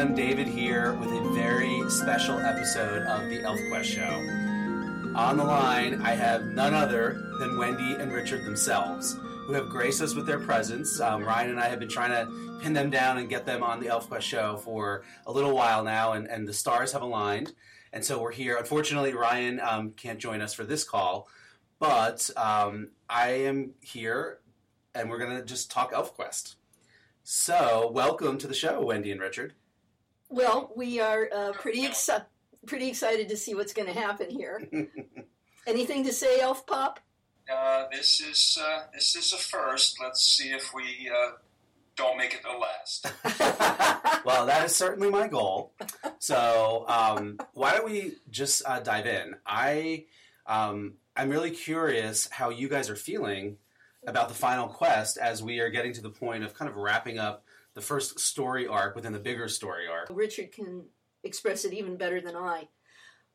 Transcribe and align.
everyone. 0.00 0.16
David 0.16 0.46
here 0.46 0.94
with 0.94 1.10
a 1.10 1.30
very 1.34 1.90
special 1.90 2.38
episode 2.38 3.02
of 3.02 3.28
the 3.28 3.38
ElfQuest 3.40 3.84
Show. 3.84 5.14
On 5.14 5.36
the 5.36 5.44
line, 5.44 6.00
I 6.00 6.12
have 6.12 6.42
none 6.46 6.72
other 6.72 7.20
than 7.38 7.58
Wendy 7.58 7.96
and 8.00 8.10
Richard 8.10 8.46
themselves, 8.46 9.18
who 9.46 9.52
have 9.52 9.68
graced 9.68 10.00
us 10.00 10.14
with 10.14 10.26
their 10.26 10.38
presence. 10.38 11.00
Um, 11.00 11.22
Ryan 11.22 11.50
and 11.50 11.60
I 11.60 11.68
have 11.68 11.78
been 11.78 11.90
trying 11.90 12.12
to 12.12 12.60
pin 12.62 12.72
them 12.72 12.88
down 12.88 13.18
and 13.18 13.28
get 13.28 13.44
them 13.44 13.62
on 13.62 13.78
the 13.78 13.88
ElfQuest 13.88 14.22
Show 14.22 14.56
for 14.56 15.02
a 15.26 15.32
little 15.32 15.54
while 15.54 15.84
now, 15.84 16.12
and, 16.12 16.26
and 16.28 16.48
the 16.48 16.54
stars 16.54 16.92
have 16.92 17.02
aligned. 17.02 17.52
And 17.92 18.02
so 18.02 18.22
we're 18.22 18.32
here. 18.32 18.56
Unfortunately, 18.56 19.12
Ryan 19.12 19.60
um, 19.60 19.90
can't 19.90 20.18
join 20.18 20.40
us 20.40 20.54
for 20.54 20.64
this 20.64 20.82
call, 20.82 21.28
but 21.78 22.30
um, 22.38 22.88
I 23.10 23.32
am 23.32 23.72
here, 23.82 24.38
and 24.94 25.10
we're 25.10 25.18
going 25.18 25.36
to 25.36 25.44
just 25.44 25.70
talk 25.70 25.92
ElfQuest. 25.92 26.54
So, 27.22 27.90
welcome 27.92 28.38
to 28.38 28.46
the 28.46 28.54
show, 28.54 28.82
Wendy 28.82 29.12
and 29.12 29.20
Richard. 29.20 29.52
Well, 30.30 30.70
we 30.76 31.00
are 31.00 31.28
uh, 31.34 31.52
pretty 31.52 31.82
exci- 31.82 32.24
pretty 32.64 32.88
excited 32.88 33.28
to 33.30 33.36
see 33.36 33.54
what's 33.54 33.72
going 33.72 33.92
to 33.92 33.98
happen 33.98 34.30
here. 34.30 34.62
Anything 35.66 36.04
to 36.04 36.12
say, 36.12 36.40
Elf 36.40 36.64
Pop? 36.66 37.00
Uh, 37.52 37.86
this 37.90 38.20
is 38.20 38.56
uh, 38.62 38.84
this 38.94 39.16
is 39.16 39.32
a 39.32 39.36
first. 39.36 39.98
Let's 40.00 40.24
see 40.24 40.52
if 40.52 40.72
we 40.72 41.10
uh, 41.12 41.32
don't 41.96 42.16
make 42.16 42.32
it 42.32 42.42
the 42.44 42.56
last. 42.56 43.12
well, 44.24 44.46
that 44.46 44.64
is 44.64 44.76
certainly 44.76 45.10
my 45.10 45.26
goal. 45.26 45.72
So, 46.20 46.84
um, 46.86 47.38
why 47.54 47.72
don't 47.72 47.84
we 47.84 48.14
just 48.30 48.62
uh, 48.66 48.78
dive 48.78 49.06
in? 49.06 49.34
I 49.44 50.04
um, 50.46 50.94
I'm 51.16 51.28
really 51.28 51.50
curious 51.50 52.28
how 52.30 52.50
you 52.50 52.68
guys 52.68 52.88
are 52.88 52.96
feeling 52.96 53.56
about 54.06 54.28
the 54.28 54.34
final 54.34 54.68
quest 54.68 55.18
as 55.18 55.42
we 55.42 55.58
are 55.58 55.70
getting 55.70 55.92
to 55.94 56.00
the 56.00 56.08
point 56.08 56.44
of 56.44 56.54
kind 56.54 56.70
of 56.70 56.76
wrapping 56.76 57.18
up 57.18 57.44
the 57.74 57.80
first 57.80 58.18
story 58.18 58.66
arc 58.66 58.94
within 58.94 59.12
the 59.12 59.18
bigger 59.18 59.48
story 59.48 59.86
arc. 59.86 60.08
Richard 60.10 60.52
can 60.52 60.86
express 61.22 61.64
it 61.64 61.72
even 61.72 61.96
better 61.96 62.20
than 62.20 62.36
I. 62.36 62.68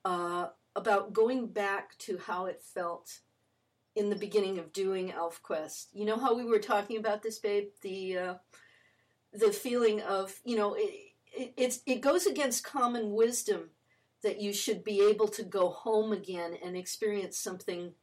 Uh, 0.03 0.47
about 0.75 1.13
going 1.13 1.47
back 1.47 1.97
to 1.99 2.17
how 2.17 2.45
it 2.45 2.61
felt 2.61 3.21
in 3.95 4.09
the 4.09 4.15
beginning 4.15 4.59
of 4.59 4.73
doing 4.73 5.11
ElfQuest. 5.11 5.87
You 5.93 6.05
know 6.05 6.17
how 6.17 6.35
we 6.35 6.43
were 6.43 6.59
talking 6.59 6.97
about 6.97 7.23
this, 7.23 7.39
babe? 7.39 7.69
The 7.81 8.17
uh, 8.17 8.33
the 9.33 9.51
feeling 9.51 10.01
of 10.01 10.37
you 10.43 10.57
know 10.57 10.75
it, 10.75 10.93
it, 11.57 11.79
it 11.85 12.01
goes 12.01 12.25
against 12.25 12.63
common 12.63 13.11
wisdom 13.13 13.69
that 14.23 14.41
you 14.41 14.53
should 14.53 14.83
be 14.83 15.01
able 15.01 15.27
to 15.27 15.43
go 15.43 15.69
home 15.69 16.11
again 16.11 16.57
and 16.63 16.75
experience 16.75 17.37
something 17.37 17.93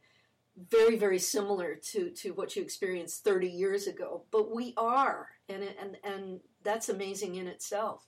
very 0.70 0.96
very 0.96 1.18
similar 1.18 1.74
to 1.74 2.10
to 2.10 2.32
what 2.32 2.54
you 2.54 2.62
experienced 2.62 3.24
30 3.24 3.48
years 3.48 3.86
ago. 3.86 4.22
But 4.30 4.54
we 4.54 4.74
are 4.76 5.28
and 5.48 5.62
and 5.62 5.96
and 6.04 6.40
that's 6.62 6.88
amazing 6.88 7.36
in 7.36 7.46
itself. 7.46 8.06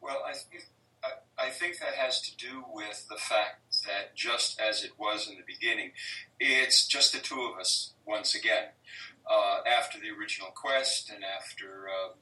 Well 0.00 0.22
i 0.26 0.32
think 0.32 0.66
I, 1.38 1.50
think 1.50 1.78
that 1.78 1.94
has 1.94 2.20
to 2.22 2.36
do 2.36 2.64
with 2.72 3.06
the 3.08 3.16
fact 3.16 3.60
that 3.86 4.14
just 4.14 4.60
as 4.60 4.82
it 4.82 4.92
was 4.98 5.28
in 5.28 5.36
the 5.36 5.44
beginning, 5.46 5.92
it's 6.40 6.86
just 6.86 7.12
the 7.12 7.18
two 7.18 7.42
of 7.42 7.58
us 7.58 7.92
once 8.06 8.34
again. 8.34 8.68
Uh, 9.30 9.60
after 9.66 9.98
the 9.98 10.10
original 10.18 10.50
quest 10.50 11.10
and 11.10 11.24
after 11.24 11.88
uh, 11.88 12.12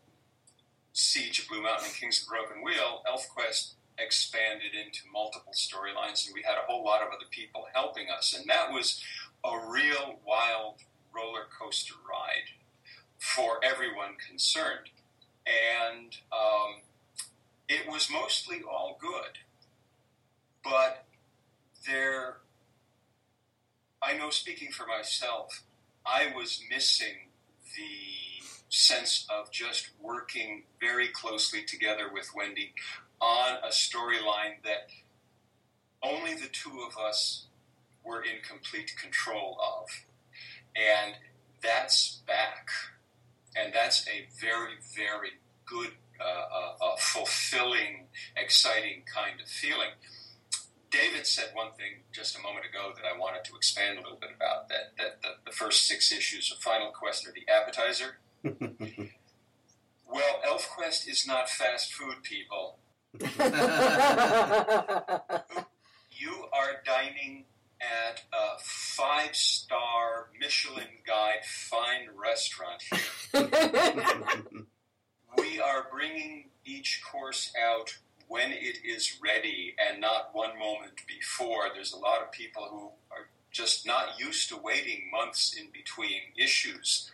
Siege 0.93 1.41
of 1.41 1.49
Blue 1.49 1.63
Mountain 1.63 1.87
and 1.87 1.95
Kings 1.95 2.21
of 2.21 2.27
the 2.27 2.31
Broken 2.31 2.65
Wheel, 2.65 3.03
ElfQuest 3.11 3.75
expanded 3.99 4.73
into 4.75 5.01
multiple 5.13 5.53
storylines, 5.53 6.27
and 6.27 6.35
we 6.35 6.43
had 6.43 6.57
a 6.57 6.67
whole 6.67 6.85
lot 6.85 7.03
of 7.03 7.09
other 7.09 7.29
people 7.31 7.67
helping 7.75 8.07
us, 8.11 8.35
and 8.37 8.49
that 8.49 8.73
was 8.73 9.03
a 9.45 9.71
real 9.71 10.21
wild 10.27 10.77
roller 11.15 11.47
coaster 11.59 11.95
ride 12.09 12.51
for 13.19 13.61
everyone 13.65 14.17
concerned. 14.29 14.91
And 15.47 16.17
um, 16.33 16.83
it 17.69 17.89
was 17.89 18.09
mostly 18.11 18.63
all 18.63 18.99
good. 19.01 19.39
But 20.63 21.05
there, 21.87 22.39
I 24.01 24.17
know 24.17 24.31
speaking 24.31 24.71
for 24.71 24.87
myself, 24.87 25.65
I 26.07 26.33
was 26.37 26.61
missing 26.71 27.31
the 27.77 28.47
sense 28.69 29.27
of 29.29 29.51
just 29.51 29.91
working 30.01 30.63
very 30.81 31.09
closely 31.09 31.65
together 31.65 32.11
with 32.13 32.31
Wendy 32.35 32.73
on 33.21 33.59
a 33.63 33.69
storyline 33.69 34.63
that 34.65 34.89
only 36.03 36.35
the 36.35 36.49
two 36.49 36.85
of 36.89 36.97
us 36.99 37.47
were 38.05 38.23
in 38.23 38.43
complete 38.47 38.93
control 39.01 39.59
of. 39.61 39.89
And 40.77 41.15
that's 41.63 42.23
back. 42.27 42.69
And 43.57 43.73
that's 43.73 44.07
a 44.09 44.27
very, 44.41 44.75
very 44.97 45.33
good, 45.67 45.93
uh, 46.21 46.25
uh, 46.25 46.75
uh, 46.81 46.97
fulfilling, 46.99 48.07
exciting 48.37 49.03
kind 49.13 49.41
of 49.41 49.49
feeling. 49.49 49.91
David 50.91 51.27
said 51.27 51.51
one 51.55 51.73
thing 51.73 52.03
just 52.13 52.37
a 52.37 52.43
moment 52.43 52.67
ago 52.67 52.93
that 52.95 53.05
I 53.07 53.19
wanted 53.19 53.45
to 53.45 53.57
expand 53.57 53.99
a 53.99 54.03
little 54.03 54.19
bit 54.19 54.31
about 54.37 54.69
that, 54.69 54.93
that, 54.99 55.23
that 55.23 55.45
the 55.47 55.53
first 55.53 55.87
six 55.87 56.13
issues 56.13 56.53
of 56.53 56.59
Final 56.59 56.91
Quest 56.91 57.27
are 57.27 57.33
the 57.33 57.51
appetizer. 57.51 58.19
well, 60.07 60.41
ElfQuest 60.47 61.09
is 61.09 61.27
not 61.27 61.49
fast 61.49 61.95
food, 61.95 62.23
people. 62.23 62.79
you 66.11 66.47
are 66.53 66.83
dining 66.85 67.45
at 67.83 68.23
a 68.33 68.59
five 68.61 69.35
star 69.35 70.29
Michelin 70.41 70.87
guide 71.07 71.45
fine 71.45 72.09
restaurant 72.17 72.83
here. 72.83 73.49
we 75.39 75.61
are 75.61 75.87
bringing 75.91 76.45
each 76.65 77.03
course 77.11 77.53
out 77.61 77.97
when 78.29 78.51
it 78.51 78.79
is 78.85 79.19
ready 79.23 79.75
and 79.79 80.01
not 80.01 80.31
one 80.33 80.59
moment 80.59 81.03
before. 81.07 81.65
There's 81.75 81.93
a 81.93 81.99
lot 81.99 82.23
of 82.23 82.33
people 82.33 82.67
who 82.71 82.91
are 83.11 83.29
just 83.51 83.87
not 83.87 84.19
used 84.19 84.49
to 84.49 84.57
waiting 84.57 85.11
months 85.13 85.55
in 85.59 85.67
between 85.73 86.21
issues. 86.37 87.11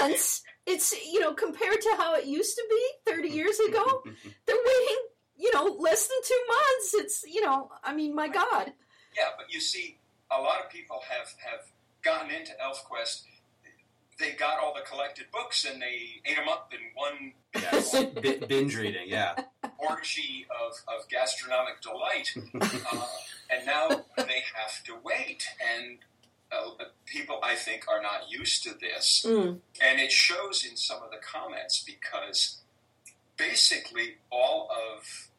Months? 0.00 0.42
It's, 0.66 0.94
you 1.06 1.20
know, 1.20 1.32
compared 1.32 1.80
to 1.80 1.94
how 1.96 2.14
it 2.16 2.26
used 2.26 2.56
to 2.56 2.64
be 2.68 3.12
30 3.12 3.28
years 3.28 3.58
ago, 3.60 4.02
they're 4.46 4.56
waiting, 4.56 4.98
you 5.36 5.52
know, 5.54 5.76
less 5.78 6.08
than 6.08 6.18
two 6.24 6.40
months. 6.48 6.94
It's, 6.94 7.24
you 7.26 7.40
know, 7.42 7.70
I 7.82 7.94
mean, 7.94 8.14
my 8.14 8.28
God. 8.28 8.72
Yeah, 9.16 9.28
but 9.36 9.52
you 9.52 9.60
see, 9.60 9.98
a 10.30 10.40
lot 10.40 10.60
of 10.64 10.70
people 10.70 11.00
have, 11.08 11.28
have 11.38 11.66
gotten 12.02 12.30
into 12.30 12.52
ElfQuest. 12.52 13.22
They 14.18 14.32
got 14.32 14.58
all 14.58 14.74
the 14.74 14.82
collected 14.88 15.26
books 15.32 15.66
and 15.70 15.80
they 15.80 16.20
ate 16.24 16.36
them 16.36 16.48
up 16.48 16.72
in 16.72 16.80
one 16.94 17.32
yes. 17.54 17.92
B- 18.20 18.40
binge 18.46 18.76
reading, 18.76 19.06
yeah. 19.06 19.34
Orgy 19.78 20.46
of, 20.50 20.74
of 20.88 21.08
gastronomic 21.08 21.80
delight. 21.80 22.32
uh, 22.92 23.06
and 23.50 23.66
now 23.66 23.88
they 24.16 24.42
have 24.54 24.82
to 24.84 24.96
wait. 25.02 25.44
And 25.76 25.98
uh, 26.52 26.84
people, 27.06 27.40
I 27.42 27.54
think, 27.54 27.86
are 27.88 28.00
not 28.00 28.30
used 28.30 28.62
to 28.64 28.74
this. 28.78 29.24
Mm. 29.26 29.58
And 29.82 30.00
it 30.00 30.12
shows 30.12 30.64
in 30.68 30.76
some 30.76 31.02
of 31.02 31.10
the 31.10 31.18
comments 31.18 31.82
because 31.82 32.58
basically 33.36 34.16
all 34.30 34.70
of 34.70 35.30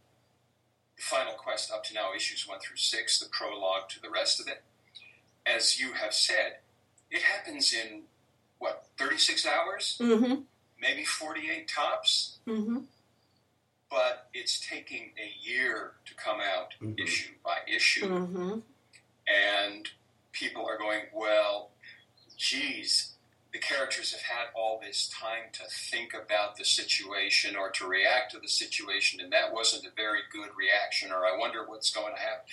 Final 1.04 1.34
Quest 1.34 1.72
up 1.72 1.84
to 1.86 1.94
now, 1.94 2.14
issues 2.16 2.48
one 2.48 2.60
through 2.60 2.78
six, 2.78 3.20
the 3.20 3.28
prologue 3.30 3.90
to 3.90 4.02
the 4.02 4.10
rest 4.10 4.40
of 4.40 4.48
it, 4.48 4.64
as 5.46 5.80
you 5.80 5.94
have 5.94 6.14
said, 6.14 6.58
it 7.12 7.22
happens 7.22 7.74
in 7.74 8.04
what, 8.60 8.86
36 8.98 9.46
hours? 9.46 9.98
Mm-hmm. 10.02 10.42
Maybe 10.80 11.04
48 11.04 11.68
tops? 11.68 12.40
Mm-hmm. 12.48 12.80
But 13.90 14.30
it's 14.34 14.66
taking 14.68 15.12
a 15.22 15.34
year 15.46 15.92
to 16.06 16.16
come 16.16 16.40
out 16.40 16.74
Mhm. 16.82 17.00
issue 17.00 17.34
by 17.44 17.58
issue. 17.68 18.08
Mm-hmm. 18.08 18.60
And 19.28 19.90
people 20.32 20.66
are 20.66 20.78
going, 20.78 21.02
well, 21.14 21.72
geez, 22.38 23.13
the 23.54 23.60
characters 23.60 24.12
have 24.12 24.22
had 24.22 24.48
all 24.56 24.82
this 24.84 25.08
time 25.08 25.52
to 25.54 25.64
think 25.70 26.14
about 26.14 26.58
the 26.58 26.66
situation 26.66 27.56
or 27.56 27.70
to 27.70 27.86
react 27.86 28.32
to 28.32 28.40
the 28.40 28.48
situation, 28.48 29.22
and 29.22 29.32
that 29.32 29.54
wasn't 29.54 29.86
a 29.86 29.92
very 29.96 30.22
good 30.32 30.50
reaction, 30.58 31.12
or 31.12 31.26
I 31.26 31.38
wonder 31.38 31.64
what's 31.66 31.92
going 31.92 32.14
to 32.16 32.20
happen. 32.20 32.46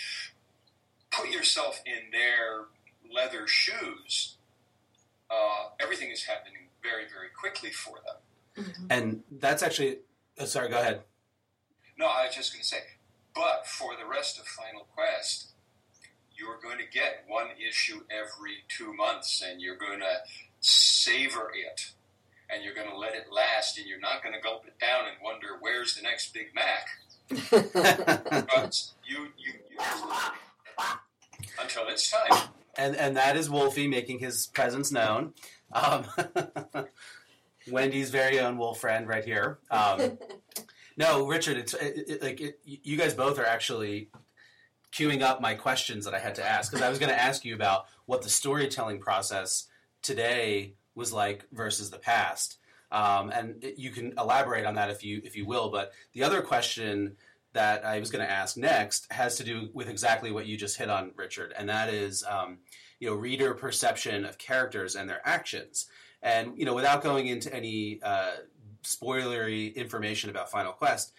Put 1.10 1.30
yourself 1.30 1.80
in 1.86 2.10
their 2.12 2.66
leather 3.12 3.46
shoes. 3.46 4.36
Uh, 5.30 5.70
everything 5.80 6.10
is 6.10 6.24
happening 6.24 6.68
very, 6.82 7.04
very 7.04 7.28
quickly 7.38 7.70
for 7.70 7.96
them. 8.06 8.66
Mm-hmm. 8.66 8.86
And 8.90 9.22
that's 9.40 9.62
actually. 9.62 9.98
Oh, 10.38 10.44
sorry, 10.44 10.68
go 10.68 10.80
ahead. 10.80 11.00
No, 11.98 12.06
I 12.06 12.26
was 12.26 12.34
just 12.34 12.52
going 12.52 12.62
to 12.62 12.68
say, 12.68 12.78
but 13.34 13.66
for 13.66 13.92
the 13.96 14.06
rest 14.06 14.38
of 14.38 14.46
Final 14.46 14.86
Quest, 14.94 15.52
you're 16.34 16.58
going 16.62 16.78
to 16.78 16.86
get 16.92 17.24
one 17.26 17.48
issue 17.58 18.00
every 18.10 18.64
two 18.68 18.92
months, 18.94 19.42
and 19.46 19.60
you're 19.60 19.76
going 19.76 20.00
to 20.00 20.16
savor 20.60 21.50
it, 21.54 21.92
and 22.50 22.62
you're 22.64 22.74
going 22.74 22.88
to 22.90 22.96
let 22.96 23.14
it 23.14 23.26
last, 23.32 23.78
and 23.78 23.86
you're 23.86 24.00
not 24.00 24.22
going 24.22 24.34
to 24.34 24.40
gulp 24.40 24.64
it 24.66 24.78
down 24.80 25.06
and 25.06 25.16
wonder 25.22 25.48
where's 25.60 25.94
the 25.96 26.02
next 26.02 26.32
Big 26.34 26.48
Mac. 26.54 26.86
But 28.54 28.82
you, 29.06 29.28
you, 29.38 29.52
you 29.70 29.78
until 31.60 31.84
it's 31.88 32.10
time. 32.10 32.48
and 32.76 32.96
and 32.96 33.16
that 33.16 33.36
is 33.36 33.48
Wolfie 33.48 33.86
making 33.88 34.18
his 34.18 34.46
presence 34.48 34.90
known. 34.90 35.34
Um, 35.72 36.04
Wendy's 37.70 38.10
very 38.10 38.40
own 38.40 38.58
wolf 38.58 38.80
friend 38.80 39.06
right 39.06 39.24
here. 39.24 39.58
Um, 39.70 40.18
No, 40.96 41.26
Richard, 41.26 41.56
it's 41.56 41.72
it, 41.74 42.04
it, 42.08 42.22
like 42.22 42.40
it, 42.40 42.58
you 42.64 42.96
guys 42.98 43.14
both 43.14 43.38
are 43.38 43.46
actually 43.46 44.10
queuing 44.92 45.22
up 45.22 45.40
my 45.40 45.54
questions 45.54 46.04
that 46.04 46.14
I 46.14 46.18
had 46.18 46.34
to 46.34 46.44
ask 46.44 46.70
because 46.70 46.84
I 46.84 46.90
was 46.90 46.98
going 46.98 47.10
to 47.12 47.18
ask 47.18 47.44
you 47.44 47.54
about 47.54 47.86
what 48.06 48.22
the 48.22 48.28
storytelling 48.28 48.98
process 48.98 49.66
today 50.02 50.74
was 50.94 51.12
like 51.12 51.46
versus 51.52 51.90
the 51.90 51.98
past, 51.98 52.58
um, 52.92 53.30
and 53.30 53.62
it, 53.62 53.78
you 53.78 53.90
can 53.90 54.14
elaborate 54.18 54.66
on 54.66 54.74
that 54.74 54.90
if 54.90 55.04
you 55.04 55.20
if 55.24 55.36
you 55.36 55.46
will. 55.46 55.70
But 55.70 55.92
the 56.12 56.24
other 56.24 56.42
question 56.42 57.16
that 57.52 57.84
I 57.84 57.98
was 57.98 58.10
going 58.10 58.24
to 58.24 58.30
ask 58.30 58.56
next 58.56 59.12
has 59.12 59.36
to 59.38 59.44
do 59.44 59.70
with 59.74 59.88
exactly 59.88 60.30
what 60.30 60.46
you 60.46 60.56
just 60.56 60.76
hit 60.76 60.88
on, 60.88 61.12
Richard, 61.16 61.52
and 61.56 61.68
that 61.68 61.92
is 61.92 62.24
um, 62.28 62.58
you 62.98 63.08
know 63.08 63.14
reader 63.14 63.54
perception 63.54 64.24
of 64.24 64.38
characters 64.38 64.96
and 64.96 65.08
their 65.08 65.20
actions. 65.24 65.86
And 66.22 66.58
you 66.58 66.64
know, 66.64 66.74
without 66.74 67.02
going 67.02 67.26
into 67.26 67.52
any 67.54 68.00
uh, 68.02 68.32
spoilery 68.82 69.74
information 69.74 70.30
about 70.30 70.50
Final 70.50 70.72
Quest, 70.72 71.12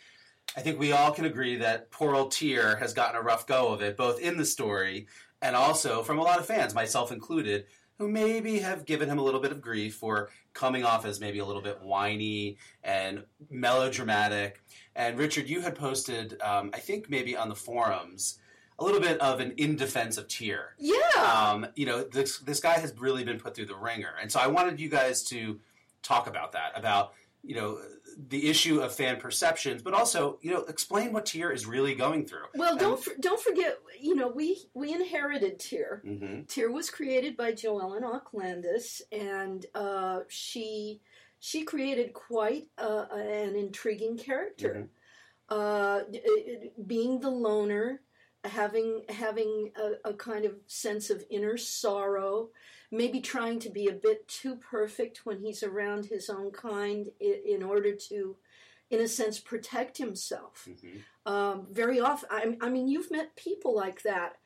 I 0.56 0.62
think 0.62 0.80
we 0.80 0.92
all 0.92 1.12
can 1.12 1.26
agree 1.26 1.58
that 1.58 1.92
poor 1.92 2.16
old 2.16 2.32
Tyr 2.32 2.76
has 2.76 2.94
gotten 2.94 3.16
a 3.16 3.22
rough 3.22 3.48
go 3.48 3.70
of 3.70 3.82
it, 3.82 3.98
both 3.98 4.20
in 4.20 4.38
the 4.38 4.46
story 4.46 5.08
and 5.42 5.56
also 5.56 6.04
from 6.04 6.20
a 6.20 6.24
lot 6.24 6.40
of 6.40 6.46
fans, 6.46 6.76
myself 6.76 7.12
included, 7.12 7.66
who 8.02 8.10
maybe 8.10 8.58
have 8.58 8.84
given 8.88 9.08
him 9.08 9.20
a 9.20 9.22
little 9.22 9.40
bit 9.40 9.52
of 9.52 9.62
grief 9.62 9.94
for 9.94 10.32
coming 10.54 10.84
off 10.84 11.06
as 11.06 11.20
maybe 11.20 11.38
a 11.38 11.46
little 11.46 11.62
bit 11.62 11.80
whiny 11.84 12.58
and 12.84 13.24
melodramatic. 13.52 14.60
And 14.96 15.20
Richard, 15.20 15.48
you 15.48 15.62
had 15.62 15.76
posted, 15.76 16.42
um, 16.42 16.72
I 16.74 16.80
think 16.80 17.12
maybe 17.12 17.38
on 17.38 17.48
the 17.48 17.56
forums, 17.56 18.40
a 18.80 18.84
little 18.84 19.00
bit 19.00 19.22
of 19.22 19.40
an 19.40 19.52
in 19.58 19.76
defense 19.76 20.18
of 20.18 20.28
Tyr. 20.28 20.74
Yeah. 20.80 20.98
Um, 21.16 21.68
you 21.76 21.86
know, 21.86 22.02
this 22.02 22.40
this 22.40 22.60
guy 22.60 22.80
has 22.80 22.92
really 22.98 23.24
been 23.24 23.40
put 23.40 23.56
through 23.56 23.68
the 23.68 23.76
ringer, 23.76 24.16
and 24.20 24.32
so 24.32 24.40
I 24.40 24.48
wanted 24.48 24.80
you 24.80 24.90
guys 24.90 25.22
to 25.26 25.60
talk 26.02 26.26
about 26.26 26.54
that, 26.54 26.72
about 26.74 27.14
you 27.44 27.54
know 27.54 27.78
the 28.18 28.50
issue 28.50 28.82
of 28.82 28.94
fan 28.94 29.18
perceptions, 29.18 29.82
but 29.82 29.94
also 29.94 30.38
you 30.42 30.52
know 30.52 30.62
explain 30.62 31.14
what 31.14 31.26
Tyr 31.26 31.52
is 31.52 31.66
really 31.66 31.96
going 31.96 32.26
through. 32.26 32.46
Well, 32.56 32.78
don't 32.78 33.02
for, 33.02 33.14
don't 33.20 33.40
forget, 33.40 33.78
you 34.00 34.16
know, 34.16 34.28
we 34.28 34.58
we 34.74 34.94
inherited 34.94 35.60
Tyr. 35.60 36.02
Mm-hmm. 36.06 36.44
Tyr 36.48 36.72
was 36.72 36.90
created 36.90 37.38
by 37.38 37.54
Joellen 37.54 38.04
Auck 38.04 38.34
Landis, 38.34 39.02
and 39.12 39.66
uh, 39.76 40.20
she 40.28 41.02
she 41.40 41.64
created 41.64 42.14
quite 42.14 42.68
uh, 42.78 43.06
an 43.12 43.56
intriguing 43.56 44.18
character. 44.18 44.90
Uh, 45.50 46.04
being 46.88 47.20
the 47.20 47.30
loner, 47.30 48.02
having 48.46 49.04
having 49.10 49.72
a, 49.76 50.10
a 50.10 50.14
kind 50.14 50.46
of 50.46 50.56
sense 50.68 51.10
of 51.10 51.24
inner 51.30 51.58
sorrow, 51.58 52.50
maybe 52.92 53.22
trying 53.22 53.60
to 53.60 53.70
be 53.70 53.88
a 53.88 53.94
bit 53.94 54.28
too 54.28 54.56
perfect 54.56 55.26
when 55.26 55.40
he's 55.40 55.64
around 55.64 56.06
his 56.06 56.30
own 56.30 56.52
kind 56.52 57.08
in, 57.20 57.64
order 57.64 57.96
to, 57.96 58.36
in 58.90 59.00
a 59.00 59.08
sense, 59.08 59.40
protect 59.40 59.98
himself. 59.98 60.68
Mm-hmm. 60.70 61.32
Um, 61.32 61.68
very 61.72 62.00
often, 62.00 62.30
I, 62.32 62.58
I, 62.66 62.70
mean, 62.70 62.88
you've 62.88 63.12
met 63.12 63.36
people 63.36 63.74
like 63.76 64.02
that 64.04 64.38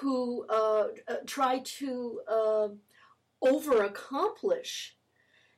who 0.00 0.44
uh, 0.48 0.88
uh, 1.08 1.14
try 1.26 1.60
to 1.60 2.20
uh, 2.28 2.68
over 3.40 3.82
accomplish 3.82 4.96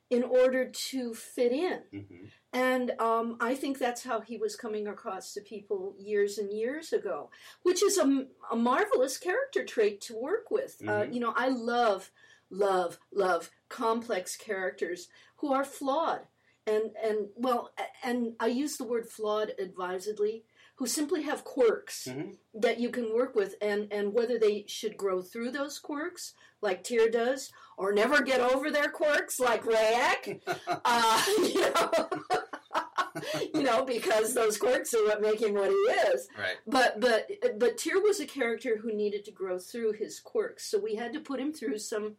in 0.09 0.23
order 0.23 0.65
to 0.65 1.13
fit 1.13 1.51
in. 1.51 1.81
Mm-hmm. 1.93 2.25
And 2.53 2.91
um, 2.99 3.37
I 3.41 3.55
think 3.55 3.77
that's 3.77 4.03
how 4.03 4.21
he 4.21 4.37
was 4.37 4.55
coming 4.55 4.87
across 4.87 5.33
to 5.33 5.41
people 5.41 5.95
years 5.99 6.37
and 6.37 6.51
years 6.51 6.93
ago, 6.93 7.29
which 7.63 7.83
is 7.83 7.97
a, 7.97 8.25
a 8.51 8.55
marvelous 8.55 9.17
character 9.17 9.65
trait 9.65 9.99
to 10.01 10.15
work 10.15 10.49
with. 10.49 10.81
Uh, 10.81 11.03
Mhm. 11.03 11.13
you 11.13 11.19
know, 11.19 11.33
I 11.35 11.49
love, 11.49 12.09
love, 12.49 12.97
love 13.13 13.49
complex 13.69 14.35
characters 14.35 15.07
who 15.37 15.53
are 15.53 15.65
flawed. 15.65 16.21
And, 16.65 16.91
and 17.01 17.27
well, 17.35 17.71
and 18.03 18.33
I 18.39 18.47
use 18.47 18.75
the 18.77 18.83
word 18.83 19.07
flawed 19.07 19.53
advisedly, 19.57 20.43
who 20.75 20.85
simply 20.85 21.23
have 21.23 21.43
quirks 21.43 22.07
Mhm. 22.07 22.37
that 22.53 22.79
you 22.79 22.89
can 22.89 23.13
work 23.13 23.35
with, 23.35 23.55
and, 23.61 23.91
and 23.91 24.13
whether 24.13 24.37
they 24.37 24.65
should 24.67 24.97
grow 24.97 25.21
through 25.21 25.51
those 25.51 25.79
quirks, 25.79 26.33
like 26.61 26.83
Tyr 26.83 27.09
does, 27.09 27.51
or 27.77 27.91
never 27.93 28.21
get 28.21 28.41
over 28.41 28.69
their 28.69 28.89
quirks, 28.89 29.39
like 29.39 29.63
Rayek, 29.63 30.41
uh, 30.85 31.23
you 31.39 31.61
know, 31.61 32.09
you 33.53 33.63
know, 33.63 33.83
because 33.85 34.33
those 34.33 34.57
quirks 34.57 34.93
are 34.93 35.03
what 35.05 35.21
make 35.21 35.41
him 35.41 35.53
what 35.53 35.69
he 35.69 35.75
is. 35.75 36.27
Right. 36.37 36.57
But 36.65 36.99
but 36.99 37.29
but 37.59 37.77
Tyr 37.77 38.01
was 38.01 38.19
a 38.19 38.25
character 38.25 38.77
who 38.77 38.93
needed 38.93 39.25
to 39.25 39.31
grow 39.31 39.59
through 39.59 39.93
his 39.93 40.19
quirks, 40.19 40.69
so 40.69 40.79
we 40.79 40.95
had 40.95 41.13
to 41.13 41.19
put 41.19 41.39
him 41.39 41.53
through 41.53 41.77
some 41.79 42.15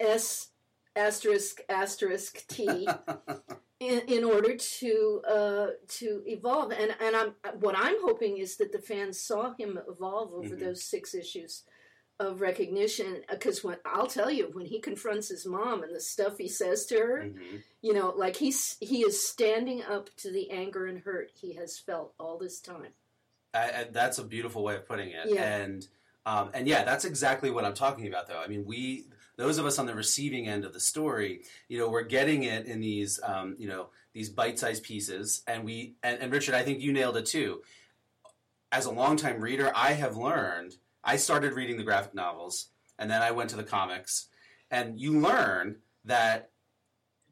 S 0.00 0.48
asterisk 0.96 1.60
asterisk 1.68 2.46
T 2.48 2.86
in, 3.80 4.00
in 4.08 4.24
order 4.24 4.56
to 4.56 5.22
uh, 5.28 5.66
to 5.88 6.22
evolve. 6.26 6.72
And 6.72 6.94
and 7.00 7.16
I'm 7.16 7.34
what 7.60 7.74
I'm 7.76 7.96
hoping 8.02 8.38
is 8.38 8.56
that 8.58 8.72
the 8.72 8.78
fans 8.80 9.20
saw 9.20 9.54
him 9.54 9.78
evolve 9.88 10.32
over 10.32 10.54
Mhm. 10.56 10.60
those 10.60 10.84
six 10.84 11.14
issues 11.14 11.64
of 12.20 12.40
recognition. 12.40 13.22
Because 13.30 13.64
when 13.64 13.76
I'll 13.84 14.06
tell 14.06 14.30
you, 14.30 14.50
when 14.52 14.66
he 14.66 14.80
confronts 14.80 15.28
his 15.28 15.46
mom 15.46 15.82
and 15.82 15.94
the 15.94 16.00
stuff 16.00 16.38
he 16.38 16.48
says 16.48 16.86
to 16.86 16.98
her, 16.98 17.22
hmm 17.24 17.56
you 17.82 17.92
know, 17.92 18.14
like 18.16 18.36
he's 18.36 18.76
he 18.80 19.00
is 19.00 19.20
standing 19.20 19.82
up 19.82 20.08
to 20.16 20.30
the 20.30 20.50
anger 20.50 20.86
and 20.86 21.00
hurt 21.00 21.32
he 21.34 21.54
has 21.54 21.78
felt 21.78 22.14
all 22.18 22.38
this 22.38 22.60
time. 22.60 22.92
I, 23.54 23.58
I, 23.58 23.86
that's 23.90 24.18
a 24.18 24.24
beautiful 24.24 24.62
way 24.62 24.76
of 24.76 24.86
putting 24.86 25.10
it. 25.10 25.26
Yeah. 25.26 25.42
And 25.42 25.86
um, 26.24 26.50
and 26.54 26.68
yeah, 26.68 26.84
that's 26.84 27.04
exactly 27.04 27.50
what 27.50 27.64
I'm 27.64 27.74
talking 27.74 28.06
about. 28.06 28.28
Though 28.28 28.40
I 28.40 28.46
mean, 28.46 28.64
we 28.64 29.06
those 29.36 29.58
of 29.58 29.66
us 29.66 29.80
on 29.80 29.86
the 29.86 29.94
receiving 29.94 30.46
end 30.46 30.64
of 30.64 30.72
the 30.72 30.80
story, 30.80 31.42
you 31.68 31.76
know, 31.76 31.88
we're 31.88 32.04
getting 32.04 32.44
it 32.44 32.66
in 32.66 32.80
these 32.80 33.18
um, 33.24 33.56
you 33.58 33.66
know 33.66 33.88
these 34.12 34.28
bite-sized 34.28 34.84
pieces, 34.84 35.42
and 35.48 35.64
we 35.64 35.94
and, 36.04 36.20
and 36.20 36.32
Richard, 36.32 36.54
I 36.54 36.62
think 36.62 36.80
you 36.80 36.92
nailed 36.92 37.16
it 37.16 37.26
too. 37.26 37.62
As 38.70 38.86
a 38.86 38.92
longtime 38.92 39.40
reader, 39.40 39.72
I 39.74 39.92
have 39.94 40.16
learned. 40.16 40.76
I 41.04 41.16
started 41.16 41.54
reading 41.54 41.76
the 41.76 41.82
graphic 41.82 42.14
novels, 42.14 42.68
and 42.98 43.10
then 43.10 43.22
I 43.22 43.30
went 43.32 43.50
to 43.50 43.56
the 43.56 43.64
comics, 43.64 44.28
and 44.70 44.98
you 45.00 45.18
learn 45.20 45.76
that 46.04 46.50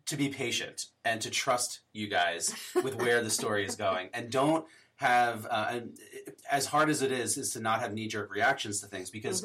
to 0.07 0.17
be 0.17 0.29
patient 0.29 0.87
and 1.05 1.21
to 1.21 1.31
trust 1.31 1.81
you 1.93 2.09
guys 2.09 2.55
with 2.83 2.97
where 2.97 3.23
the 3.23 3.31
story 3.31 3.65
is 3.65 3.77
going, 3.77 4.09
and 4.13 4.31
don't 4.31 4.67
have 4.97 5.47
uh, 5.51 5.81
as 6.51 6.67
hard 6.67 6.91
as 6.91 7.01
it 7.01 7.13
is 7.13 7.39
is 7.39 7.53
to 7.53 7.61
not 7.61 7.81
have 7.81 7.93
knee-jerk 7.95 8.31
reactions 8.31 8.81
to 8.81 8.87
things 8.87 9.09
because 9.11 9.43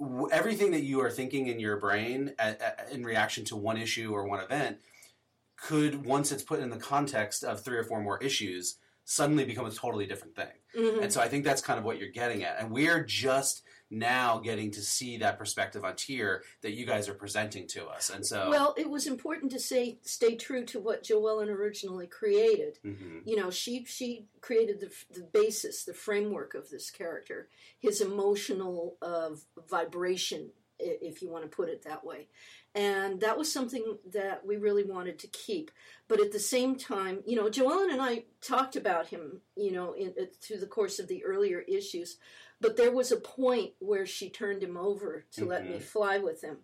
Mhm. 0.00 0.28
everything 0.32 0.70
that 0.70 0.82
you 0.84 1.00
are 1.00 1.10
thinking 1.10 1.48
in 1.48 1.58
your 1.60 1.76
brain 1.76 2.34
in 2.90 3.04
reaction 3.04 3.44
to 3.46 3.56
one 3.56 3.76
issue 3.76 4.12
or 4.12 4.24
one 4.24 4.40
event 4.40 4.78
could 5.56 6.04
once 6.06 6.30
it's 6.32 6.42
put 6.42 6.60
in 6.60 6.70
the 6.70 6.76
context 6.78 7.42
of 7.44 7.62
three 7.62 7.76
or 7.76 7.84
four 7.84 8.00
more 8.00 8.18
issues 8.22 8.76
suddenly 9.08 9.44
become 9.44 9.64
a 9.66 9.70
totally 9.70 10.04
different 10.04 10.34
thing 10.34 10.50
Mhm. 10.76 11.02
and 11.04 11.12
so 11.12 11.20
i 11.20 11.28
think 11.28 11.44
that's 11.44 11.62
kind 11.62 11.78
of 11.78 11.84
what 11.84 11.98
you're 11.98 12.10
getting 12.10 12.42
at 12.42 12.58
and 12.60 12.70
we're 12.72 13.02
just 13.04 13.62
now 13.88 14.38
getting 14.38 14.72
to 14.72 14.82
see 14.82 15.16
that 15.18 15.38
perspective 15.38 15.84
on 15.84 15.94
Tyr 15.94 16.42
that 16.62 16.72
you 16.72 16.84
guys 16.84 17.08
are 17.08 17.14
presenting 17.14 17.68
to 17.68 17.86
us 17.86 18.10
and 18.10 18.26
so 18.26 18.50
Well, 18.50 18.74
it 18.76 18.90
was 18.90 19.06
important 19.06 19.52
to 19.52 19.60
say 19.60 20.00
stay 20.02 20.34
true 20.34 20.64
to 20.66 20.80
what 20.80 21.04
Joellen 21.04 21.46
originally 21.48 22.08
created. 22.08 22.80
Mhm. 22.84 23.22
You 23.24 23.36
know, 23.36 23.48
she 23.52 23.84
she 23.84 24.26
created 24.40 24.80
the 24.80 24.90
the 25.14 25.22
basis, 25.22 25.84
the 25.84 25.94
framework 25.94 26.54
of 26.54 26.68
this 26.68 26.90
character, 26.90 27.48
his 27.78 28.00
emotional 28.00 28.96
uh, 29.02 29.30
vibration, 29.68 30.50
if 30.80 31.22
you 31.22 31.28
want 31.30 31.44
to 31.44 31.56
put 31.56 31.68
it 31.68 31.82
that 31.82 32.04
way, 32.04 32.28
and 32.76 33.20
that 33.20 33.38
was 33.38 33.50
something 33.52 33.98
that 34.12 34.44
we 34.46 34.56
really 34.56 34.84
wanted 34.84 35.18
to 35.20 35.26
keep. 35.28 35.70
But 36.08 36.20
at 36.20 36.30
the 36.30 36.38
same 36.38 36.76
time, 36.76 37.22
you 37.26 37.34
know, 37.34 37.48
Joellen 37.48 37.90
and 37.90 38.02
I 38.02 38.24
talked 38.40 38.76
about 38.76 39.08
him, 39.08 39.40
you 39.56 39.72
know, 39.72 39.94
in, 39.94 40.08
uh, 40.20 40.26
through 40.40 40.58
the 40.58 40.66
course 40.66 40.98
of 40.98 41.08
the 41.08 41.24
earlier 41.24 41.60
issues. 41.60 42.18
But 42.60 42.76
there 42.76 42.92
was 42.92 43.10
a 43.12 43.16
point 43.16 43.72
where 43.80 44.06
she 44.06 44.30
turned 44.30 44.62
him 44.62 44.76
over 44.76 45.24
to 45.32 45.44
let 45.44 45.68
me 45.68 45.78
fly 45.80 46.18
with 46.18 46.42
him. 46.44 46.58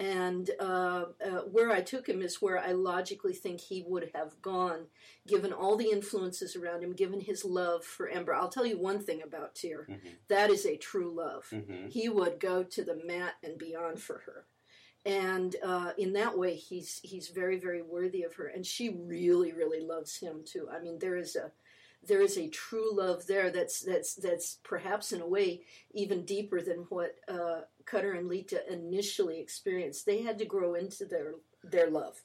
And 0.00 0.50
uh, 0.58 1.04
uh, 1.24 1.40
where 1.52 1.70
I 1.70 1.80
took 1.80 2.08
him 2.08 2.20
is 2.20 2.42
where 2.42 2.58
I 2.58 2.72
logically 2.72 3.32
think 3.32 3.60
he 3.60 3.84
would 3.86 4.10
have 4.14 4.42
gone, 4.42 4.86
given 5.26 5.52
all 5.52 5.76
the 5.76 5.90
influences 5.90 6.56
around 6.56 6.82
him, 6.82 6.94
given 6.94 7.20
his 7.20 7.44
love 7.44 7.84
for 7.84 8.08
Ember. 8.08 8.34
I'll 8.34 8.48
tell 8.48 8.66
you 8.66 8.76
one 8.76 8.98
thing 8.98 9.22
about 9.22 9.54
Tyr 9.54 9.86
Mhm. 9.88 10.16
that 10.28 10.50
is 10.50 10.66
a 10.66 10.76
true 10.76 11.12
love. 11.14 11.48
Mhm. 11.50 11.90
He 11.92 12.08
would 12.08 12.40
go 12.40 12.64
to 12.64 12.82
the 12.84 12.96
mat 13.04 13.34
and 13.42 13.56
beyond 13.56 14.02
for 14.02 14.18
her. 14.26 14.46
And 15.06 15.54
uh, 15.62 15.92
in 15.98 16.14
that 16.14 16.36
way, 16.38 16.54
he's 16.54 17.00
he's 17.02 17.28
very 17.28 17.58
very 17.58 17.82
worthy 17.82 18.22
of 18.22 18.34
her, 18.36 18.46
and 18.46 18.64
she 18.64 18.88
really 18.88 19.52
really 19.52 19.80
loves 19.80 20.16
him 20.16 20.42
too. 20.46 20.68
I 20.72 20.78
mean, 20.80 20.98
there 20.98 21.16
is 21.16 21.36
a 21.36 21.52
there 22.06 22.22
is 22.22 22.36
a 22.38 22.48
true 22.48 22.94
love 22.94 23.26
there 23.26 23.50
that's 23.50 23.80
that's 23.80 24.14
that's 24.14 24.58
perhaps 24.62 25.12
in 25.12 25.20
a 25.20 25.26
way 25.26 25.62
even 25.92 26.24
deeper 26.24 26.60
than 26.62 26.86
what 26.88 27.16
uh, 27.28 27.62
Cutter 27.84 28.12
and 28.12 28.28
Leetah 28.28 28.70
initially 28.72 29.40
experienced. 29.40 30.06
They 30.06 30.22
had 30.22 30.38
to 30.38 30.46
grow 30.46 30.74
into 30.74 31.04
their 31.04 31.34
their 31.62 31.90
love, 31.90 32.22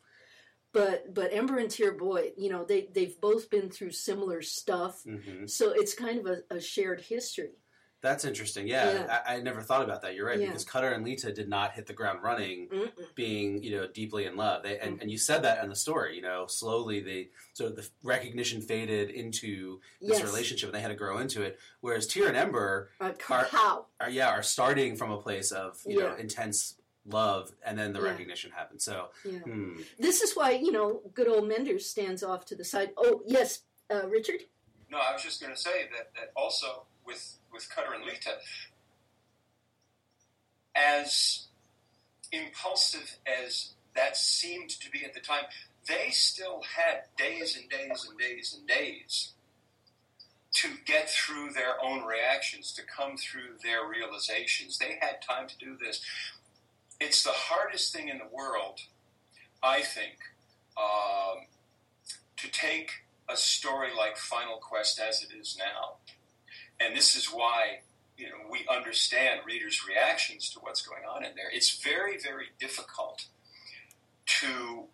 but 0.72 1.14
but 1.14 1.34
Ember 1.34 1.58
and 1.58 1.70
Tyr, 1.70 1.92
boy, 1.92 2.32
you 2.38 2.50
know 2.50 2.64
they 2.64 2.88
they've 2.94 3.20
both 3.20 3.50
been 3.50 3.70
through 3.70 3.92
similar 3.92 4.42
stuff, 4.42 5.04
Mhm. 5.06 5.50
so 5.50 5.72
it's 5.72 5.94
kind 5.94 6.20
of 6.20 6.26
a, 6.28 6.56
a 6.56 6.62
shared 6.62 7.02
history. 7.02 7.58
That's 8.02 8.24
interesting. 8.24 8.66
Yeah, 8.68 8.92
Yeah. 8.94 9.20
I, 9.28 9.36
I 9.36 9.42
never 9.42 9.62
thought 9.62 9.82
about 9.84 10.02
that. 10.04 10.16
You're 10.16 10.28
right 10.28 10.40
Yeah. 10.40 10.48
because 10.48 10.64
Cutter 10.64 10.90
and 10.92 11.04
Leetah 11.04 11.34
did 11.34 11.50
not 11.50 11.74
hit 11.74 11.86
the 11.86 11.94
ground 11.94 12.24
running, 12.24 12.70
Mm-mm. 12.70 12.92
being 13.16 13.62
you 13.62 13.72
know 13.76 13.88
deeply 13.88 14.26
in 14.26 14.38
love. 14.38 14.64
They, 14.64 14.80
and, 14.80 15.02
and 15.02 15.12
you 15.12 15.18
said 15.18 15.44
that 15.44 15.62
in 15.64 15.70
the 15.70 15.76
story. 15.76 16.16
You 16.16 16.22
know, 16.22 16.46
slowly 16.48 17.02
they 17.02 17.30
sort 17.54 17.72
of 17.72 17.76
the 17.76 17.88
recognition 18.04 18.62
faded 18.62 19.10
into 19.10 19.82
this 20.02 20.20
Yes. 20.20 20.24
relationship, 20.24 20.70
and 20.70 20.76
they 20.76 20.82
had 20.82 20.88
to 20.90 20.96
grow 20.96 21.18
into 21.18 21.42
it. 21.42 21.60
Whereas 21.82 22.08
Tyr 22.08 22.28
and 22.28 22.38
Ember 22.38 22.90
Uh, 23.02 23.12
Are- 23.30 23.44
how? 23.52 23.86
are 24.00 24.10
yeah 24.10 24.30
are 24.30 24.44
starting 24.44 24.96
from 24.96 25.12
a 25.12 25.18
place 25.22 25.52
of 25.52 25.80
you 25.86 26.00
know 26.00 26.16
intense 26.16 26.76
love, 27.06 27.52
and 27.66 27.78
then 27.78 27.92
the 27.92 28.00
Yeah. 28.00 28.12
recognition 28.12 28.52
happens. 28.52 28.86
So 28.86 29.10
Yeah. 29.26 29.40
hmm. 29.40 29.82
This 29.98 30.22
is 30.22 30.36
why 30.38 30.52
you 30.52 30.72
know 30.72 31.02
good 31.14 31.28
old 31.28 31.48
Menders 31.50 31.86
stands 31.90 32.24
off 32.24 32.46
to 32.46 32.56
the 32.56 32.64
side. 32.64 32.92
Oh 32.96 33.24
yes, 33.26 33.64
uh, 33.92 34.08
Richard. 34.08 34.42
No, 34.92 34.98
I 34.98 35.14
was 35.14 35.22
just 35.22 35.40
going 35.40 35.54
to 35.54 35.60
say 35.60 35.88
that, 35.96 36.12
that 36.16 36.32
also 36.36 36.88
with 37.10 37.36
with 37.52 37.70
Cutter 37.70 37.94
and 37.94 38.06
Leetah, 38.06 38.38
as 40.76 41.48
impulsive 42.32 43.18
as 43.26 43.74
that 43.96 44.16
seemed 44.16 44.70
to 44.70 44.90
be 44.92 45.04
at 45.04 45.14
the 45.14 45.20
time, 45.20 45.46
they 45.88 46.12
still 46.12 46.62
had 46.78 47.04
days 47.18 47.58
and 47.58 47.70
days 47.70 48.08
and 48.08 48.18
days 48.18 48.56
and 48.58 48.68
days 48.68 49.34
to 50.54 50.70
get 50.86 51.10
through 51.10 51.52
their 51.52 51.84
own 51.84 52.04
reactions, 52.06 52.72
to 52.74 52.82
come 52.84 53.18
through 53.18 53.58
their 53.64 53.88
realizations. 53.88 54.78
They 54.78 54.98
had 55.02 55.22
time 55.22 55.48
to 55.48 55.58
do 55.58 55.78
this. 55.78 56.02
It's 57.00 57.24
the 57.24 57.32
hardest 57.34 57.94
thing 57.94 58.10
in 58.10 58.18
the 58.18 58.28
world, 58.32 58.80
I 59.64 59.82
think, 59.82 60.18
um, 60.78 61.46
to 62.38 62.52
take 62.52 62.92
a 63.30 63.38
story 63.38 63.90
like 63.96 64.18
Final 64.18 64.58
Quest 64.58 65.00
as 65.00 65.24
it 65.24 65.30
is 65.40 65.58
now. 65.58 65.96
And 66.80 66.96
this 66.96 67.16
is 67.16 67.28
why 67.28 67.82
you 68.18 68.28
know 68.28 68.50
we 68.50 68.66
understand 68.70 69.42
readers' 69.46 69.82
reactions 69.88 70.50
to 70.52 70.60
what's 70.60 70.82
going 70.82 71.04
on 71.04 71.24
in 71.24 71.32
there. 71.36 71.50
It's 71.52 71.82
very, 71.82 72.18
very 72.18 72.48
difficult 72.60 73.26
to 74.42 74.86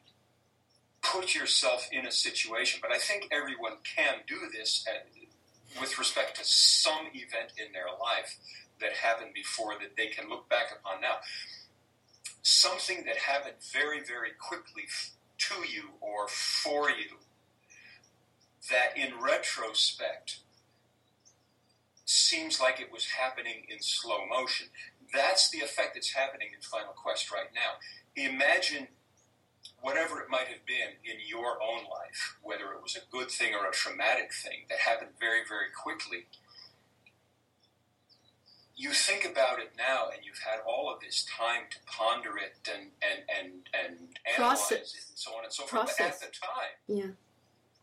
put 1.01 1.35
yourself 1.35 1.87
in 1.91 2.05
a 2.05 2.11
situation, 2.11 2.79
but 2.81 2.91
I 2.91 2.97
think 2.97 3.27
everyone 3.31 3.73
can 3.95 4.15
do 4.27 4.37
this 4.51 4.85
at, 4.87 5.07
with 5.79 5.99
respect 5.99 6.37
to 6.37 6.43
some 6.43 7.07
event 7.13 7.53
in 7.57 7.71
their 7.73 7.87
life 8.01 8.37
that 8.81 8.93
happened 8.93 9.33
before 9.33 9.73
that 9.79 9.95
they 9.95 10.07
can 10.07 10.29
look 10.29 10.49
back 10.49 10.67
upon 10.79 11.01
now. 11.01 11.17
Something 12.41 13.03
that 13.05 13.17
happened 13.17 13.55
very, 13.73 14.03
very 14.03 14.31
quickly 14.39 14.83
to 15.37 15.55
you 15.67 15.89
or 16.01 16.27
for 16.27 16.89
you 16.89 17.17
that 18.69 18.97
in 18.97 19.19
retrospect 19.21 20.39
seems 22.05 22.59
like 22.61 22.79
it 22.79 22.91
was 22.91 23.05
happening 23.05 23.65
in 23.67 23.81
slow 23.81 24.25
motion. 24.25 24.67
That's 25.13 25.49
the 25.49 25.59
effect 25.59 25.95
that's 25.95 26.13
happening 26.13 26.49
in 26.55 26.61
Final 26.61 26.93
Quest 26.93 27.31
right 27.31 27.49
now. 27.53 27.81
Imagine 28.15 28.87
whatever 29.81 30.19
it 30.21 30.29
might 30.29 30.47
have 30.47 30.65
been 30.65 30.97
in 31.03 31.17
your 31.27 31.61
own 31.61 31.83
life, 31.85 32.37
whether 32.41 32.71
it 32.73 32.81
was 32.81 32.95
a 32.95 33.01
good 33.11 33.29
thing 33.29 33.53
or 33.53 33.67
a 33.67 33.71
traumatic 33.73 34.31
thing 34.33 34.65
that 34.69 34.79
happened 34.79 35.11
very, 35.19 35.41
very 35.47 35.67
quickly. 35.75 36.25
You 38.77 38.91
think 38.91 39.23
about 39.25 39.59
it 39.59 39.71
now, 39.77 40.09
and 40.13 40.25
you've 40.25 40.39
had 40.39 40.59
all 40.67 40.93
of 40.93 40.99
this 40.99 41.25
time 41.25 41.63
to 41.71 41.77
ponder 41.87 42.31
it 42.37 42.55
and 42.69 42.91
and 43.01 43.23
and 43.31 43.51
and 43.73 43.95
analyze 44.35 44.59
Process. 44.67 44.93
it, 44.93 45.05
and 45.09 45.17
so 45.17 45.31
on 45.31 45.43
and 45.45 45.53
so 45.53 45.63
forth. 45.65 45.95
But 45.97 46.05
at 46.05 46.19
the 46.19 46.27
time, 46.27 46.75
Yeah. 46.87 47.11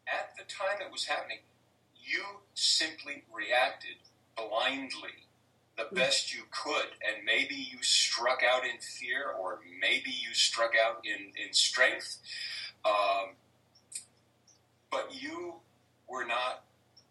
at 0.06 0.36
the 0.36 0.44
time 0.44 0.82
it 0.84 0.92
was 0.92 1.06
happening, 1.06 1.38
you 1.96 2.22
simply 2.52 3.24
reacted 3.32 3.96
blindly 4.36 5.26
the 5.76 5.94
best 5.94 6.34
you 6.34 6.42
could. 6.50 6.88
And 7.06 7.24
maybe 7.24 7.54
you 7.54 7.82
struck 7.82 8.42
out 8.42 8.64
in 8.64 8.80
fear, 8.80 9.30
or 9.30 9.60
maybe 9.80 10.10
you 10.10 10.34
struck 10.34 10.72
out 10.76 11.04
in, 11.04 11.32
in 11.42 11.52
strength. 11.52 12.18
Um, 12.84 13.36
but 14.90 15.10
you 15.12 15.54
were 16.08 16.26
not 16.26 16.64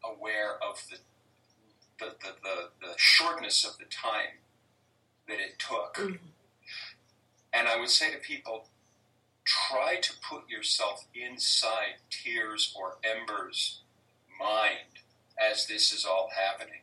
aware 0.04 0.56
of 0.64 0.82
the, 0.90 0.98
the, 2.00 2.12
the, 2.22 2.36
the, 2.44 2.88
the 2.88 2.94
shortness 2.98 3.66
of 3.66 3.78
the 3.78 3.86
time 3.86 4.38
that 5.28 5.40
it 5.40 5.58
took. 5.60 5.96
Mhm. 5.96 6.20
And 7.54 7.68
I 7.68 7.80
would 7.80 7.90
say 7.90 8.12
to 8.12 8.18
people, 8.18 8.68
try 9.44 9.98
to 10.02 10.14
put 10.28 10.50
yourself 10.50 11.06
inside 11.14 11.96
Tyr's 12.10 12.74
or 12.78 12.98
Ember's 13.04 13.82
mind 14.40 15.02
as 15.40 15.68
this 15.68 15.92
is 15.92 16.06
all 16.06 16.30
happening, 16.36 16.82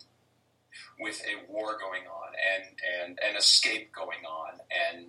with 1.01 1.21
a 1.27 1.51
war 1.53 1.79
going 1.79 2.03
on 2.07 2.29
and 2.55 2.65
and 3.03 3.19
an 3.29 3.37
escape 3.37 3.93
going 3.93 4.25
on 4.27 4.59
and. 4.93 5.07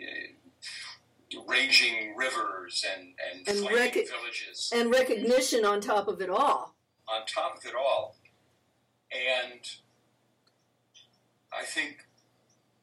Uh, 0.00 0.32
Raging 1.48 2.14
rivers 2.16 2.84
and, 2.96 3.08
and, 3.30 3.48
And 3.48 3.74
rec- 3.74 3.94
villages 3.94 4.70
And 4.72 4.90
recognition 4.92 5.64
on 5.64 5.80
top 5.80 6.06
of 6.06 6.20
it 6.20 6.30
all. 6.30 6.74
on 7.08 7.26
top 7.26 7.58
of 7.58 7.64
it 7.66 7.74
all. 7.74 8.14
And 9.10 9.60
I 11.52 11.64
think 11.64 12.06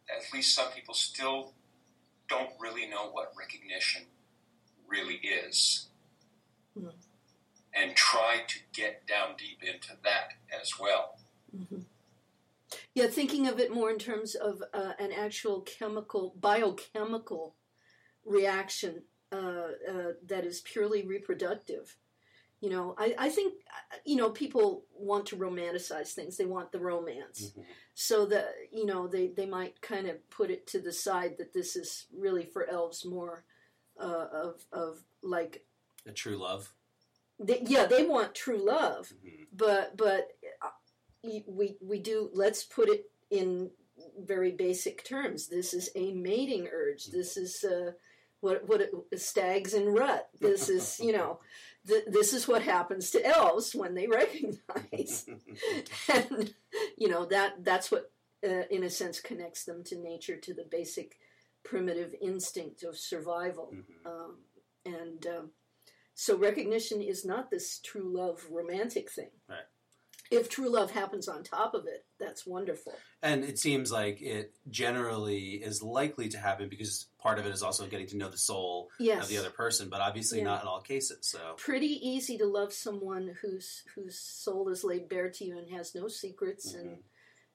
at 0.09 0.23
least 0.33 0.53
some 0.53 0.71
people 0.73 0.93
still 0.93 1.53
don't 2.27 2.49
really 2.59 2.85
know 2.87 3.09
what 3.11 3.31
recognition 3.39 4.03
really 4.87 5.15
is. 5.23 5.87
Hmm. 6.77 6.89
And 7.73 7.95
try 7.95 8.41
to 8.45 8.59
get 8.73 9.07
down 9.07 9.35
deep 9.37 9.63
into 9.63 9.93
that 10.03 10.33
as 10.61 10.77
well. 10.77 11.17
hmm 11.55 11.79
Yeah, 12.95 13.07
thinking 13.07 13.47
of 13.47 13.59
it 13.59 13.73
more 13.73 13.89
in 13.89 13.97
terms 13.97 14.35
of 14.35 14.61
uh, 14.73 14.93
an 14.99 15.11
actual 15.11 15.61
chemical, 15.61 16.35
biochemical 16.39 17.55
reaction 18.23 19.03
uh, 19.31 19.35
uh, 19.35 20.11
that 20.27 20.45
is 20.45 20.61
purely 20.61 21.05
reproductive. 21.05 21.97
You 22.61 22.69
know, 22.69 22.95
I, 22.97 23.15
I 23.17 23.29
think, 23.29 23.55
uh, 23.67 23.97
you 24.05 24.15
know, 24.15 24.29
people 24.29 24.85
want 24.95 25.25
to 25.27 25.35
romanticize 25.35 26.13
things. 26.13 26.37
They 26.37 26.45
want 26.45 26.71
the 26.71 26.79
romance. 26.79 27.51
Mhm. 27.57 27.63
So 27.95 28.25
that, 28.27 28.53
you 28.71 28.85
know, 28.85 29.07
they, 29.07 29.27
they 29.27 29.45
might 29.47 29.81
kind 29.81 30.07
of 30.07 30.29
put 30.29 30.49
it 30.49 30.65
to 30.67 30.79
the 30.79 30.93
side 30.93 31.37
that 31.39 31.53
this 31.53 31.75
is 31.75 32.05
really 32.15 32.45
for 32.45 32.69
elves 32.69 33.05
more 33.05 33.43
uh, 33.99 34.27
of, 34.31 34.65
of 34.71 35.03
like, 35.21 35.65
a 36.05 36.11
true 36.11 36.37
love. 36.37 36.73
they, 37.39 37.61
yeah, 37.65 37.85
they 37.85 38.05
want 38.05 38.35
true 38.35 38.63
love 38.63 39.11
Mhm. 39.25 39.47
but 39.55 39.95
but 39.97 40.31
we 41.47 41.77
we 41.81 41.99
do 41.99 42.29
let's 42.33 42.63
put 42.63 42.89
it 42.89 43.05
in 43.31 43.69
very 44.19 44.51
basic 44.51 45.03
terms 45.03 45.47
this 45.47 45.73
is 45.73 45.89
a 45.95 46.11
mating 46.13 46.67
urge 46.71 47.05
this 47.07 47.37
is 47.37 47.63
uh, 47.63 47.91
what 48.41 48.67
what 48.67 48.81
it, 48.81 48.91
stags 49.19 49.73
and 49.73 49.93
rut 49.93 50.27
this 50.39 50.67
is 50.69 50.99
you 50.99 51.13
know 51.13 51.39
th- 51.87 52.03
this 52.07 52.33
is 52.33 52.47
what 52.47 52.61
happens 52.63 53.11
to 53.11 53.25
elves 53.25 53.73
when 53.73 53.93
they 53.95 54.07
recognize 54.21 55.25
and 56.13 56.53
you 56.97 57.07
know 57.07 57.25
that 57.25 57.63
that's 57.63 57.91
what 57.91 58.11
uh, 58.45 58.63
in 58.69 58.83
a 58.83 58.89
sense 58.89 59.19
connects 59.21 59.63
them 59.63 59.83
to 59.83 59.95
nature 59.97 60.35
to 60.35 60.53
the 60.53 60.65
basic 60.69 61.17
primitive 61.63 62.13
instinct 62.21 62.83
of 62.83 62.97
survival 62.97 63.73
Mhm. 63.73 64.05
um, 64.05 64.37
and 64.85 65.25
um, 65.27 65.51
so 66.13 66.37
recognition 66.37 67.01
is 67.01 67.23
not 67.23 67.49
this 67.49 67.79
true 67.79 68.03
love 68.15 68.45
romantic 68.51 69.09
thing. 69.09 69.31
Right. 69.49 69.65
If 70.31 70.49
true 70.49 70.69
love 70.69 70.91
happens 70.91 71.27
on 71.27 71.43
top 71.43 71.73
of 71.73 71.85
it, 71.85 72.05
that's 72.19 72.45
wonderful. 72.45 72.93
And 73.21 73.43
it 73.43 73.59
seems 73.59 73.91
like 73.91 74.21
it 74.21 74.53
generally 74.69 75.55
is 75.55 75.83
likely 75.83 76.27
to 76.29 76.37
happen 76.37 76.69
because 76.69 77.07
part 77.19 77.39
of 77.39 77.45
it 77.45 77.53
is 77.53 77.61
also 77.61 77.85
getting 77.87 78.07
to 78.07 78.17
know 78.17 78.29
the 78.29 78.37
soul 78.37 78.89
Yes. 78.99 79.23
of 79.23 79.29
the 79.29 79.37
other 79.37 79.49
person, 79.51 79.89
but 79.89 80.01
obviously 80.01 80.39
Yeah. 80.39 80.45
not 80.45 80.61
in 80.61 80.67
all 80.67 80.81
cases. 80.81 81.27
So 81.27 81.53
Pretty 81.57 81.99
easy 82.07 82.37
to 82.37 82.45
love 82.45 82.73
someone 82.73 83.37
whose 83.41 83.83
whose 83.95 84.17
soul 84.17 84.69
is 84.69 84.83
laid 84.83 85.07
bare 85.09 85.29
to 85.29 85.45
you 85.45 85.57
and 85.57 85.69
has 85.71 85.93
no 85.93 86.07
secrets 86.07 86.73
and 86.73 87.03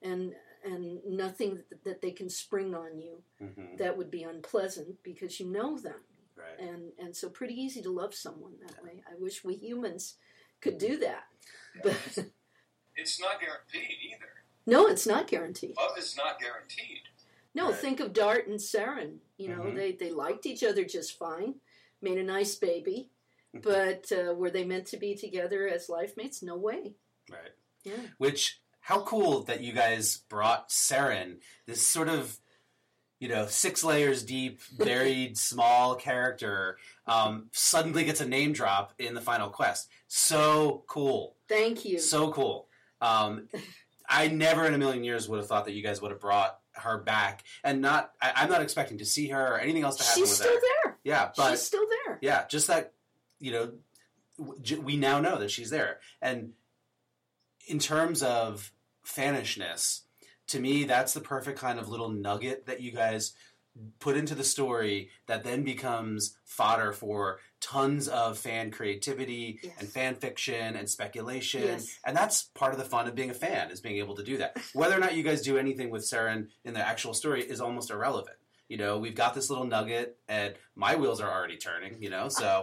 and 0.01 0.35
and 0.63 1.03
nothing 1.05 1.63
that, 1.69 1.83
that 1.85 2.01
they 2.01 2.11
can 2.11 2.29
spring 2.29 2.73
on 2.75 2.97
you 2.99 3.23
Mhm. 3.41 3.77
that 3.77 3.97
would 3.97 4.11
be 4.11 4.23
unpleasant 4.23 5.01
because 5.03 5.39
you 5.39 5.45
know 5.47 5.77
them 5.77 6.01
right. 6.35 6.59
and 6.59 6.93
and 6.97 7.15
so 7.15 7.29
pretty 7.29 7.53
easy 7.55 7.81
to 7.81 7.89
love 7.91 8.13
someone 8.15 8.57
that 8.65 8.81
way. 8.83 9.03
I 9.09 9.15
wish 9.15 9.43
we 9.43 9.55
humans 9.55 10.15
could 10.61 10.77
do 10.77 10.97
that, 10.99 11.23
but 11.83 12.25
It's 12.99 13.19
not 13.19 13.39
guaranteed 13.39 13.97
either. 14.11 14.29
no, 14.65 14.87
it's 14.87 15.07
not 15.07 15.27
guaranteed. 15.27 15.75
Love 15.77 15.97
is 15.97 16.15
not 16.17 16.39
guaranteed. 16.39 17.01
No, 17.55 17.71
Right. 17.71 17.79
think 17.79 17.99
of 17.99 18.13
Dart 18.13 18.47
and 18.47 18.59
Saren. 18.59 19.19
You 19.37 19.49
know, 19.49 19.61
Mhm. 19.63 19.75
they 19.75 19.91
they 19.93 20.11
liked 20.11 20.45
each 20.45 20.63
other 20.63 20.83
just 20.85 21.17
fine, 21.17 21.59
made 22.01 22.17
a 22.17 22.23
nice 22.23 22.55
baby, 22.55 23.09
Mm-hmm. 23.55 23.61
but 23.61 24.11
uh, 24.11 24.33
were 24.35 24.51
they 24.51 24.63
meant 24.65 24.85
to 24.87 24.97
be 24.97 25.15
together 25.15 25.67
as 25.67 25.89
life 25.89 26.15
mates? 26.15 26.43
No 26.43 26.55
way. 26.55 26.93
Right. 27.29 27.53
Yeah. 27.83 28.07
Which 28.17 28.59
how 28.81 29.01
cool 29.03 29.41
that 29.43 29.61
you 29.61 29.73
guys 29.73 30.17
brought 30.17 30.69
Saren, 30.69 31.41
this 31.65 31.85
sort 31.87 32.09
of 32.09 32.39
you 33.19 33.27
know 33.27 33.47
six 33.47 33.83
layers 33.83 34.23
deep, 34.23 34.61
buried 34.77 35.37
small 35.51 35.95
character, 35.95 36.77
um, 37.07 37.49
suddenly 37.51 38.03
gets 38.05 38.21
a 38.21 38.27
name 38.27 38.53
drop 38.53 38.93
in 38.99 39.13
the 39.15 39.21
final 39.21 39.49
quest. 39.49 39.89
So 40.07 40.83
cool, 40.87 41.35
Thank 41.47 41.83
you. 41.85 41.99
so 41.99 42.31
cool. 42.31 42.68
Um, 43.01 43.47
I 44.07 44.27
never 44.27 44.65
in 44.65 44.73
a 44.73 44.77
million 44.77 45.03
years 45.03 45.29
would 45.29 45.37
have 45.37 45.47
thought 45.47 45.65
that 45.65 45.73
you 45.73 45.83
guys 45.83 46.01
would 46.01 46.11
have 46.11 46.19
brought 46.19 46.57
her 46.73 46.97
back, 46.97 47.43
and 47.63 47.81
not. 47.81 48.11
I, 48.21 48.31
I'm 48.37 48.49
not 48.49 48.61
expecting 48.61 48.97
to 48.99 49.05
see 49.05 49.27
her 49.29 49.55
or 49.55 49.59
anything 49.59 49.83
else 49.83 49.97
to 49.97 50.03
happen 50.03 50.23
She's 50.23 50.35
still 50.35 50.53
her. 50.53 50.59
there. 50.83 50.97
Yeah, 51.03 51.29
but 51.37 51.51
She's 51.51 51.61
still 51.61 51.85
there. 52.05 52.19
yeah, 52.21 52.45
just 52.47 52.67
that 52.67 52.93
you 53.39 53.51
know, 53.51 53.71
we 54.83 54.97
now 54.97 55.19
know 55.21 55.37
that 55.39 55.51
she's 55.51 55.69
there, 55.69 55.99
and 56.21 56.51
in 57.67 57.79
terms 57.79 58.23
of 58.23 58.71
fanishness, 59.05 60.01
to 60.47 60.59
me, 60.59 60.85
that's 60.85 61.13
the 61.13 61.21
perfect 61.21 61.59
kind 61.59 61.79
of 61.79 61.87
little 61.89 62.09
nugget 62.09 62.65
that 62.65 62.81
you 62.81 62.91
guys 62.91 63.33
put 63.99 64.17
into 64.17 64.35
the 64.35 64.43
story 64.43 65.09
that 65.27 65.43
then 65.43 65.63
becomes 65.63 66.35
fodder 66.45 66.91
for 66.91 67.39
tons 67.61 68.07
of 68.07 68.37
fan 68.37 68.71
creativity 68.71 69.59
Yes. 69.61 69.73
and 69.79 69.89
fan 69.89 70.15
fiction 70.15 70.75
and 70.75 70.89
speculation 70.89 71.61
Yes. 71.63 71.97
and 72.05 72.15
that's 72.15 72.43
part 72.55 72.71
of 72.73 72.79
the 72.79 72.85
fun 72.85 73.07
of 73.07 73.15
being 73.15 73.29
a 73.29 73.33
fan 73.33 73.69
is 73.71 73.81
being 73.81 73.97
able 73.97 74.15
to 74.15 74.23
do 74.23 74.37
that 74.37 74.57
whether 74.73 74.95
or 74.95 74.99
not 74.99 75.15
you 75.15 75.23
guys 75.23 75.41
do 75.41 75.57
anything 75.57 75.89
with 75.89 76.03
Saren 76.03 76.47
in 76.63 76.73
the 76.73 76.79
actual 76.85 77.13
story 77.13 77.43
is 77.43 77.59
almost 77.61 77.91
irrelevant 77.91 78.37
you 78.69 78.77
know 78.77 78.97
we've 78.97 79.15
got 79.15 79.33
this 79.33 79.49
little 79.49 79.65
nugget 79.65 80.17
and 80.29 80.53
my 80.75 80.95
wheels 80.95 81.19
are 81.19 81.31
already 81.31 81.57
turning 81.57 82.01
you 82.01 82.09
know 82.09 82.29
so 82.29 82.61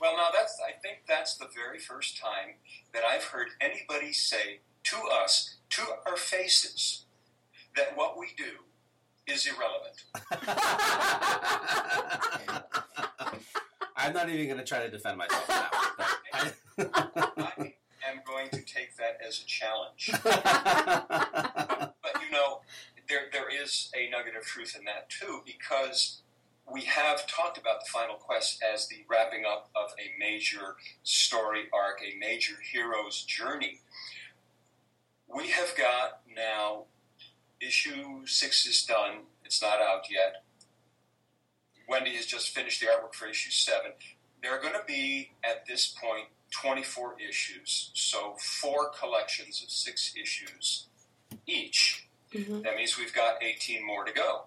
Well, 0.00 0.16
now 0.16 0.28
that's 0.32 0.58
I 0.66 0.72
think 0.80 0.98
that's 1.08 1.36
the 1.36 1.46
very 1.54 1.78
first 1.78 2.18
time 2.20 2.54
that 2.92 3.04
I've 3.04 3.22
heard 3.24 3.48
anybody 3.60 4.12
say 4.12 4.60
to 4.84 4.96
us, 5.12 5.58
to 5.70 5.82
our 6.06 6.16
faces, 6.16 7.04
that 7.76 7.96
what 7.96 8.18
we 8.18 8.26
do 8.36 8.64
is 9.26 9.46
irrelevant. 9.46 10.04
I'm 13.96 14.12
not 14.12 14.28
even 14.28 14.46
going 14.46 14.58
to 14.58 14.64
try 14.64 14.80
to 14.80 14.90
defend 14.90 15.18
myself 15.18 15.48
now. 15.48 15.70
I 16.78 17.72
am 18.08 18.20
going 18.26 18.48
to 18.50 18.60
take 18.62 18.96
that 18.96 19.18
as 19.26 19.40
a 19.40 19.46
challenge. 19.46 20.10
But 20.24 21.94
you 22.20 22.30
know, 22.32 22.62
there 23.08 23.28
there 23.32 23.48
is 23.62 23.90
a 23.96 24.08
nugget 24.10 24.34
of 24.36 24.44
truth 24.44 24.74
in 24.78 24.84
that 24.86 25.08
too, 25.08 25.42
because 25.46 26.22
we 26.70 26.82
have 26.82 27.26
talked 27.26 27.58
about 27.58 27.80
the 27.80 27.90
final 27.92 28.16
quest 28.16 28.62
as 28.62 28.88
the 28.88 29.04
wrapping 29.08 29.44
up 29.44 29.70
of 29.76 29.92
a 29.98 30.18
major 30.18 30.76
story 31.02 31.68
arc, 31.72 32.00
a 32.00 32.14
major 32.18 32.54
hero's 32.72 33.22
journey. 33.22 33.80
We 35.28 35.48
have 35.50 35.76
got 35.76 36.22
now 36.34 36.86
issue 37.66 38.26
six 38.26 38.66
is 38.66 38.84
done. 38.84 39.20
It's 39.44 39.62
not 39.62 39.80
out 39.80 40.04
yet. 40.10 40.44
Wendy 41.88 42.14
has 42.16 42.26
just 42.26 42.50
finished 42.50 42.80
the 42.80 42.86
artwork 42.86 43.14
for 43.14 43.26
issue 43.26 43.50
seven. 43.50 43.92
There 44.42 44.52
are 44.56 44.60
going 44.60 44.74
to 44.74 44.84
be 44.86 45.32
at 45.44 45.66
this 45.66 45.86
point 46.00 46.26
24 46.50 47.16
issues, 47.20 47.90
so 47.94 48.36
four 48.38 48.90
collections 48.90 49.62
of 49.62 49.70
six 49.70 50.14
issues 50.20 50.86
each. 51.46 52.06
Mhm. 52.32 52.62
That 52.62 52.76
means 52.76 52.96
we've 52.98 53.12
got 53.12 53.42
18 53.42 53.82
more 53.84 54.04
to 54.04 54.12
go. 54.12 54.46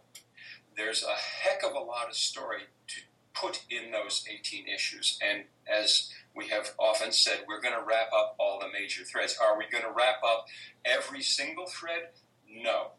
There's 0.76 1.04
a 1.04 1.16
heck 1.16 1.64
of 1.64 1.74
a 1.74 1.80
lot 1.80 2.10
of 2.10 2.16
story 2.16 2.64
to 2.88 3.02
put 3.34 3.62
in 3.70 3.92
those 3.92 4.26
18 4.28 4.68
issues. 4.68 5.18
And 5.22 5.46
as 5.68 6.12
we 6.34 6.48
have 6.50 6.74
often 6.78 7.12
said, 7.12 7.46
we're 7.48 7.62
going 7.62 7.76
to 7.76 7.82
wrap 7.84 8.12
up 8.14 8.36
all 8.40 8.60
the 8.60 8.68
major 8.70 9.04
threads. 9.04 9.38
Are 9.38 9.58
we 9.58 9.66
going 9.68 9.84
to 9.84 9.92
wrap 9.92 10.22
up 10.24 10.48
every 10.84 11.22
single 11.24 11.68
thread? 11.68 12.10
No. 12.48 12.92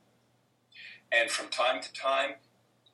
And 1.12 1.30
from 1.30 1.48
time 1.48 1.80
to 1.82 1.92
time, 1.92 2.34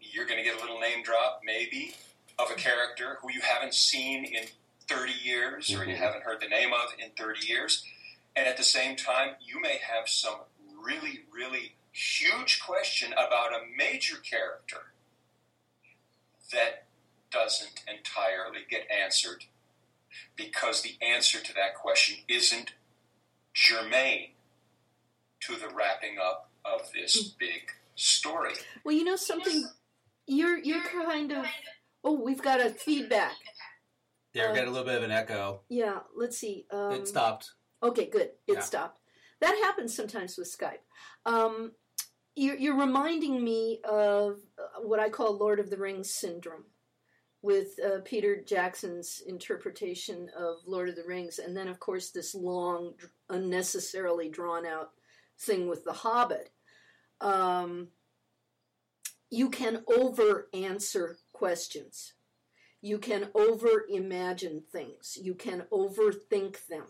you're 0.01 0.27
going 0.27 0.39
to 0.39 0.45
get 0.45 0.57
a 0.59 0.61
little 0.61 0.79
name 0.81 1.03
drop, 1.03 1.41
maybe, 1.45 1.95
of 2.39 2.51
a 2.51 2.55
character 2.55 3.19
who 3.21 3.33
you 3.33 3.41
haven't 3.41 3.75
seen 3.75 4.25
in 4.25 4.47
30 4.89 5.13
years 5.13 5.71
or 5.71 5.85
you 5.85 5.95
Mhm. 5.95 5.99
haven't 5.99 6.23
heard 6.25 6.41
the 6.41 6.49
name 6.49 6.73
of 6.73 6.99
in 6.99 7.11
30 7.13 7.47
years. 7.47 7.85
And 8.35 8.47
at 8.47 8.57
the 8.57 8.65
same 8.65 8.97
time, 8.97 9.37
you 9.41 9.61
may 9.61 9.79
have 9.79 10.09
some 10.09 10.45
really, 10.77 11.25
really 11.31 11.77
huge 11.93 12.61
question 12.61 13.13
about 13.13 13.53
a 13.55 13.65
major 13.67 14.17
character 14.19 14.93
that 16.51 16.87
doesn't 17.31 17.83
entirely 17.87 18.65
get 18.65 18.91
answered 18.91 19.45
because 20.37 20.83
the 20.83 20.97
answer 21.01 21.41
to 21.41 21.55
that 21.55 21.75
question 21.75 22.25
isn't 22.29 22.73
germane 23.55 24.35
to 25.41 25.57
the 25.57 25.69
wrapping 25.69 26.19
up 26.19 26.51
of 26.65 26.93
this 26.93 27.23
big 27.23 27.73
story. 27.95 28.55
Well, 28.85 28.95
you 28.95 29.05
know 29.05 29.17
something. 29.17 29.69
You're 30.27 30.59
you're 30.59 30.83
kind 30.83 31.33
of. 31.33 31.47
Oh, 32.05 32.21
we've 32.21 32.43
got 32.43 32.61
a 32.61 32.71
feedback. 32.71 33.33
yeah 34.35 34.51
we 34.51 34.57
got 34.59 34.67
a 34.67 34.71
little 34.71 34.87
bit 34.87 34.97
of 34.97 35.03
an 35.05 35.11
echo 35.13 35.61
Yeah. 35.69 36.01
Let's 36.17 36.39
see. 36.39 36.67
Um, 36.71 36.93
it 36.93 37.09
stopped 37.09 37.51
Okay, 37.83 38.07
good. 38.07 38.31
It 38.47 38.55
Yeah. 38.55 38.61
stopped. 38.61 39.01
That 39.41 39.55
happens 39.65 39.95
sometimes 39.95 40.37
with 40.39 40.49
Skype. 40.57 40.79
Um, 41.27 41.73
you're, 42.37 42.57
you're 42.57 42.79
reminding 42.79 43.43
me 43.43 43.81
of 43.85 44.39
uh, 44.59 44.81
what 44.83 45.01
I 45.01 45.09
call 45.11 45.37
Lord 45.37 45.59
of 45.61 45.69
the 45.69 45.77
Rings 45.77 46.15
syndrome 46.15 46.65
with 47.43 47.75
uh, 47.85 47.99
Peter 48.05 48.41
Jackson's 48.41 49.21
interpretation 49.27 50.31
of 50.39 50.59
Lord 50.65 50.89
of 50.89 50.95
the 50.95 51.03
Rings, 51.05 51.41
and 51.41 51.57
then, 51.57 51.67
of 51.67 51.81
course, 51.81 52.11
this 52.11 52.37
long, 52.37 52.95
unnecessarily 53.29 54.29
drawn 54.29 54.65
out 54.65 54.91
thing 55.41 55.69
with 55.69 55.83
The 55.85 55.93
Hobbit. 55.93 56.53
Um, 57.23 57.89
you 59.31 59.49
can 59.49 59.85
over 59.87 60.49
answer 60.53 61.19
questions. 61.33 62.13
You 62.81 62.99
can 62.99 63.31
over 63.35 63.87
imagine 63.89 64.63
things. 64.71 65.17
You 65.21 65.35
can 65.35 65.63
overthink 65.73 66.67
them 66.67 66.87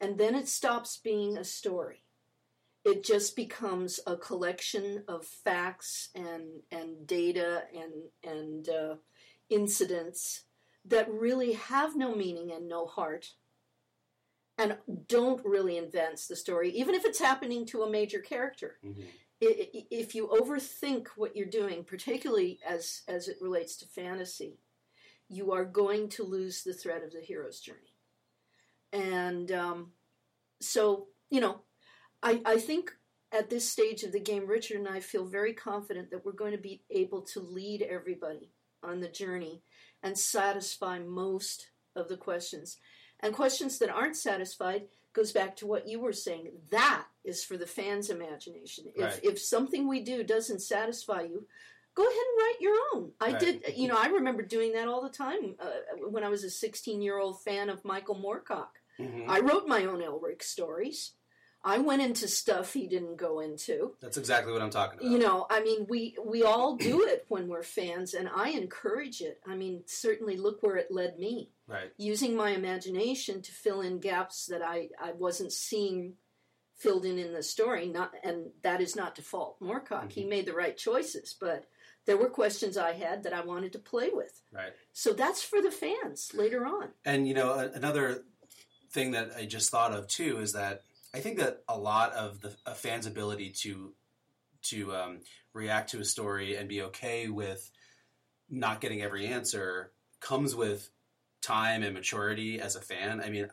and 0.00 0.18
then 0.18 0.34
it 0.34 0.48
stops 0.48 0.96
being 0.96 1.36
a 1.36 1.44
story. 1.44 2.02
It 2.84 3.04
just 3.04 3.36
becomes 3.36 4.00
a 4.06 4.16
collection 4.16 5.04
of 5.08 5.26
facts 5.26 6.10
and 6.14 6.62
and 6.70 7.06
data 7.06 7.64
and 7.74 7.92
and 8.24 8.68
uh, 8.68 8.94
incidents 9.50 10.44
that 10.84 11.12
really 11.12 11.52
have 11.52 11.96
no 11.96 12.14
meaning 12.14 12.52
and 12.52 12.68
no 12.68 12.86
heart, 12.86 13.34
and 14.56 14.78
don't 15.06 15.44
really 15.44 15.76
advance 15.76 16.26
the 16.26 16.36
story, 16.36 16.70
even 16.70 16.94
if 16.94 17.04
it's 17.04 17.18
happening 17.18 17.66
to 17.66 17.82
a 17.82 17.90
major 17.90 18.20
character. 18.20 18.78
Mhm. 18.82 19.04
If 19.40 20.14
you 20.14 20.28
overthink 20.28 21.08
what 21.16 21.36
you're 21.36 21.46
doing, 21.46 21.84
particularly 21.84 22.58
as 22.66 23.02
as 23.06 23.28
it 23.28 23.36
relates 23.40 23.76
to 23.78 23.86
fantasy, 23.86 24.58
you 25.28 25.52
are 25.52 25.64
going 25.64 26.08
to 26.10 26.24
lose 26.24 26.62
the 26.62 26.72
thread 26.72 27.02
of 27.02 27.12
the 27.12 27.20
hero's 27.20 27.60
journey. 27.60 27.94
And 28.92 29.52
um, 29.52 29.92
so, 30.60 31.08
you 31.30 31.40
know, 31.40 31.60
I, 32.22 32.40
I 32.44 32.56
think 32.58 32.92
at 33.30 33.50
this 33.50 33.68
stage 33.68 34.02
of 34.02 34.12
the 34.12 34.20
game, 34.20 34.46
Richard 34.46 34.78
and 34.78 34.88
I 34.88 35.00
feel 35.00 35.26
very 35.26 35.52
confident 35.52 36.10
that 36.10 36.24
we're 36.24 36.32
going 36.32 36.52
to 36.52 36.58
be 36.58 36.82
able 36.90 37.22
to 37.22 37.40
lead 37.40 37.82
everybody 37.82 38.50
on 38.82 39.00
the 39.00 39.08
journey 39.08 39.62
and 40.02 40.18
satisfy 40.18 40.98
most 40.98 41.70
of 41.94 42.08
the 42.08 42.16
questions. 42.16 42.78
And 43.20 43.34
questions 43.34 43.78
that 43.78 43.90
aren't 43.90 44.16
satisfied 44.16 44.84
goes 45.12 45.32
back 45.32 45.56
to 45.56 45.66
what 45.66 45.88
you 45.88 46.00
were 46.00 46.12
saying. 46.12 46.52
That 46.70 47.04
is 47.24 47.42
for 47.44 47.56
the 47.56 47.66
fans' 47.66 48.10
imagination. 48.10 48.86
Right. 48.96 49.12
If 49.22 49.24
if 49.24 49.40
something 49.40 49.88
we 49.88 50.00
do 50.02 50.22
doesn't 50.22 50.60
satisfy 50.62 51.22
you, 51.22 51.46
go 51.94 52.02
ahead 52.02 52.12
and 52.16 52.38
write 52.38 52.60
your 52.60 52.76
own. 52.94 53.12
I 53.20 53.30
Right. 53.32 53.40
did, 53.40 53.76
you 53.76 53.88
know, 53.88 53.96
I 53.98 54.06
remember 54.08 54.42
doing 54.42 54.72
that 54.72 54.86
all 54.88 55.02
the 55.02 55.08
time 55.10 55.56
uh, 55.58 56.06
when 56.08 56.22
I 56.24 56.28
was 56.28 56.44
a 56.44 56.50
16 56.50 57.02
year 57.02 57.18
old 57.18 57.42
fan 57.42 57.68
of 57.70 57.84
Michael 57.84 58.14
Moorcock. 58.16 58.68
Mhm. 58.98 59.28
I 59.28 59.40
wrote 59.40 59.66
my 59.66 59.84
own 59.84 60.00
Elric 60.00 60.42
stories. 60.42 61.12
I 61.64 61.78
went 61.78 62.02
into 62.02 62.28
stuff 62.28 62.72
he 62.72 62.86
didn't 62.86 63.16
go 63.16 63.40
into. 63.40 63.96
that's 64.00 64.16
exactly 64.16 64.52
what 64.52 64.62
i'm 64.62 64.70
talking 64.70 65.00
about 65.00 65.10
You 65.10 65.18
know, 65.18 65.44
I 65.50 65.60
mean, 65.60 65.86
we 65.88 66.16
we 66.24 66.44
all 66.44 66.76
do 66.76 67.02
it 67.04 67.24
when 67.28 67.48
we're 67.48 67.64
fans, 67.64 68.14
and 68.14 68.28
I 68.28 68.50
encourage 68.50 69.20
it. 69.20 69.40
I 69.44 69.56
mean, 69.56 69.82
certainly 69.86 70.36
look 70.36 70.62
where 70.62 70.76
it 70.76 70.90
led 70.92 71.18
me. 71.18 71.50
Right 71.68 71.92
Using 71.96 72.34
my 72.34 72.50
imagination 72.50 73.42
to 73.42 73.52
fill 73.52 73.82
in 73.82 74.00
gaps 74.00 74.46
that 74.46 74.62
I, 74.62 74.88
I 75.00 75.12
wasn't 75.12 75.52
seeing 75.52 76.14
filled 76.76 77.04
in 77.04 77.18
in 77.18 77.32
the 77.32 77.42
story. 77.42 77.88
Not, 77.88 78.12
and 78.24 78.46
that 78.62 78.80
is 78.80 78.96
not 78.96 79.16
to 79.16 79.22
fault 79.22 79.60
Moorcock. 79.60 80.10
He 80.10 80.24
made 80.24 80.46
the 80.46 80.54
right 80.54 80.76
choices, 80.76 81.36
but 81.38 81.64
there 82.06 82.16
were 82.16 82.30
questions 82.30 82.76
I 82.78 82.92
had 82.92 83.24
that 83.24 83.32
I 83.34 83.44
wanted 83.44 83.72
to 83.72 83.78
play 83.78 84.10
with. 84.12 84.40
right 84.52 84.72
So 84.92 85.12
that's 85.12 85.42
for 85.42 85.60
the 85.60 85.70
fans 85.70 86.30
later 86.34 86.64
on. 86.66 86.88
And 87.04 87.28
you 87.28 87.34
know, 87.34 87.52
a- 87.52 87.70
another 87.70 88.22
thing 88.90 89.10
that 89.10 89.32
I 89.36 89.44
just 89.44 89.70
thought 89.70 89.92
of 89.92 90.08
too 90.08 90.38
is 90.38 90.54
that 90.54 90.84
I 91.12 91.20
think 91.20 91.38
that 91.38 91.62
a 91.68 91.78
lot 91.78 92.12
of 92.12 92.40
the 92.40 92.56
a 92.64 92.74
fan's 92.74 93.06
ability 93.06 93.50
to 93.62 93.92
to 94.70 94.94
um, 94.94 95.20
react 95.52 95.90
to 95.90 96.00
a 96.00 96.04
story 96.04 96.56
and 96.56 96.68
be 96.68 96.82
okay 96.82 97.28
with 97.28 97.70
not 98.50 98.80
getting 98.80 99.02
every 99.02 99.26
answer 99.26 99.92
comes 100.20 100.54
with 100.54 100.90
time 101.42 101.82
and 101.82 101.94
maturity 101.94 102.60
as 102.60 102.76
a 102.76 102.80
fan. 102.80 103.20
I 103.20 103.30
mean, 103.30 103.48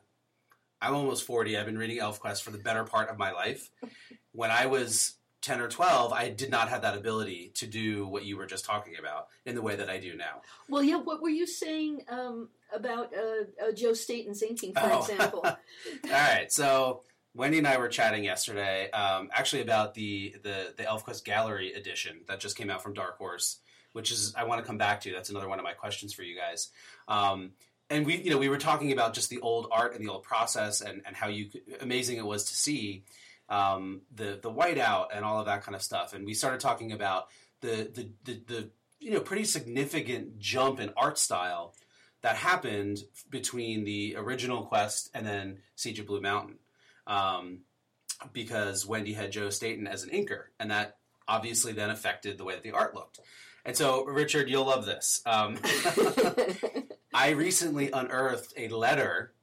I'm 0.82 0.94
almost 0.96 1.26
40. 1.26 1.58
I've 1.58 1.66
been 1.66 1.78
reading 1.78 1.98
ElfQuest 2.00 2.42
for 2.44 2.52
the 2.52 2.58
better 2.58 2.84
part 2.84 3.10
of 3.10 3.18
my 3.18 3.32
life. 3.32 3.70
When 4.34 4.52
I 4.52 4.66
was 4.66 5.14
10 5.44 5.62
or 5.62 5.70
12, 5.70 6.12
I 6.12 6.28
did 6.30 6.50
not 6.52 6.68
have 6.68 6.82
that 6.82 6.98
ability 6.98 7.52
to 7.56 7.66
do 7.68 8.06
what 8.06 8.26
you 8.26 8.36
were 8.36 8.46
just 8.46 8.66
talking 8.66 8.96
about 9.00 9.28
in 9.46 9.56
the 9.56 9.62
way 9.62 9.78
that 9.78 9.90
I 9.90 9.98
do 9.98 10.14
now. 10.18 10.42
Well, 10.68 10.84
yeah. 10.84 10.98
What 10.98 11.22
were 11.22 11.30
you 11.30 11.48
saying 11.48 12.02
um, 12.10 12.50
about 12.74 13.14
uh, 13.16 13.66
uh, 13.66 13.72
Joe 13.72 13.94
Staton's 13.94 14.44
inking, 14.44 14.74
for 14.74 14.82
Oh. 14.92 15.00
example? 15.10 15.40
All 15.46 15.58
right, 16.12 16.52
so 16.52 17.04
Wendy 17.34 17.60
and 17.60 17.68
I 17.68 17.78
were 17.78 17.88
chatting 17.88 18.26
yesterday, 18.26 18.92
um, 18.92 19.30
actually 19.34 19.62
about 19.62 19.94
the 19.94 20.36
the 20.44 20.74
the 20.76 20.84
ElfQuest 20.84 21.24
Gallery 21.24 21.72
edition 21.74 22.20
that 22.28 22.42
just 22.42 22.58
came 22.58 22.70
out 22.70 22.84
from 22.84 22.94
Dark 22.94 23.18
Horse, 23.18 23.60
which 23.94 24.12
is 24.12 24.34
I 24.36 24.44
want 24.44 24.60
to 24.62 24.68
come 24.68 24.78
back 24.78 25.00
to. 25.02 25.14
That's 25.14 25.30
another 25.30 25.48
one 25.48 25.60
of 25.60 25.64
my 25.64 25.74
questions 25.74 26.12
for 26.14 26.24
you 26.24 26.36
guys. 26.36 26.72
Um, 27.08 27.52
and 27.90 28.06
we, 28.06 28.18
you 28.18 28.32
know, 28.32 28.38
we 28.38 28.50
were 28.50 28.58
talking 28.58 28.92
about 28.92 29.14
just 29.14 29.30
the 29.30 29.40
old 29.40 29.68
art 29.72 29.96
and 29.96 30.04
the 30.04 30.12
old 30.12 30.24
process, 30.24 30.82
and, 30.82 31.02
and 31.06 31.16
how 31.16 31.28
you 31.28 31.50
amazing 31.82 32.18
it 32.18 32.26
was 32.26 32.46
to 32.46 32.56
see 32.56 33.04
um, 33.50 34.02
the 34.14 34.40
the 34.42 34.52
whiteout 34.52 35.08
and 35.14 35.24
all 35.24 35.40
of 35.40 35.46
that 35.46 35.64
kind 35.64 35.76
of 35.76 35.82
stuff. 35.82 36.14
And 36.14 36.26
we 36.26 36.34
started 36.34 36.60
talking 36.60 36.92
about 36.92 37.28
the 37.62 37.90
the, 37.94 38.10
the 38.24 38.42
the 38.48 38.70
you 39.00 39.12
know 39.12 39.20
pretty 39.20 39.44
significant 39.44 40.40
jump 40.40 40.80
in 40.80 40.92
art 40.98 41.18
style 41.18 41.76
that 42.22 42.36
happened 42.36 43.00
between 43.30 43.84
the 43.84 44.16
original 44.18 44.64
quest 44.64 45.12
and 45.14 45.28
then 45.28 45.60
Siege 45.76 46.00
of 46.00 46.08
Blue 46.08 46.22
Mountain 46.22 46.58
um, 47.06 47.60
because 48.34 48.86
Wendy 48.86 49.14
had 49.14 49.32
Joe 49.32 49.52
Staton 49.52 49.86
as 49.86 50.04
an 50.04 50.10
inker, 50.10 50.46
and 50.60 50.72
that 50.72 50.98
obviously 51.28 51.72
then 51.72 51.92
affected 51.92 52.38
the 52.38 52.44
way 52.44 52.54
that 52.56 52.64
the 52.64 52.72
art 52.72 52.96
looked. 52.96 53.20
And 53.64 53.76
so, 53.76 54.06
Richard, 54.06 54.50
you'll 54.50 54.66
love 54.66 54.86
this. 54.86 55.22
Um, 55.26 55.58
I 57.16 57.30
recently 57.30 57.92
unearthed 57.92 58.54
a 58.58 58.68
letter 58.68 59.34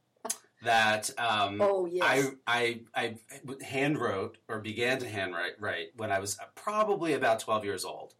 that 0.62 1.10
um, 1.16 1.58
oh 1.60 1.86
yes. 1.86 2.34
I, 2.46 2.80
I 2.94 3.16
I 3.50 3.64
hand 3.64 3.98
wrote 3.98 4.36
or 4.46 4.60
began 4.60 4.98
to 4.98 5.08
handwrite 5.08 5.58
write 5.58 5.88
when 5.96 6.12
I 6.12 6.18
was 6.18 6.38
probably 6.54 7.14
about 7.14 7.40
twelve 7.40 7.64
years 7.64 7.86
old, 7.86 8.14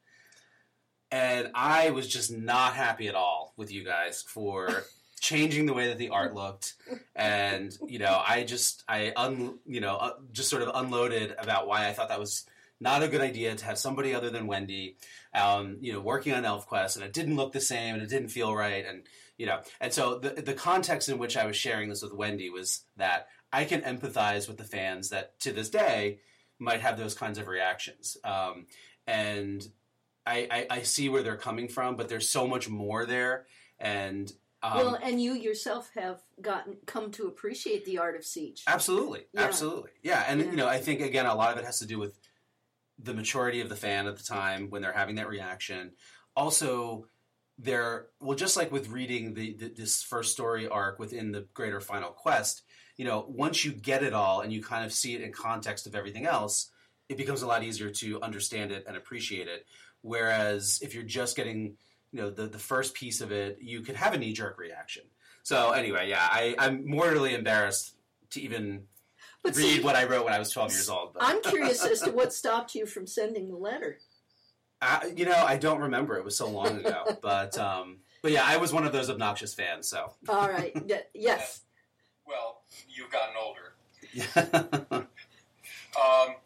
and 1.10 1.50
I 1.54 1.90
was 1.90 2.08
just 2.08 2.32
not 2.32 2.74
happy 2.74 3.08
at 3.08 3.14
all 3.14 3.52
with 3.58 3.70
you 3.70 3.84
guys 3.84 4.24
for 4.26 4.84
changing 5.20 5.66
the 5.66 5.74
way 5.74 5.88
that 5.88 5.98
the 5.98 6.08
art 6.08 6.34
looked 6.34 6.74
and 7.14 7.78
you 7.86 8.00
know 8.00 8.20
i 8.26 8.42
just 8.42 8.82
i 8.88 9.12
un 9.14 9.56
you 9.64 9.80
know 9.80 9.94
uh, 9.94 10.14
just 10.32 10.50
sort 10.50 10.62
of 10.62 10.70
unloaded 10.74 11.32
about 11.38 11.68
why 11.68 11.86
i 11.86 11.92
thought 11.92 12.08
that 12.08 12.18
was 12.18 12.44
not 12.80 13.04
a 13.04 13.08
good 13.08 13.20
idea 13.20 13.54
to 13.54 13.64
have 13.64 13.78
somebody 13.78 14.12
other 14.12 14.30
than 14.30 14.48
wendy 14.48 14.96
um, 15.32 15.76
you 15.80 15.92
know 15.92 16.00
working 16.00 16.32
on 16.32 16.42
elfquest 16.42 16.96
and 16.96 17.04
it 17.04 17.12
didn't 17.12 17.36
look 17.36 17.52
the 17.52 17.60
same 17.60 17.94
and 17.94 18.02
it 18.02 18.10
didn't 18.10 18.30
feel 18.30 18.52
right 18.52 18.84
and 18.84 19.04
you 19.42 19.48
know 19.48 19.58
and 19.80 19.92
so 19.92 20.18
the 20.18 20.40
the 20.40 20.54
context 20.54 21.08
in 21.08 21.18
which 21.18 21.36
i 21.36 21.44
was 21.44 21.56
sharing 21.56 21.88
this 21.88 22.00
with 22.00 22.14
wendy 22.14 22.48
was 22.48 22.84
that 22.96 23.26
i 23.52 23.64
can 23.64 23.80
empathize 23.80 24.46
with 24.46 24.56
the 24.56 24.62
fans 24.62 25.08
that 25.08 25.36
to 25.40 25.52
this 25.52 25.68
day 25.68 26.20
might 26.60 26.80
have 26.80 26.96
those 26.96 27.14
kinds 27.14 27.38
of 27.38 27.48
reactions 27.48 28.16
um, 28.22 28.66
and 29.08 29.66
I, 30.24 30.46
I, 30.48 30.66
I 30.70 30.82
see 30.82 31.08
where 31.08 31.24
they're 31.24 31.36
coming 31.36 31.66
from 31.66 31.96
but 31.96 32.08
there's 32.08 32.28
so 32.28 32.46
much 32.46 32.68
more 32.68 33.04
there 33.04 33.46
and 33.80 34.32
um, 34.64 34.76
well, 34.76 34.98
and 35.02 35.20
you 35.20 35.32
yourself 35.32 35.90
have 35.96 36.20
gotten 36.40 36.76
come 36.86 37.10
to 37.12 37.26
appreciate 37.26 37.84
the 37.84 37.98
art 37.98 38.14
of 38.14 38.24
siege. 38.24 38.62
Absolutely, 38.68 39.22
yeah. 39.32 39.40
absolutely, 39.40 39.90
yeah. 40.04 40.24
And 40.28 40.38
yeah. 40.38 40.50
you 40.50 40.56
know, 40.56 40.68
I 40.68 40.78
think 40.78 41.00
again, 41.00 41.26
a 41.26 41.34
lot 41.34 41.50
of 41.50 41.58
it 41.58 41.64
has 41.64 41.80
to 41.80 41.84
do 41.84 41.98
with 41.98 42.16
the 42.96 43.12
maturity 43.12 43.60
of 43.60 43.68
the 43.68 43.74
fan 43.74 44.06
at 44.06 44.16
the 44.16 44.22
time 44.22 44.70
when 44.70 44.80
they're 44.80 44.92
having 44.92 45.16
that 45.16 45.28
reaction. 45.28 45.90
Also, 46.36 47.08
they're 47.58 48.06
well, 48.20 48.36
just 48.36 48.56
like 48.56 48.72
with 48.72 48.88
reading 48.88 49.34
the, 49.34 49.54
the 49.54 49.68
this 49.68 50.02
first 50.02 50.32
story 50.32 50.68
arc 50.68 50.98
within 50.98 51.32
the 51.32 51.46
greater 51.54 51.80
final 51.80 52.10
quest. 52.10 52.62
You 52.96 53.04
know, 53.04 53.24
once 53.28 53.64
you 53.64 53.72
get 53.72 54.02
it 54.02 54.12
all 54.12 54.40
and 54.40 54.52
you 54.52 54.62
kind 54.62 54.84
of 54.84 54.92
see 54.92 55.14
it 55.14 55.22
in 55.22 55.32
context 55.32 55.86
of 55.86 55.94
everything 55.94 56.26
else, 56.26 56.70
it 57.08 57.16
becomes 57.16 57.42
a 57.42 57.46
lot 57.46 57.62
easier 57.64 57.90
to 57.90 58.20
understand 58.20 58.70
it 58.70 58.84
and 58.86 58.96
appreciate 58.96 59.48
it. 59.48 59.66
Whereas 60.02 60.78
if 60.82 60.94
you're 60.94 61.02
just 61.02 61.36
getting 61.36 61.76
you 62.12 62.20
know 62.20 62.30
the, 62.30 62.46
the 62.46 62.58
first 62.58 62.94
piece 62.94 63.20
of 63.20 63.32
it, 63.32 63.58
you 63.60 63.80
could 63.80 63.96
have 63.96 64.14
a 64.14 64.18
knee 64.18 64.32
jerk 64.32 64.58
reaction. 64.58 65.04
So 65.42 65.72
anyway, 65.72 66.08
yeah, 66.08 66.26
I, 66.30 66.54
I'm 66.58 66.88
mortally 66.88 67.34
embarrassed 67.34 67.96
to 68.30 68.40
even 68.40 68.84
but 69.42 69.56
read 69.56 69.76
see, 69.76 69.82
what 69.82 69.96
I 69.96 70.04
wrote 70.04 70.24
when 70.24 70.34
I 70.34 70.38
was 70.38 70.50
12 70.50 70.72
years 70.72 70.88
old. 70.88 71.14
But. 71.14 71.24
I'm 71.24 71.42
curious 71.42 71.84
as 71.84 72.00
to 72.02 72.10
what 72.12 72.32
stopped 72.32 72.74
you 72.74 72.86
from 72.86 73.06
sending 73.06 73.48
the 73.48 73.56
letter. 73.56 73.98
Uh, 74.82 75.00
you 75.16 75.24
know, 75.24 75.44
I 75.46 75.56
don't 75.56 75.78
remember. 75.78 76.16
It 76.16 76.24
was 76.24 76.36
so 76.36 76.50
long 76.50 76.78
ago. 76.78 77.16
but 77.22 77.56
um, 77.56 77.98
but 78.20 78.32
yeah, 78.32 78.42
I 78.44 78.56
was 78.56 78.72
one 78.72 78.84
of 78.84 78.92
those 78.92 79.08
obnoxious 79.08 79.54
fans. 79.54 79.88
So 79.88 80.12
all 80.28 80.48
right, 80.48 80.76
yes. 81.14 81.60
Well, 82.26 82.62
you've 82.88 83.10
gotten 83.10 83.34
older. 83.40 85.06
Um, 85.94 86.36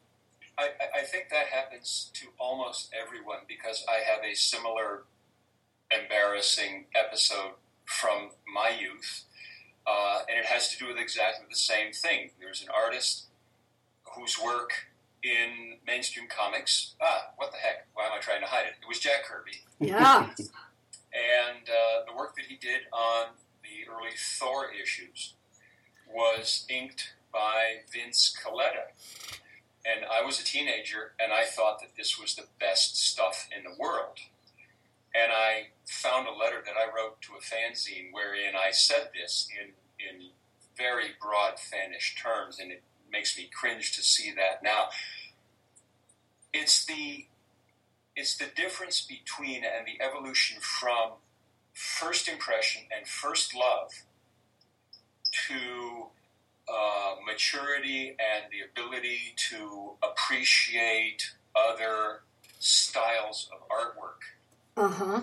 I, 0.59 0.71
I 0.99 1.03
think 1.03 1.29
that 1.31 1.47
happens 1.47 2.11
to 2.15 2.27
almost 2.37 2.91
everyone 2.93 3.39
because 3.47 3.85
I 3.89 4.03
have 4.11 4.25
a 4.25 4.35
similar 4.35 5.05
embarrassing 5.97 6.87
episode 6.97 7.53
from 7.85 8.31
my 8.53 8.71
youth, 8.71 9.23
uh, 9.87 10.23
and 10.29 10.37
it 10.37 10.47
has 10.47 10.71
to 10.73 10.79
do 10.79 10.89
with 10.89 10.97
exactly 10.99 11.47
the 11.49 11.57
same 11.57 11.93
thing. 11.93 12.31
There's 12.41 12.61
an 12.61 12.69
artist 12.75 13.27
whose 14.17 14.37
work 14.43 14.73
in 15.27 15.79
mainstream 15.87 16.29
comics, 16.29 16.95
ah, 17.03 17.31
what 17.37 17.51
the 17.51 17.59
heck? 17.59 17.87
Why 17.95 18.07
am 18.07 18.13
I 18.17 18.21
trying 18.21 18.41
to 18.41 18.47
hide 18.47 18.67
it? 18.67 18.75
It 18.81 18.89
was 18.89 19.01
Jack 19.01 19.25
Kirby. 19.25 19.59
Yeah. 19.81 20.29
and 20.39 21.67
uh, 21.69 22.05
the 22.07 22.17
work 22.17 22.37
that 22.37 22.45
he 22.47 22.57
did 22.57 22.83
on 22.93 23.35
the 23.63 23.91
early 23.91 24.15
Thor 24.17 24.67
issues 24.71 25.35
was 26.09 26.65
inked 26.69 27.15
by 27.33 27.83
Vince 27.93 28.37
Colletta. 28.41 28.95
And 29.85 30.05
I 30.11 30.25
was 30.25 30.41
a 30.41 30.45
teenager, 30.45 31.13
and 31.21 31.33
I 31.33 31.45
thought 31.45 31.81
that 31.81 31.97
this 31.97 32.19
was 32.19 32.35
the 32.35 32.47
best 32.59 32.97
stuff 32.97 33.49
in 33.57 33.65
the 33.65 33.77
world. 33.79 34.19
And 35.15 35.33
I 35.33 35.69
found 35.87 36.27
a 36.27 36.33
letter 36.33 36.63
that 36.65 36.75
I 36.77 36.87
wrote 36.95 37.21
to 37.23 37.33
a 37.35 37.41
fanzine 37.41 38.13
wherein 38.13 38.55
I 38.55 38.71
said 38.71 39.11
this 39.15 39.49
in, 39.51 39.73
in 39.99 40.31
very 40.77 41.11
broad 41.21 41.55
fanish 41.55 42.21
terms, 42.21 42.59
and 42.59 42.71
it 42.71 42.83
makes 43.11 43.37
me 43.39 43.49
cringe 43.53 43.95
to 43.97 44.03
see 44.03 44.33
that 44.33 44.63
now. 44.63 44.89
It's 46.67 46.85
the 46.85 47.27
it's 48.17 48.37
the 48.39 48.47
difference 48.57 49.01
between 49.01 49.63
and 49.63 49.87
the 49.87 50.05
evolution 50.05 50.59
from 50.61 51.13
first 51.73 52.27
impression 52.27 52.83
and 52.91 53.07
first 53.07 53.55
love 53.55 53.93
to 55.47 56.07
uh, 56.69 57.15
maturity 57.25 58.17
and 58.19 58.51
the 58.51 58.63
ability 58.69 59.35
to 59.51 59.93
appreciate 60.03 61.35
other 61.55 62.23
styles 62.59 63.49
of 63.53 63.61
artwork 63.69 64.27
uh 64.77 64.89
huh. 64.89 65.21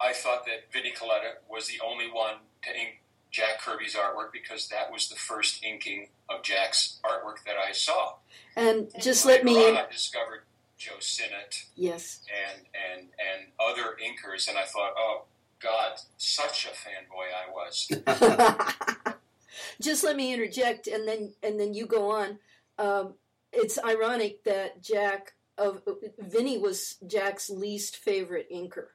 I 0.00 0.12
thought 0.12 0.46
that 0.46 0.72
Vinnie 0.72 0.90
Colletta 0.90 1.34
was 1.48 1.68
the 1.68 1.78
only 1.86 2.10
one 2.10 2.38
to 2.64 2.70
ink 2.76 3.02
Jack 3.30 3.60
Kirby's 3.60 3.94
artwork 3.94 4.32
because 4.32 4.68
that 4.68 4.90
was 4.90 5.08
the 5.08 5.16
first 5.16 5.64
inking 5.64 6.08
of 6.28 6.42
Jack's 6.42 6.98
artwork 7.04 7.44
that 7.46 7.56
I 7.56 7.72
saw. 7.72 8.14
And 8.56 8.90
just 9.00 9.24
let 9.24 9.44
me. 9.44 9.68
On, 9.68 9.76
I 9.76 9.86
discovered 9.90 10.42
Joe 10.76 10.98
Sinnott. 10.98 11.64
Yes. 11.76 12.20
And 12.48 12.62
and 12.90 13.08
and 13.08 13.46
other 13.60 13.96
inkers, 14.02 14.48
and 14.48 14.58
I 14.58 14.64
thought, 14.64 14.94
oh 14.98 15.24
God, 15.60 15.92
such 16.16 16.66
a 16.66 16.70
fanboy 16.70 17.28
I 17.36 17.50
was. 17.50 19.14
just 19.80 20.02
let 20.02 20.16
me 20.16 20.32
interject, 20.32 20.86
and 20.86 21.06
then 21.06 21.32
and 21.42 21.60
then 21.60 21.74
you 21.74 21.86
go 21.86 22.10
on. 22.10 22.38
Um, 22.78 23.14
it's 23.52 23.78
ironic 23.84 24.44
that 24.44 24.82
Jack 24.82 25.34
of 25.58 25.82
Vinnie 26.18 26.58
was 26.58 26.96
Jack's 27.06 27.50
least 27.50 27.96
favorite 27.96 28.48
inker. 28.50 28.86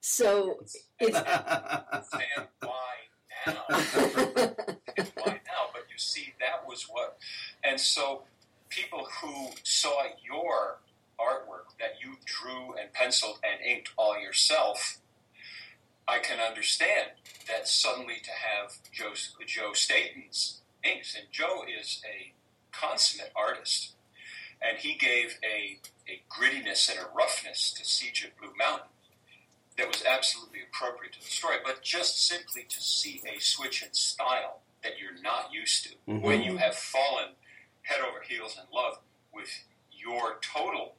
So 0.00 0.58
it's 0.60 0.76
and 1.00 1.14
why 2.60 2.94
why 3.46 5.40
now? 5.46 5.70
But 5.72 5.84
you 5.90 5.98
see, 5.98 6.34
that 6.40 6.66
was 6.66 6.86
what, 6.90 7.18
and 7.62 7.80
so 7.80 8.22
people 8.68 9.06
who 9.20 9.50
saw 9.62 10.04
your 10.24 10.78
artwork 11.18 11.76
that 11.78 11.94
you 12.02 12.16
drew 12.24 12.74
and 12.74 12.92
penciled 12.92 13.38
and 13.44 13.64
inked 13.64 13.90
all 13.96 14.18
yourself, 14.18 14.98
I 16.08 16.18
can 16.18 16.38
understand 16.40 17.10
that 17.48 17.68
suddenly 17.68 18.16
to 18.22 18.30
have 18.30 18.72
Joe, 18.92 19.12
Joe 19.46 19.72
Staton's 19.72 20.60
inks, 20.82 21.14
and 21.14 21.26
Joe 21.30 21.64
is 21.80 22.02
a 22.04 22.32
consummate 22.72 23.32
artist 23.36 23.94
and 24.64 24.78
he 24.78 24.94
gave 24.94 25.38
a, 25.44 25.78
a 26.08 26.22
grittiness 26.30 26.90
and 26.90 26.98
a 26.98 27.14
roughness 27.14 27.72
to 27.72 27.84
Siege 27.84 28.24
of 28.24 28.36
Blue 28.40 28.52
Mountain 28.58 28.88
that 29.76 29.88
was 29.88 30.04
absolutely 30.04 30.60
appropriate 30.68 31.12
to 31.14 31.20
the 31.20 31.26
story, 31.26 31.56
but 31.64 31.82
just 31.82 32.26
simply 32.26 32.64
to 32.68 32.80
see 32.80 33.20
a 33.26 33.40
switch 33.40 33.82
in 33.82 33.92
style 33.92 34.60
that 34.82 34.92
you're 35.00 35.20
not 35.22 35.52
used 35.52 35.84
to 35.84 35.90
mm-hmm. 36.08 36.20
when 36.20 36.42
you 36.42 36.56
have 36.58 36.74
fallen 36.74 37.30
head 37.82 38.00
over 38.00 38.20
heels 38.26 38.56
in 38.56 38.64
love 38.74 38.98
with 39.32 39.48
your 39.92 40.38
total 40.40 40.94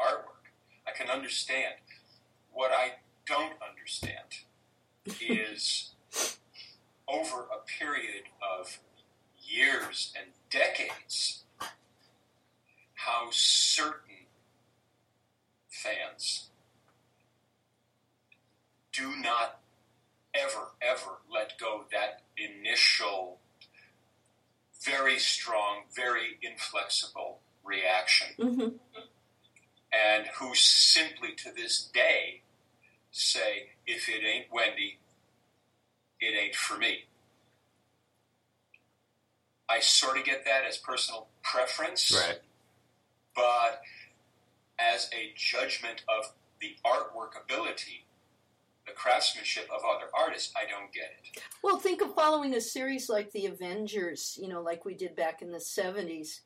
artwork. 0.00 0.50
I 0.86 0.96
can 0.96 1.10
understand. 1.10 1.74
What 2.52 2.72
I 2.72 2.94
don't 3.26 3.54
understand 3.68 4.44
is 5.20 5.90
over 7.06 7.42
a 7.52 7.64
period 7.78 8.24
of 8.58 8.78
years 9.42 10.12
and 10.18 10.32
decades 10.50 11.44
how 12.94 13.28
certain 13.30 14.26
fans 15.68 16.48
do 18.96 19.14
not 19.16 19.60
ever, 20.34 20.68
ever 20.82 21.18
let 21.32 21.58
go 21.58 21.84
that 21.92 22.22
initial, 22.36 23.38
very 24.84 24.96
very 24.96 25.18
strong, 25.18 25.82
very 25.94 26.38
inflexible 26.42 27.40
reaction, 27.64 28.28
hmm 28.38 28.68
and 29.92 30.26
who 30.38 30.54
simply 30.54 31.32
to 31.36 31.50
this 31.52 31.88
day 31.94 32.42
say, 33.12 33.70
if 33.86 34.08
it 34.08 34.22
ain't 34.24 34.46
Wendy, 34.52 34.98
it 36.20 36.36
ain't 36.36 36.54
for 36.54 36.76
me. 36.76 37.04
I 39.68 39.80
sort 39.80 40.18
of 40.18 40.24
get 40.24 40.44
that 40.44 40.64
as 40.68 40.76
personal 40.76 41.28
preference, 41.42 42.12
Right. 42.12 42.40
but 43.34 43.82
as 44.78 45.08
a 45.12 45.32
judgment 45.34 46.02
of 46.08 46.32
the 46.60 46.76
artwork 46.84 47.40
ability, 47.40 48.05
the 48.86 48.92
craftsmanship 48.92 49.68
of 49.74 49.82
other 49.84 50.06
artists, 50.18 50.52
I 50.56 50.68
don't 50.70 50.92
get 50.92 51.10
it. 51.22 51.42
Well, 51.62 51.78
think 51.78 52.02
of 52.02 52.14
following 52.14 52.54
a 52.54 52.60
series 52.60 53.08
like 53.08 53.32
The 53.32 53.46
Avengers, 53.46 54.38
you 54.40 54.48
know, 54.48 54.62
like 54.62 54.84
we 54.84 54.94
did 54.94 55.16
back 55.16 55.42
in 55.42 55.50
the 55.50 55.58
70s. 55.58 56.40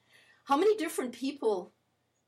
How 0.44 0.56
many 0.56 0.76
different 0.76 1.12
people 1.12 1.72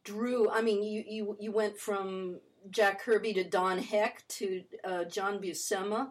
drew? 0.05 0.51
I 0.51 0.61
mean, 0.61 0.83
you, 0.83 1.05
you, 1.07 1.37
you 1.41 1.53
went 1.53 1.79
from 1.79 2.41
Jack 2.71 3.01
Kirby 3.01 3.33
to 3.35 3.45
Don 3.45 3.79
Heck 3.79 4.27
to 4.29 4.63
uh, 4.85 5.05
John 5.05 5.41
Buscema, 5.41 6.11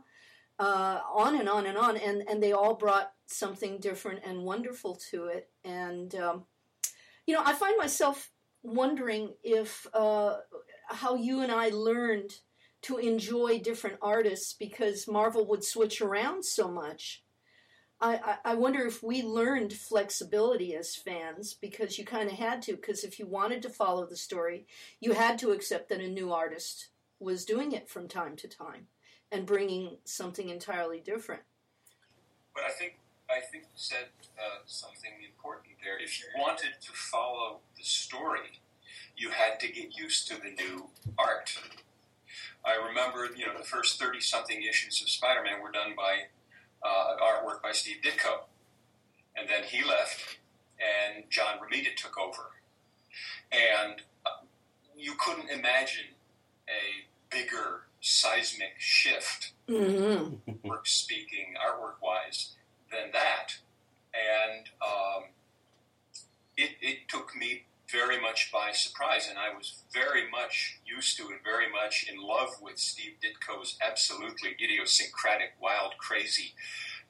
uh, 0.59 0.99
on 1.13 1.39
and 1.39 1.47
on 1.47 1.65
and 1.65 1.77
on, 1.77 1.97
and, 1.97 2.23
and 2.27 2.41
they 2.41 2.51
all 2.51 2.75
brought 2.75 3.13
something 3.27 3.77
different 3.79 4.21
and 4.25 4.43
wonderful 4.43 4.95
to 5.11 5.25
it. 5.25 5.49
And, 5.63 6.13
um, 6.15 6.45
you 7.25 7.33
know, 7.33 7.43
I 7.45 7.53
find 7.53 7.77
myself 7.77 8.31
wondering 8.63 9.33
if 9.43 9.87
uh, 9.93 10.37
how 10.87 11.15
you 11.15 11.41
and 11.41 11.51
I 11.51 11.69
learned 11.69 12.31
to 12.83 12.97
enjoy 12.97 13.59
different 13.59 13.97
artists 14.01 14.53
because 14.53 15.07
Marvel 15.07 15.45
would 15.47 15.63
switch 15.63 16.01
around 16.01 16.43
so 16.43 16.67
much. 16.67 17.23
I, 18.03 18.37
I, 18.43 18.55
wonder 18.55 18.87
if 18.87 19.03
we 19.03 19.21
learned 19.21 19.73
flexibility 19.73 20.73
as 20.75 20.95
fans 20.95 21.53
because 21.53 21.99
you 21.99 22.05
kind 22.05 22.31
of 22.31 22.35
had 22.35 22.63
to. 22.63 22.71
Because 22.73 23.03
if 23.03 23.19
you 23.19 23.27
wanted 23.27 23.61
to 23.61 23.69
follow 23.69 24.07
the 24.07 24.15
story, 24.15 24.65
you 24.99 25.13
had 25.13 25.37
to 25.39 25.51
accept 25.51 25.89
that 25.89 26.01
a 26.01 26.07
new 26.07 26.33
artist 26.33 26.87
was 27.19 27.45
doing 27.45 27.73
it 27.73 27.87
from 27.87 28.07
time 28.07 28.35
to 28.37 28.47
time 28.47 28.87
and 29.31 29.45
bringing 29.45 29.97
something 30.03 30.49
entirely 30.49 30.99
different. 30.99 31.43
But 32.55 32.63
I 32.63 32.71
think 32.71 32.95
I 33.29 33.39
think 33.39 33.63
you 33.63 33.75
said 33.75 34.07
uh, 34.37 34.59
something 34.65 35.11
important 35.23 35.75
there. 35.83 35.99
If 36.03 36.19
you 36.19 36.25
wanted 36.37 36.73
to 36.81 36.91
follow 36.91 37.59
the 37.77 37.83
story, 37.83 38.61
you 39.15 39.29
had 39.29 39.59
to 39.59 39.71
get 39.71 39.97
used 39.97 40.27
to 40.29 40.35
the 40.35 40.49
new 40.49 40.89
art. 41.17 41.57
I 42.65 42.75
remember, 42.75 43.27
you 43.35 43.45
know, 43.47 43.57
the 43.57 43.63
first 43.65 43.99
thirty-something 43.99 44.61
issues 44.61 45.01
of 45.01 45.09
Spider-Man 45.09 45.61
were 45.61 45.71
done 45.71 45.93
by 45.95 46.27
uh, 46.83 47.15
artwork 47.23 47.61
by 47.61 47.71
Steve 47.71 47.97
Ditko, 48.03 48.41
and 49.35 49.49
then 49.49 49.63
he 49.63 49.83
left, 49.83 50.37
and 50.79 51.23
John 51.29 51.55
Romita 51.57 51.95
took 51.95 52.17
over, 52.17 52.51
and 53.51 54.01
uh, 54.25 54.45
you 54.95 55.13
couldn't 55.19 55.49
imagine 55.49 56.15
a 56.69 57.35
bigger 57.35 57.81
seismic 58.01 58.73
shift 58.79 59.53
Mm-hmm. 59.69 60.67
work 60.67 60.85
speaking, 60.85 61.53
artwork 61.55 62.01
wise, 62.03 62.55
than 62.91 63.11
that. 63.13 63.53
And 64.13 64.67
um, 64.81 65.23
it, 66.57 66.71
it 66.81 67.07
took 67.07 67.33
me 67.37 67.63
very 67.89 68.19
much 68.31 68.49
by 68.51 68.71
surprise, 68.71 69.27
and 69.29 69.37
I 69.37 69.53
was 69.53 69.83
very 69.93 70.29
much 70.31 70.79
used 70.85 71.17
to 71.17 71.23
it, 71.31 71.39
very 71.43 71.69
much 71.69 72.05
in 72.09 72.17
love 72.21 72.49
with 72.61 72.79
Steve 72.79 73.15
Ditko's 73.21 73.77
absolutely 73.85 74.51
idiosyncratic, 74.63 75.51
wild, 75.61 75.97
crazy 75.97 76.53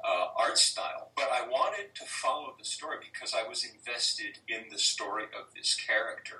uh, 0.03 0.29
art 0.35 0.57
style. 0.57 1.11
But 1.15 1.29
I 1.31 1.47
wanted 1.47 1.93
to 1.93 2.05
follow 2.05 2.55
the 2.57 2.65
story 2.65 2.97
because 2.99 3.35
I 3.35 3.47
was 3.47 3.63
invested 3.63 4.39
in 4.47 4.71
the 4.71 4.79
story 4.79 5.25
of 5.25 5.53
this 5.55 5.75
character. 5.75 6.39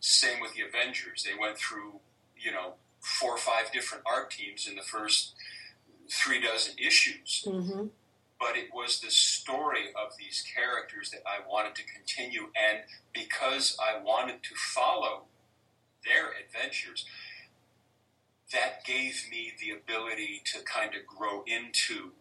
Same 0.00 0.40
with 0.40 0.54
the 0.54 0.62
Avengers. 0.62 1.22
They 1.22 1.38
went 1.40 1.56
through, 1.56 2.00
you 2.36 2.50
know, 2.50 2.74
four 2.98 3.30
or 3.30 3.38
five 3.38 3.70
different 3.72 4.02
art 4.06 4.32
teams 4.32 4.66
in 4.68 4.74
the 4.74 4.82
first 4.82 5.34
three 6.10 6.40
dozen 6.40 6.74
issues, 6.84 7.44
Mm-hmm. 7.46 7.86
But 8.40 8.56
it 8.56 8.68
was 8.72 9.00
the 9.00 9.10
story 9.10 9.88
of 9.96 10.16
these 10.18 10.44
characters 10.54 11.10
that 11.10 11.22
I 11.26 11.48
wanted 11.48 11.74
to 11.76 11.82
continue. 11.84 12.48
And 12.56 12.80
because 13.12 13.76
I 13.80 14.02
wanted 14.02 14.42
to 14.44 14.54
follow 14.54 15.22
their 16.04 16.30
adventures, 16.44 17.04
that 18.52 18.84
gave 18.84 19.24
me 19.30 19.52
the 19.60 19.72
ability 19.72 20.42
to 20.52 20.62
kind 20.64 20.94
of 20.94 21.06
grow 21.06 21.44
into 21.46 22.12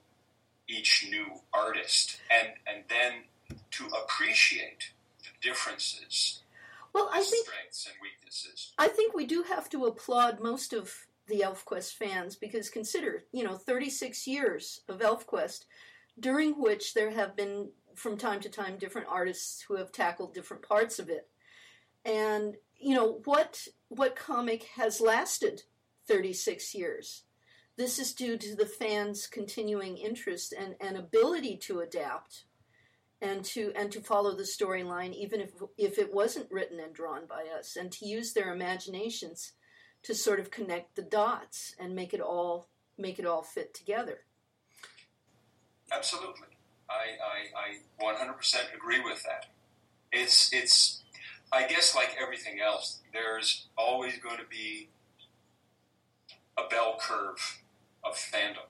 each 0.68 1.08
new 1.10 1.26
artist 1.54 2.20
and, 2.30 2.50
and 2.68 2.84
then 2.90 3.24
to 3.72 3.86
appreciate 3.88 4.92
the 5.20 5.48
differences, 5.48 6.42
Well, 6.94 7.10
I 7.14 7.24
think 7.24 7.48
strengths, 7.48 7.86
and 7.86 7.96
weaknesses. 8.02 8.74
I 8.78 8.88
think 8.88 9.14
we 9.14 9.26
do 9.26 9.44
have 9.44 9.70
to 9.70 9.86
applaud 9.86 10.40
most 10.42 10.74
of 10.74 10.94
the 11.28 11.42
ElfQuest 11.42 11.94
fans 11.94 12.36
because 12.36 12.70
consider, 12.70 13.24
you 13.32 13.44
know, 13.44 13.56
36 13.56 14.28
years 14.28 14.82
of 14.90 15.00
ElfQuest, 15.00 15.66
during 16.20 16.54
which 16.54 16.94
there 16.94 17.12
have 17.12 17.36
been, 17.36 17.70
from 17.96 18.18
time 18.18 18.40
to 18.42 18.50
time, 18.50 18.78
different 18.78 19.08
artists 19.10 19.62
who 19.62 19.76
have 19.76 19.92
tackled 19.92 20.34
different 20.34 20.64
parts 20.64 21.00
of 21.00 21.10
it. 21.10 21.28
And, 22.06 22.56
you 22.78 22.96
know, 22.96 23.22
what, 23.26 23.68
what 23.90 24.16
comic 24.16 24.64
has 24.76 25.02
lasted 25.02 25.64
36 26.08 26.74
years? 26.74 27.24
This 27.76 28.00
is 28.00 28.14
due 28.14 28.38
to 28.38 28.56
the 28.56 28.66
fans' 28.66 29.28
continuing 29.28 29.98
interest 29.98 30.54
and, 30.58 30.76
and 30.82 30.98
ability 30.98 31.58
to 31.64 31.80
adapt 31.80 32.46
and 33.22 33.44
to 33.44 33.72
and 33.76 33.92
to 33.92 34.00
follow 34.00 34.36
the 34.36 34.44
storyline 34.44 35.14
even 35.14 35.42
if 35.42 35.52
if 35.78 35.98
it 35.98 36.14
wasn't 36.14 36.52
written 36.52 36.80
and 36.80 36.94
drawn 36.94 37.26
by 37.26 37.46
us 37.58 37.76
and 37.76 37.92
to 37.92 38.06
use 38.06 38.34
their 38.34 38.54
imaginations 38.54 39.54
to 40.04 40.14
sort 40.14 40.40
of 40.40 40.52
connect 40.52 40.96
the 40.96 41.02
dots 41.02 41.74
and 41.80 41.96
make 41.96 42.14
it 42.14 42.22
all 42.22 42.70
make 42.98 43.20
it 43.20 43.26
all 43.26 43.44
fit 43.44 43.74
together. 43.74 44.20
Absolutely. 45.92 46.48
I, 46.90 47.18
I, 47.22 48.12
I 48.12 48.16
100% 48.16 48.76
agree 48.76 49.02
with 49.04 49.24
that. 49.24 49.48
It's, 50.12 50.52
it's, 50.54 51.04
I 51.52 51.68
guess, 51.68 51.96
like 51.96 52.16
everything 52.22 52.60
else, 52.60 53.02
there's 53.14 53.68
always 53.78 54.18
going 54.20 54.38
to 54.38 54.46
be 54.50 54.90
a 56.58 56.68
bell 56.70 56.98
curve 57.00 57.60
of 58.04 58.16
fandom. 58.16 58.68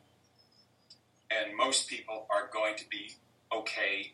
And 1.29 1.55
most 1.55 1.87
people 1.87 2.25
are 2.29 2.49
going 2.51 2.75
to 2.77 2.85
be 2.89 3.15
okay 3.53 4.13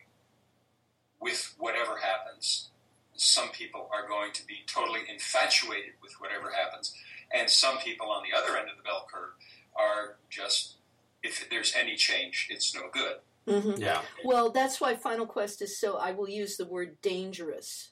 with 1.20 1.54
whatever 1.58 1.98
happens. 1.98 2.70
Some 3.16 3.50
people 3.50 3.90
are 3.94 4.08
going 4.08 4.34
to 4.34 4.46
be 4.46 4.64
totally 4.68 5.02
infatuated 5.10 5.94
with 6.02 6.14
whatever 6.20 6.52
happens. 6.52 6.94
And 7.34 7.50
some 7.50 7.78
people 7.78 8.10
on 8.12 8.24
the 8.24 8.38
other 8.38 8.58
end 8.58 8.70
of 8.70 8.78
the 8.78 8.84
bell 8.84 9.08
curve 9.12 9.32
are 9.76 10.18
just, 10.30 10.76
if 11.24 11.50
there's 11.50 11.74
any 11.76 11.96
change, 11.96 12.48
it's 12.50 12.76
no 12.76 12.82
good. 12.92 13.16
Mm-hmm. 13.48 13.82
Yeah. 13.82 14.02
Well, 14.24 14.52
that's 14.52 14.80
why 14.80 14.96
Final 14.96 15.26
Quest 15.26 15.62
is 15.62 15.80
so. 15.80 15.98
I 15.98 16.12
will 16.12 16.30
use 16.30 16.58
the 16.58 16.66
word 16.66 16.98
dangerous. 17.02 17.92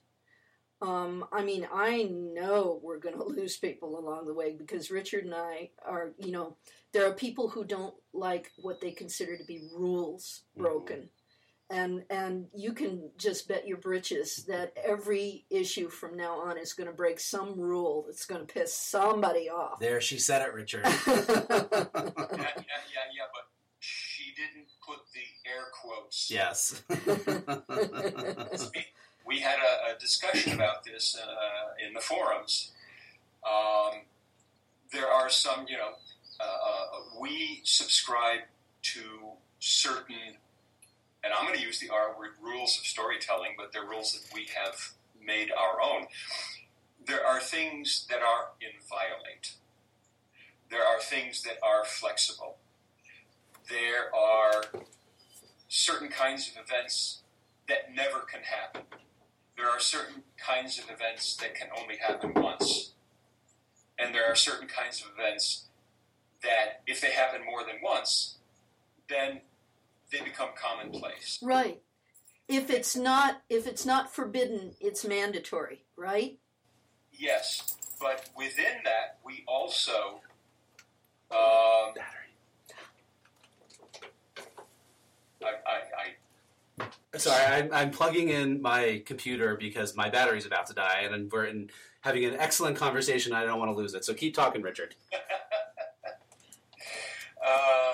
Um, 0.82 1.26
I 1.32 1.44
mean, 1.44 1.68
I 1.72 2.04
know 2.04 2.80
we're 2.84 3.00
going 3.00 3.18
to 3.18 3.24
lose 3.24 3.58
people 3.58 3.98
along 3.98 4.28
the 4.28 4.34
way 4.34 4.56
because 4.58 4.92
Richard 4.92 5.26
and 5.26 5.36
I 5.36 5.70
are, 5.86 6.12
you 6.20 6.32
know, 6.32 6.58
there 6.94 7.08
are 7.08 7.14
people 7.14 7.50
who 7.50 7.64
don't 7.64 7.96
like 8.14 8.52
what 8.58 8.82
they 8.82 8.92
consider 8.92 9.38
to 9.38 9.46
be 9.46 9.70
rules 9.74 10.44
broken. 10.58 11.10
And, 11.72 12.04
and 12.10 12.48
you 12.54 12.74
can 12.74 13.10
just 13.18 13.48
bet 13.48 13.66
your 13.66 13.78
britches 13.78 14.44
that 14.50 14.74
every 14.84 15.46
issue 15.50 15.88
from 15.90 16.18
now 16.18 16.42
on 16.42 16.58
is 16.58 16.74
going 16.74 16.88
to 16.88 16.94
break 16.94 17.20
some 17.20 17.58
rule 17.58 18.04
that's 18.06 18.26
going 18.26 18.46
to 18.46 18.54
piss 18.54 18.74
somebody 18.74 19.50
off. 19.50 19.80
There, 19.80 20.02
she 20.02 20.20
said 20.20 20.42
it, 20.42 20.54
Richard. 20.54 20.84
yeah, 21.08 21.08
yeah, 21.08 22.28
yeah, 22.36 23.08
yeah, 23.16 23.28
but 23.34 23.48
she 23.80 24.34
didn't 24.36 24.68
put 24.86 25.00
the 25.14 25.50
air 25.50 25.70
quotes. 25.82 26.30
yes. 26.30 26.84
We 29.26 29.40
had 29.40 29.60
a, 29.60 29.96
a 29.96 30.00
discussion 30.00 30.54
about 30.54 30.84
this 30.84 31.16
uh, 31.16 31.86
in 31.88 31.94
the 31.94 32.02
forums. 32.02 32.72
Um, 33.48 34.02
there 34.92 35.08
are 35.08 35.30
some, 35.30 35.66
you 35.70 35.78
know, 35.78 35.92
uh, 36.40 36.44
uh, 36.44 37.20
we 37.20 37.62
subscribe 37.64 38.42
to 38.82 39.02
certain, 39.60 40.36
and 41.24 41.34
I'm 41.34 41.46
going 41.46 41.58
to 41.58 41.64
use 41.64 41.80
the 41.80 41.90
R 41.90 42.16
word, 42.18 42.32
rules 42.42 42.78
of 42.78 42.86
storytelling, 42.86 43.52
but 43.58 43.72
they're 43.74 43.86
rules 43.86 44.14
that 44.14 44.34
we 44.34 44.48
have 44.56 44.94
made 45.24 45.52
our 45.52 45.82
own. 45.82 46.08
There 47.06 47.26
are 47.26 47.40
things 47.40 48.06
that 48.10 48.22
are 48.22 48.50
inviolate. 48.60 49.56
There 50.70 50.84
are 50.84 51.00
things 51.00 51.44
that 51.44 51.58
are 51.64 51.86
flexible. 51.86 52.58
There 53.70 54.14
are 54.16 54.64
certain 55.68 56.10
kinds 56.10 56.50
of 56.50 56.64
events 56.64 57.22
that 57.68 57.94
never 57.94 58.20
can 58.20 58.42
happen. 58.44 58.82
There 59.58 59.70
are 59.70 59.80
certain 59.80 60.24
kinds 60.38 60.80
of 60.80 60.86
events 60.90 61.36
that 61.38 61.56
can 61.56 61.68
only 61.80 61.98
happen 61.98 62.34
once. 62.34 62.94
And 64.00 64.16
there 64.16 64.26
are 64.26 64.36
certain 64.36 64.68
kinds 64.68 65.02
of 65.02 65.12
events 65.18 65.66
that, 66.42 66.82
if 66.88 67.02
they 67.02 67.12
happen 67.12 67.42
more 67.46 67.64
than 67.64 67.76
once, 67.84 68.38
then 69.08 69.42
they 70.12 70.22
become 70.22 70.50
commonplace. 70.56 71.40
Right. 71.42 71.82
if 72.48 72.70
it's 72.70 72.96
not 72.96 73.42
if 73.50 73.68
it's 73.68 73.86
not 73.86 74.14
forbidden, 74.14 74.74
it's 74.80 75.06
mandatory, 75.06 75.86
right? 75.96 76.38
Yes, 77.12 77.76
but 78.00 78.30
within 78.36 78.82
that, 78.84 79.20
we 79.24 79.44
also. 79.48 80.22
Um, 81.32 81.94
I, 85.44 85.54
I, 85.66 85.80
I 86.84 87.18
Sorry, 87.18 87.44
I'm, 87.44 87.74
I'm 87.74 87.92
plugging 87.92 88.30
in 88.30 88.62
my 88.62 89.04
computer 89.06 89.56
because 89.56 89.96
my 89.96 90.10
battery's 90.10 90.46
about 90.46 90.66
to 90.68 90.74
die, 90.74 91.08
and 91.10 91.32
we're 91.32 91.46
in, 91.46 91.70
having 92.02 92.26
an 92.26 92.36
excellent 92.38 92.78
conversation. 92.78 93.34
I 93.34 93.46
don't 93.46 93.60
want 93.60 93.72
to 93.72 93.78
lose 93.78 93.94
it, 93.94 94.06
so 94.06 94.14
keep 94.14 94.34
talking, 94.34 94.62
Richard. 94.62 94.96
Um, 97.46 97.50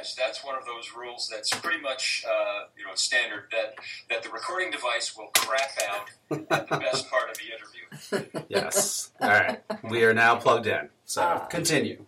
yes, 0.00 0.14
that's 0.14 0.44
one 0.44 0.56
of 0.56 0.64
those 0.64 0.92
rules 0.96 1.28
that's 1.30 1.50
pretty 1.50 1.80
much 1.80 2.24
uh, 2.26 2.64
you 2.76 2.84
know 2.84 2.94
standard 2.94 3.44
that 3.52 3.74
that 4.08 4.22
the 4.22 4.30
recording 4.30 4.70
device 4.70 5.16
will 5.16 5.28
crap 5.34 5.70
out 5.90 6.10
at 6.50 6.68
the 6.68 6.76
best 6.78 7.10
part 7.10 7.30
of 7.30 7.36
the 7.36 7.44
interview. 7.44 8.40
Yes. 8.48 9.10
All 9.20 9.28
right, 9.28 9.60
we 9.84 10.02
are 10.04 10.14
now 10.14 10.34
plugged 10.36 10.66
in. 10.66 10.88
So 11.04 11.22
Ah. 11.22 11.38
continue. 11.46 12.04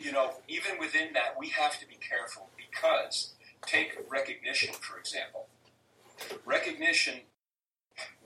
You 0.00 0.12
know, 0.12 0.30
even 0.48 0.78
within 0.78 1.12
that, 1.14 1.34
we 1.38 1.48
have 1.50 1.78
to 1.80 1.86
be 1.86 1.96
careful 1.96 2.48
because 2.56 3.34
take 3.66 3.98
recognition 4.08 4.72
for 4.74 4.98
example. 4.98 5.46
Recognition. 6.44 7.20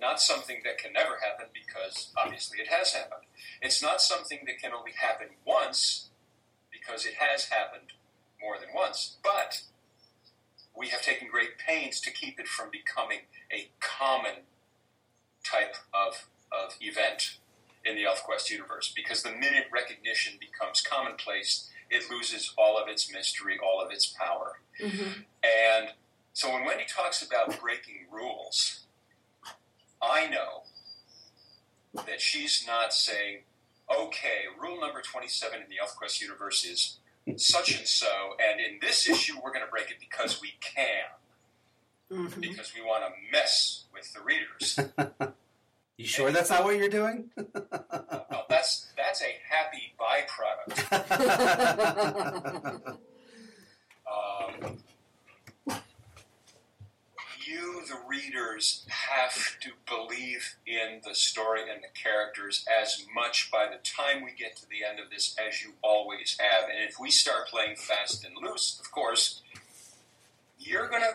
Not 0.00 0.20
something 0.20 0.58
that 0.64 0.76
can 0.78 0.92
never 0.92 1.16
happen 1.26 1.46
because 1.54 2.10
obviously 2.16 2.58
it 2.58 2.68
has 2.68 2.92
happened. 2.92 3.22
It's 3.62 3.80
not 3.82 4.02
something 4.02 4.40
that 4.46 4.58
can 4.60 4.72
only 4.72 4.92
happen 4.92 5.28
once 5.46 6.10
because 6.70 7.06
it 7.06 7.14
has 7.14 7.46
happened 7.46 7.92
more 8.42 8.56
than 8.58 8.68
once. 8.74 9.16
But 9.22 9.62
we 10.76 10.88
have 10.88 11.02
taken 11.02 11.28
great 11.28 11.58
pains 11.58 12.00
to 12.00 12.10
keep 12.10 12.40
it 12.40 12.48
from 12.48 12.70
becoming 12.70 13.20
a 13.52 13.70
common 13.80 14.44
type 15.44 15.76
of, 15.92 16.28
of 16.50 16.76
event 16.80 17.36
in 17.84 17.96
the 17.96 18.02
ElfQuest 18.02 18.50
universe 18.50 18.92
because 18.94 19.22
the 19.22 19.30
minute 19.30 19.66
recognition 19.72 20.34
becomes 20.40 20.80
commonplace, 20.80 21.68
it 21.90 22.10
loses 22.10 22.54
all 22.56 22.78
of 22.78 22.88
its 22.88 23.12
mystery, 23.12 23.58
all 23.62 23.84
of 23.84 23.90
its 23.90 24.06
power. 24.06 24.60
Mm-hmm. 24.80 25.22
And 25.44 25.88
so 26.32 26.52
when 26.52 26.64
Wendy 26.64 26.84
talks 26.88 27.22
about 27.22 27.60
breaking 27.60 28.06
rules, 28.10 28.80
I 30.00 30.28
know 30.28 30.62
that 32.06 32.20
she's 32.20 32.64
not 32.66 32.92
saying, 32.92 33.40
okay, 33.94 34.44
rule 34.60 34.80
number 34.80 35.02
27 35.02 35.60
in 35.60 35.66
the 35.68 35.76
ElfQuest 35.76 36.20
universe 36.20 36.64
is 36.64 36.98
such 37.36 37.76
and 37.78 37.86
so, 37.86 38.06
and 38.50 38.60
in 38.60 38.78
this 38.80 39.08
issue 39.08 39.34
we're 39.42 39.52
going 39.52 39.64
to 39.64 39.70
break 39.70 39.90
it 39.90 39.98
because 40.00 40.40
we 40.40 40.54
can, 40.60 41.04
Mm-hmm. 42.12 42.40
because 42.42 42.74
we 42.74 42.82
want 42.82 43.04
to 43.04 43.10
mess 43.32 43.84
with 43.94 44.12
the 44.12 44.20
readers. 44.20 44.78
You 45.98 46.06
sure 46.08 46.32
that's 46.32 46.48
not 46.50 46.64
what 46.64 46.76
you're 46.78 46.88
doing? 46.88 47.30
well, 47.36 48.46
that's, 48.48 48.88
that's 48.96 49.20
a 49.22 49.36
happy 49.48 49.92
byproduct. 50.00 52.96
Um, 54.12 54.81
you, 57.62 57.82
the 57.86 57.98
readers, 58.08 58.84
have 58.88 59.58
to 59.60 59.70
believe 59.86 60.56
in 60.66 61.00
the 61.06 61.14
story 61.14 61.62
and 61.72 61.82
the 61.82 61.88
characters 62.00 62.64
as 62.80 63.04
much 63.14 63.50
by 63.50 63.66
the 63.66 63.78
time 63.84 64.22
we 64.24 64.32
get 64.32 64.56
to 64.56 64.68
the 64.68 64.84
end 64.88 64.98
of 64.98 65.10
this 65.10 65.36
as 65.38 65.62
you 65.62 65.72
always 65.82 66.36
have. 66.40 66.68
And 66.68 66.88
if 66.88 66.98
we 66.98 67.10
start 67.10 67.48
playing 67.48 67.76
fast 67.76 68.24
and 68.24 68.34
loose, 68.36 68.78
of 68.80 68.90
course, 68.90 69.42
you're 70.58 70.88
gonna 70.88 71.12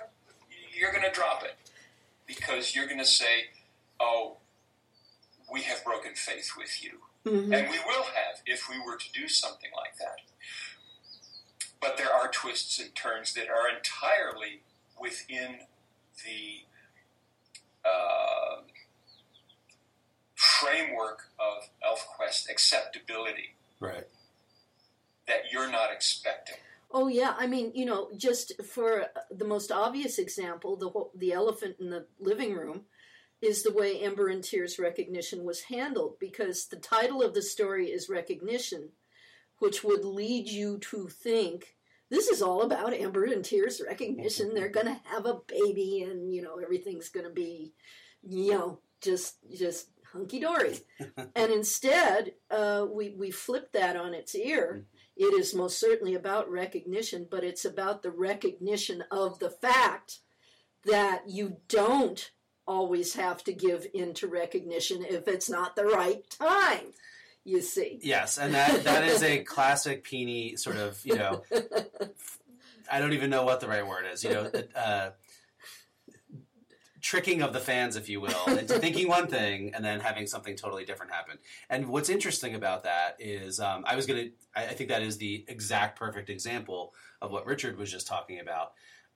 you're 0.74 0.92
gonna 0.94 1.12
drop 1.12 1.44
it 1.44 1.56
because 2.26 2.76
you're 2.76 2.88
gonna 2.88 3.06
say, 3.06 3.50
"Oh, 4.00 4.38
we 5.52 5.62
have 5.64 5.84
broken 5.84 6.16
faith 6.16 6.52
with 6.58 6.84
you." 6.84 7.02
Mhm. 7.26 7.58
And 7.58 7.70
we 7.70 7.80
will 7.80 8.04
have 8.04 8.42
if 8.46 8.70
we 8.70 8.80
were 8.80 8.98
to 8.98 9.12
do 9.12 9.28
something 9.28 9.72
like 9.76 9.98
that. 9.98 10.20
But 11.80 11.98
there 11.98 12.12
are 12.14 12.30
twists 12.32 12.80
and 12.80 12.96
turns 12.96 13.34
that 13.34 13.50
are 13.50 13.68
entirely 13.70 14.62
within 15.00 15.68
the 16.26 17.88
uh, 17.88 18.62
framework 20.36 21.30
of 21.40 21.70
ElfQuest 21.86 22.50
acceptability 22.50 23.56
right. 23.80 24.08
that 25.28 25.52
you're 25.52 25.72
not 25.72 25.92
expecting. 25.92 26.58
Oh 26.90 27.08
yeah, 27.08 27.36
I 27.38 27.48
mean, 27.48 27.72
you 27.76 27.86
know, 27.86 28.10
just 28.16 28.64
for 28.64 29.08
the 29.30 29.46
most 29.46 29.72
obvious 29.72 30.20
example, 30.20 30.78
the 30.78 30.90
whole, 30.90 31.12
the 31.16 31.34
elephant 31.34 31.76
in 31.80 31.90
the 31.90 32.06
living 32.20 32.54
room 32.54 32.86
is 33.42 33.62
the 33.62 33.74
way 33.74 34.00
Ember 34.00 34.30
and 34.30 34.44
Tyr's 34.44 34.80
recognition 34.80 35.44
was 35.44 35.64
handled 35.64 36.18
because 36.20 36.68
the 36.68 36.78
title 36.78 37.22
of 37.22 37.34
the 37.34 37.42
story 37.42 37.88
is 37.88 38.10
recognition, 38.10 38.90
which 39.60 39.84
would 39.84 40.06
lead 40.06 40.48
you 40.48 40.78
to 40.80 41.08
think 41.08 41.77
this 42.10 42.28
is 42.28 42.42
all 42.42 42.62
about 42.62 42.94
Ember 42.94 43.26
and 43.26 43.44
Tyr's 43.44 43.82
recognition. 43.86 44.54
They're 44.54 44.70
going 44.70 44.88
to 44.88 45.00
have 45.06 45.26
a 45.26 45.40
baby 45.48 46.04
and, 46.10 46.34
you 46.34 46.42
know, 46.42 46.56
everything's 46.56 47.10
going 47.10 47.26
to 47.26 47.34
be, 47.34 47.74
you 48.24 48.52
know, 48.52 48.80
just 49.02 49.38
just 49.56 49.90
hunky 50.12 50.40
dory. 50.40 50.80
and 51.36 51.52
instead, 51.52 52.34
uh, 52.50 52.86
we 52.90 53.10
we 53.18 53.32
flip 53.32 53.72
that 53.74 53.96
on 53.96 54.14
its 54.14 54.36
ear. 54.36 54.86
It 55.16 55.34
is 55.34 55.56
most 55.56 55.80
certainly 55.80 56.14
about 56.14 56.50
recognition, 56.50 57.28
but 57.30 57.44
it's 57.44 57.66
about 57.66 58.04
the 58.04 58.12
recognition 58.12 59.04
of 59.12 59.40
the 59.40 59.50
fact 59.50 60.20
that 60.86 61.24
you 61.28 61.58
don't 61.68 62.32
always 62.68 63.16
have 63.16 63.44
to 63.46 63.54
give 63.54 63.88
in 63.94 64.14
to 64.14 64.28
recognition 64.28 65.04
if 65.04 65.28
it's 65.28 65.50
not 65.50 65.76
the 65.76 65.86
right 65.86 66.30
time. 66.30 66.94
You 67.48 67.62
see. 67.62 67.98
Yes, 68.02 68.38
and 68.38 68.54
that 68.54 68.84
that 68.84 69.06
is 69.06 69.24
a 69.24 69.42
classic 69.42 70.04
Pini 70.04 70.60
sort 70.60 70.76
of 70.76 71.00
you 71.06 71.16
know. 71.16 71.44
I 72.92 73.00
don't 73.00 73.14
even 73.14 73.30
know 73.30 73.46
what 73.46 73.62
the 73.62 73.70
right 73.70 73.88
word 73.88 74.04
is. 74.12 74.22
You 74.22 74.32
know, 74.32 74.52
uh, 74.76 75.12
tricking 77.00 77.42
of 77.42 77.54
the 77.54 77.62
fans, 77.62 77.96
if 77.96 78.10
you 78.10 78.20
will, 78.20 78.46
into 78.48 78.78
thinking 78.80 79.08
one 79.08 79.28
thing 79.28 79.74
and 79.74 79.86
then 79.86 80.02
having 80.02 80.28
something 80.28 80.58
totally 80.58 80.84
different 80.84 81.14
happen. 81.14 81.38
And 81.70 81.88
what's 81.88 82.10
interesting 82.10 82.54
about 82.54 82.84
that 82.84 83.16
is, 83.18 83.62
um, 83.62 83.86
I 83.88 83.96
was 83.96 84.06
gonna. 84.06 84.26
I, 84.54 84.66
I 84.66 84.74
think 84.74 84.90
that 84.90 85.02
is 85.02 85.18
the 85.18 85.46
exact 85.48 85.98
perfect 85.98 86.30
example 86.30 86.94
of 87.22 87.32
what 87.32 87.46
Richard 87.46 87.78
was 87.78 87.90
just 87.90 88.08
talking 88.08 88.42
about. 88.42 88.74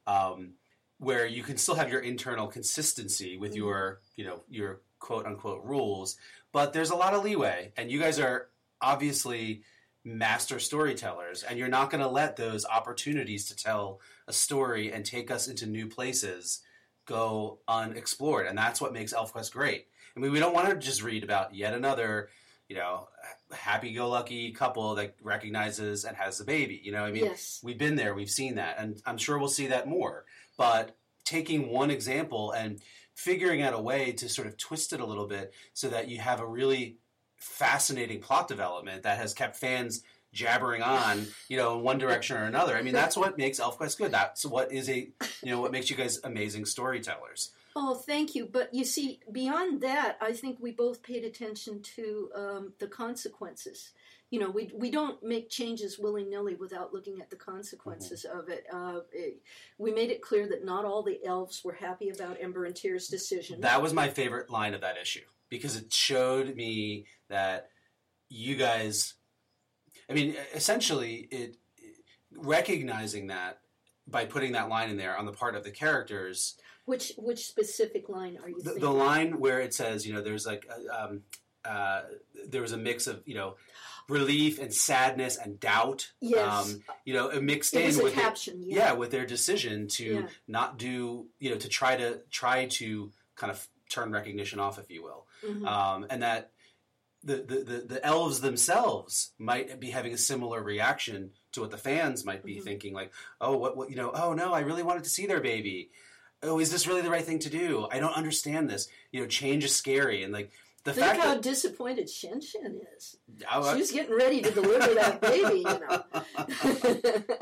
Um, 0.07 0.53
where 0.99 1.25
you 1.25 1.43
can 1.43 1.57
still 1.57 1.75
have 1.75 1.89
your 1.89 1.99
internal 1.99 2.47
consistency 2.47 3.35
with 3.35 3.55
your, 3.55 3.99
you 4.15 4.23
know, 4.23 4.39
your 4.49 4.81
quote 4.99 5.25
unquote 5.25 5.63
rules, 5.65 6.15
but 6.51 6.73
there's 6.73 6.91
a 6.91 6.95
lot 6.95 7.13
of 7.13 7.23
leeway, 7.23 7.73
and 7.77 7.91
you 7.91 7.99
guys 7.99 8.19
are 8.19 8.47
obviously 8.81 9.63
master 10.03 10.59
storytellers, 10.59 11.43
and 11.43 11.59
you're 11.59 11.67
not 11.67 11.91
going 11.91 12.01
to 12.01 12.09
let 12.09 12.35
those 12.35 12.65
opportunities 12.65 13.45
to 13.45 13.55
tell 13.55 13.99
a 14.27 14.33
story 14.33 14.91
and 14.91 15.05
take 15.05 15.29
us 15.29 15.47
into 15.47 15.65
new 15.65 15.87
places 15.87 16.61
go 17.05 17.59
unexplored, 17.67 18.47
and 18.47 18.57
that's 18.57 18.81
what 18.81 18.93
makes 18.93 19.13
ElfQuest 19.13 19.51
great. 19.51 19.87
I 20.15 20.19
mean, 20.19 20.31
we 20.31 20.39
don't 20.39 20.53
want 20.53 20.69
to 20.69 20.75
just 20.75 21.03
read 21.03 21.23
about 21.23 21.55
yet 21.55 21.73
another, 21.73 22.29
you 22.67 22.75
know, 22.75 23.07
happy-go-lucky 23.51 24.51
couple 24.51 24.95
that 24.95 25.15
recognizes 25.21 26.05
and 26.05 26.17
has 26.17 26.39
a 26.39 26.45
baby. 26.45 26.79
You 26.83 26.91
know, 26.91 27.03
I 27.03 27.11
mean, 27.11 27.25
yes. 27.25 27.59
we've 27.63 27.77
been 27.77 27.95
there, 27.95 28.13
we've 28.13 28.29
seen 28.29 28.55
that, 28.55 28.75
and 28.77 29.01
I'm 29.05 29.17
sure 29.17 29.37
we'll 29.37 29.49
see 29.49 29.67
that 29.67 29.87
more. 29.87 30.25
But 30.57 30.95
taking 31.23 31.69
one 31.69 31.91
example 31.91 32.51
and 32.51 32.81
figuring 33.15 33.61
out 33.61 33.73
a 33.73 33.79
way 33.79 34.11
to 34.13 34.29
sort 34.29 34.47
of 34.47 34.57
twist 34.57 34.93
it 34.93 34.99
a 34.99 35.05
little 35.05 35.27
bit 35.27 35.53
so 35.73 35.89
that 35.89 36.07
you 36.09 36.19
have 36.19 36.39
a 36.39 36.45
really 36.45 36.97
fascinating 37.37 38.19
plot 38.19 38.47
development 38.47 39.03
that 39.03 39.17
has 39.17 39.33
kept 39.33 39.55
fans 39.55 40.03
jabbering 40.33 40.81
on, 40.81 41.27
you 41.49 41.57
know, 41.57 41.77
in 41.77 41.83
one 41.83 41.97
direction 41.97 42.37
or 42.37 42.45
another. 42.45 42.77
I 42.77 42.81
mean, 42.81 42.93
that's 42.93 43.17
what 43.17 43.37
makes 43.37 43.59
ElfQuest 43.59 43.97
good. 43.97 44.11
That's 44.11 44.45
what 44.45 44.71
is 44.71 44.89
a, 44.89 45.09
you 45.43 45.51
know, 45.51 45.59
what 45.59 45.71
makes 45.71 45.89
you 45.89 45.95
guys 45.95 46.19
amazing 46.23 46.65
storytellers. 46.65 47.51
Oh, 47.75 47.95
thank 47.95 48.35
you. 48.35 48.45
But 48.45 48.73
you 48.73 48.83
see, 48.85 49.19
beyond 49.31 49.81
that, 49.81 50.17
I 50.21 50.33
think 50.33 50.57
we 50.59 50.71
both 50.71 51.03
paid 51.03 51.23
attention 51.23 51.81
to 51.95 52.29
um, 52.35 52.73
the 52.79 52.87
consequences. 52.87 53.91
You 54.31 54.39
know, 54.39 54.49
we 54.49 54.71
we 54.73 54.89
don't 54.89 55.21
make 55.21 55.49
changes 55.49 55.99
willy 55.99 56.23
nilly 56.23 56.55
without 56.55 56.93
looking 56.93 57.21
at 57.21 57.29
the 57.29 57.35
consequences 57.35 58.25
of 58.25 58.49
it. 58.49 58.65
Uh, 58.73 59.01
it. 59.11 59.41
We 59.77 59.93
made 59.93 60.09
it 60.09 60.21
clear 60.21 60.47
that 60.47 60.65
not 60.65 60.85
all 60.85 61.03
the 61.03 61.19
elves 61.25 61.61
were 61.63 61.73
happy 61.73 62.09
about 62.09 62.37
Ember 62.39 62.65
and 62.65 62.75
Tyr's 62.75 63.09
decision. 63.09 63.61
That 63.61 63.81
was 63.81 63.93
my 63.93 64.07
favorite 64.07 64.49
line 64.49 64.73
of 64.73 64.81
that 64.81 64.97
issue 64.97 65.25
because 65.49 65.75
it 65.75 65.93
showed 65.93 66.55
me 66.55 67.05
that 67.29 67.69
you 68.29 68.55
guys 68.55 69.15
I 70.09 70.13
mean 70.13 70.35
essentially 70.55 71.27
it 71.29 71.57
recognizing 72.35 73.27
that 73.27 73.59
by 74.07 74.25
putting 74.25 74.53
that 74.53 74.69
line 74.69 74.89
in 74.89 74.97
there 74.97 75.15
on 75.15 75.25
the 75.25 75.33
part 75.33 75.55
of 75.55 75.63
the 75.63 75.71
characters 75.71 76.55
which 76.85 77.13
which 77.17 77.45
specific 77.45 78.09
line 78.09 78.37
are 78.41 78.49
you 78.49 78.61
the, 78.61 78.79
the 78.79 78.89
line 78.89 79.39
where 79.39 79.59
it 79.59 79.73
says 79.73 80.07
you 80.07 80.13
know 80.13 80.21
there's 80.21 80.45
like 80.45 80.65
uh, 80.69 81.05
um, 81.05 81.21
uh, 81.63 82.03
there 82.47 82.61
was 82.61 82.71
a 82.71 82.77
mix 82.77 83.05
of 83.05 83.21
you 83.25 83.35
know 83.35 83.55
relief 84.11 84.59
and 84.59 84.73
sadness 84.73 85.37
and 85.37 85.59
doubt. 85.59 86.11
Yes. 86.19 86.47
Um, 86.73 86.83
you 87.05 87.13
know, 87.13 87.39
mixed 87.41 87.73
it 87.75 87.95
in 87.97 88.03
with 88.03 88.15
their- 88.15 88.33
yeah. 88.59 88.75
Yeah. 88.77 88.91
with 88.93 89.11
their 89.11 89.25
decision 89.25 89.87
to 89.89 90.03
Yeah. 90.05 90.27
not 90.47 90.77
do 90.77 91.27
you 91.39 91.49
know 91.51 91.57
to 91.57 91.69
try 91.69 91.95
to 91.95 92.19
try 92.29 92.65
to 92.67 93.11
kind 93.35 93.51
of 93.51 93.67
turn 93.89 94.11
recognition 94.11 94.59
off, 94.59 94.77
if 94.79 94.89
you 94.89 95.03
will, 95.03 95.25
Mhm. 95.45 95.65
um, 95.67 96.05
and 96.09 96.21
that 96.23 96.51
the, 97.23 97.35
the, 97.37 97.55
the, 97.63 97.77
the 97.93 98.05
elves 98.05 98.41
themselves 98.41 99.31
might 99.37 99.79
be 99.79 99.91
having 99.91 100.11
a 100.13 100.17
similar 100.17 100.61
reaction 100.63 101.31
to 101.51 101.61
what 101.61 101.69
the 101.69 101.77
fans 101.77 102.25
might 102.25 102.43
be 102.43 102.55
Mhm. 102.55 102.63
thinking, 102.63 102.93
like, 102.95 103.11
oh, 103.39 103.55
what, 103.57 103.77
what, 103.77 103.89
you 103.91 103.95
know, 103.95 104.11
oh 104.11 104.33
no, 104.33 104.53
I 104.53 104.61
really 104.61 104.81
wanted 104.81 105.03
to 105.03 105.09
see 105.11 105.27
their 105.27 105.39
baby. 105.41 105.91
Oh, 106.41 106.57
is 106.59 106.71
this 106.71 106.87
really 106.87 107.01
the 107.01 107.11
right 107.11 107.23
thing 107.23 107.37
to 107.39 107.49
do? 107.51 107.87
I 107.91 107.99
don't 107.99 108.15
understand 108.17 108.69
this. 108.69 108.87
You 109.11 109.21
know, 109.21 109.27
change 109.27 109.63
is 109.63 109.75
scary, 109.75 110.23
and 110.23 110.33
like 110.33 110.51
the 110.83 110.93
Think 110.93 111.05
fact 111.05 111.19
how 111.19 111.33
that 111.33 111.41
disappointed 111.43 112.09
Shen 112.09 112.41
Shen 112.41 112.79
is. 112.97 113.17
oh, 113.53 113.61
uh, 113.61 113.73
She 113.73 113.79
was 113.79 113.91
getting 113.91 114.15
ready 114.15 114.41
to 114.41 114.51
deliver 114.51 114.93
that 114.95 115.21
baby, 115.21 115.57
you 115.59 115.63
know. 115.63 116.03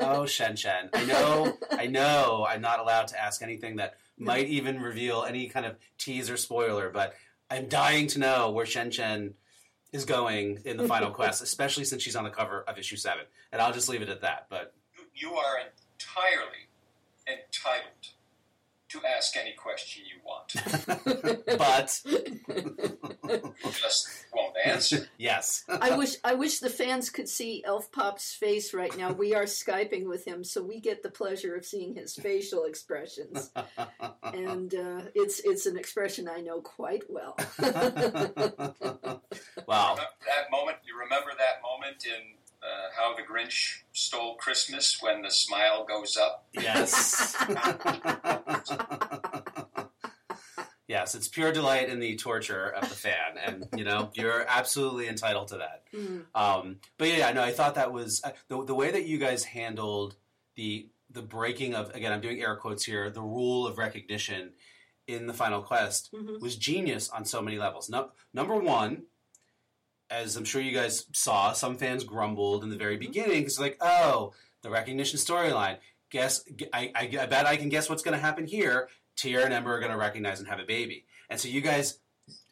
oh, 0.00 0.26
Shen 0.26 0.56
Shen, 0.56 0.90
I 0.92 1.04
know, 1.04 1.56
I 1.70 1.86
know, 1.86 2.46
I'm 2.48 2.60
not 2.60 2.80
allowed 2.80 3.08
to 3.08 3.20
ask 3.20 3.40
anything 3.42 3.76
that 3.76 3.94
might 4.18 4.48
even 4.48 4.80
reveal 4.80 5.24
any 5.24 5.48
kind 5.48 5.64
of 5.64 5.76
tease 5.96 6.28
or 6.28 6.36
spoiler, 6.36 6.90
but 6.90 7.14
I'm 7.50 7.66
dying 7.68 8.06
to 8.08 8.18
know 8.18 8.50
where 8.50 8.66
Shen 8.66 8.90
Shen 8.90 9.34
is 9.92 10.04
going 10.04 10.60
in 10.64 10.76
the 10.76 10.86
final 10.86 11.10
quest, 11.10 11.42
especially 11.42 11.84
since 11.84 12.02
she's 12.02 12.16
on 12.16 12.24
the 12.24 12.30
cover 12.30 12.62
of 12.68 12.78
issue 12.78 12.96
seven. 12.96 13.24
And 13.52 13.60
I'll 13.62 13.72
just 13.72 13.88
leave 13.88 14.02
it 14.02 14.08
at 14.08 14.20
that. 14.20 14.46
But 14.50 14.74
You, 14.96 15.30
you 15.30 15.34
are 15.34 15.56
entirely 15.58 16.68
entitled 17.26 18.08
to 18.90 19.00
ask 19.16 19.36
any 19.36 19.52
question 19.52 20.04
you 20.06 20.20
want. 20.24 20.52
but 21.58 22.02
Just 23.72 24.08
won't 24.34 24.56
answer. 24.64 25.08
yes, 25.18 25.64
I 25.68 25.96
wish 25.96 26.16
I 26.24 26.34
wish 26.34 26.58
the 26.58 26.70
fans 26.70 27.10
could 27.10 27.28
see 27.28 27.62
Elf 27.64 27.92
Pop's 27.92 28.34
face 28.34 28.74
right 28.74 28.96
now. 28.96 29.12
We 29.12 29.34
are 29.34 29.44
skyping 29.44 30.06
with 30.06 30.24
him, 30.24 30.42
so 30.44 30.62
we 30.62 30.80
get 30.80 31.02
the 31.02 31.10
pleasure 31.10 31.54
of 31.54 31.64
seeing 31.64 31.94
his 31.94 32.14
facial 32.14 32.64
expressions, 32.64 33.52
and 34.22 34.74
uh, 34.74 35.02
it's 35.14 35.40
it's 35.40 35.66
an 35.66 35.76
expression 35.76 36.28
I 36.28 36.40
know 36.40 36.60
quite 36.60 37.04
well. 37.08 37.36
wow. 39.66 39.96
That 40.26 40.50
moment? 40.50 40.78
You 40.84 40.98
remember 40.98 41.30
that 41.38 41.62
moment 41.62 42.06
in 42.06 42.34
uh, 42.62 42.88
How 42.96 43.14
the 43.16 43.22
Grinch 43.22 43.78
Stole 43.92 44.36
Christmas 44.36 44.98
when 45.00 45.22
the 45.22 45.30
smile 45.30 45.84
goes 45.84 46.16
up? 46.16 46.46
Yes. 46.52 47.36
yes, 50.88 51.14
it's 51.14 51.28
pure 51.28 51.52
delight 51.52 51.88
in 51.88 52.00
the 52.00 52.16
torture 52.16 52.68
of 52.68 52.88
the 52.88 52.94
fan, 52.94 53.38
and 53.44 53.66
you 53.76 53.84
know 53.84 54.10
you're 54.14 54.44
absolutely 54.48 55.08
entitled 55.08 55.48
to 55.48 55.58
that. 55.58 55.84
Mm. 55.94 56.24
Um, 56.34 56.76
but 56.98 57.08
yeah, 57.08 57.32
no, 57.32 57.42
I 57.42 57.52
thought 57.52 57.76
that 57.76 57.92
was 57.92 58.20
uh, 58.24 58.30
the 58.48 58.64
the 58.64 58.74
way 58.74 58.90
that 58.90 59.04
you 59.06 59.18
guys 59.18 59.44
handled 59.44 60.16
the 60.56 60.88
the 61.10 61.22
breaking 61.22 61.74
of 61.74 61.94
again, 61.94 62.12
I'm 62.12 62.20
doing 62.20 62.40
air 62.40 62.56
quotes 62.56 62.84
here, 62.84 63.10
the 63.10 63.22
rule 63.22 63.66
of 63.66 63.78
recognition 63.78 64.52
in 65.06 65.26
the 65.26 65.34
final 65.34 65.60
quest 65.62 66.12
Mhm. 66.12 66.40
was 66.40 66.54
genius 66.56 67.08
on 67.10 67.24
so 67.24 67.42
many 67.42 67.58
levels. 67.58 67.88
No, 67.88 68.10
number 68.32 68.54
one, 68.54 69.04
as 70.10 70.36
I'm 70.36 70.44
sure 70.44 70.60
you 70.60 70.72
guys 70.72 71.06
saw, 71.12 71.52
some 71.52 71.76
fans 71.76 72.04
grumbled 72.04 72.64
in 72.64 72.70
the 72.70 72.76
very 72.76 72.96
Mhm. 72.96 73.00
beginning 73.00 73.38
because 73.42 73.60
like, 73.60 73.76
oh, 73.80 74.32
the 74.62 74.70
recognition 74.70 75.18
storyline. 75.18 75.78
Guess 76.10 76.44
I, 76.72 76.90
I, 76.94 77.16
I 77.20 77.26
bet 77.26 77.46
I 77.46 77.56
can 77.56 77.68
guess 77.68 77.88
what's 77.88 78.02
going 78.02 78.16
to 78.16 78.20
happen 78.20 78.44
here. 78.46 78.88
Tyr 79.16 79.40
and 79.44 79.52
Ember 79.54 79.74
are 79.74 79.78
going 79.80 79.92
to 79.92 79.98
recognize 79.98 80.40
and 80.40 80.48
have 80.48 80.58
a 80.58 80.64
baby, 80.64 81.04
and 81.28 81.38
so 81.38 81.46
you 81.48 81.60
guys 81.60 81.98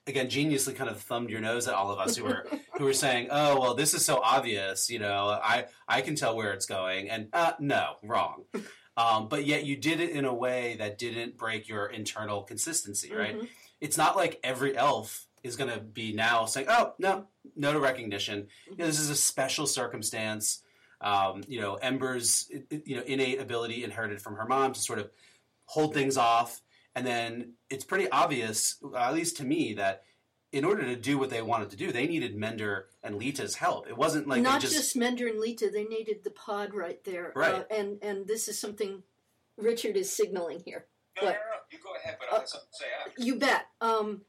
again 0.07 0.29
geniusly 0.29 0.75
kind 0.77 0.89
of 0.89 1.01
thumbed 1.01 1.29
your 1.31 1.41
nose 1.41 1.67
at 1.69 1.75
all 1.75 1.91
of 1.91 1.99
us 1.99 2.17
who 2.17 2.25
were 2.25 2.47
who 2.79 2.85
were 2.85 2.93
saying, 2.93 3.29
"Oh, 3.31 3.59
well, 3.61 3.75
this 3.75 3.95
is 3.95 4.05
so 4.05 4.21
obvious." 4.23 4.89
You 4.91 5.01
know, 5.01 5.29
I 5.43 5.65
I 5.89 6.03
can 6.03 6.15
tell 6.15 6.37
where 6.37 6.53
it's 6.53 6.67
going, 6.67 7.11
and 7.11 7.29
uh, 7.33 7.53
no, 7.59 7.97
wrong. 8.03 8.45
Um, 8.97 9.29
but 9.29 9.47
yet 9.47 9.65
you 9.65 9.77
did 9.77 10.01
it 10.01 10.11
in 10.11 10.25
a 10.25 10.35
way 10.35 10.75
that 10.81 10.99
didn't 10.99 11.37
break 11.37 11.69
your 11.69 11.87
internal 11.87 12.43
consistency, 12.43 13.15
right? 13.15 13.39
Mhm. 13.39 13.49
It's 13.81 13.97
not 13.97 14.17
like 14.17 14.41
every 14.43 14.77
elf 14.77 15.28
is 15.43 15.57
going 15.57 15.71
to 15.71 15.81
be 15.81 16.13
now 16.13 16.45
saying, 16.47 16.67
"Oh, 16.69 16.95
no, 16.99 17.27
no 17.57 17.73
to 17.73 17.81
recognition." 17.81 18.49
You 18.71 18.77
know, 18.77 18.87
this 18.87 19.01
is 19.01 19.11
a 19.11 19.17
special 19.17 19.67
circumstance. 19.67 20.63
Um, 21.01 21.43
you 21.47 21.61
know, 21.61 21.75
Ember's 21.75 22.51
you 22.71 22.97
know 22.97 23.03
innate 23.03 23.41
ability 23.41 23.85
inherited 23.85 24.21
from 24.21 24.37
her 24.37 24.47
mom 24.47 24.73
to 24.73 24.81
sort 24.81 24.99
of 24.99 25.11
hold 25.67 25.95
things 25.95 26.17
off, 26.17 26.61
and 26.95 27.07
then 27.07 27.53
it's 27.71 27.85
pretty 27.85 28.11
obvious, 28.11 28.77
at 28.97 29.15
least 29.15 29.37
to 29.37 29.45
me, 29.45 29.75
that 29.75 30.03
in 30.51 30.65
order 30.65 30.83
to 30.83 30.97
do 30.97 31.19
what 31.19 31.31
they 31.31 31.43
wanted 31.43 31.71
to 31.71 31.77
do, 31.77 31.93
they 31.93 32.07
needed 32.07 32.35
Mender 32.35 32.87
and 33.03 33.17
Leetah's 33.17 33.55
help. 33.57 33.87
It 33.89 33.97
wasn't 33.97 34.27
like 34.27 34.43
Not 34.43 34.61
just, 34.61 34.75
just, 34.75 34.97
Mender 34.97 35.27
and 35.27 35.39
Leetah, 35.39 35.71
they 35.71 35.85
needed 35.85 36.25
the 36.25 36.31
pod 36.31 36.75
right 36.75 37.03
there. 37.05 37.33
Right. 37.37 37.55
Uh, 37.55 37.65
and 37.71 37.99
and 38.03 38.27
this 38.27 38.49
is 38.49 38.59
something 38.59 39.03
Richard 39.57 39.97
is 39.97 40.11
signaling 40.11 40.63
here. 40.65 40.87
No, 41.17 41.27
no, 41.27 41.33
no, 41.33 41.37
no. 41.37 41.41
You 41.71 41.79
go 41.83 41.91
ahead, 42.03 42.17
but 42.19 42.33
I 42.33 42.39
have 42.41 42.49
something 42.49 42.69
to 42.73 42.79
say 42.79 42.87
after. 43.07 43.23
You 43.23 43.37
bet. 43.37 43.67
Um, 43.81 44.23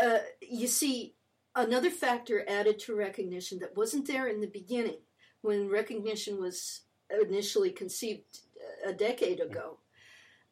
uh, 0.00 0.18
you 0.40 0.66
see, 0.66 1.14
another 1.54 1.90
factor 1.90 2.44
added 2.48 2.78
to 2.80 2.94
recognition 2.94 3.58
that 3.60 3.76
wasn't 3.76 4.06
there 4.06 4.28
in 4.28 4.40
the 4.40 4.46
beginning 4.46 4.98
when 5.42 5.68
recognition 5.68 6.40
was 6.40 6.82
initially 7.10 7.70
conceived 7.70 8.40
a 8.84 8.92
decade 8.92 9.40
ago. 9.40 9.78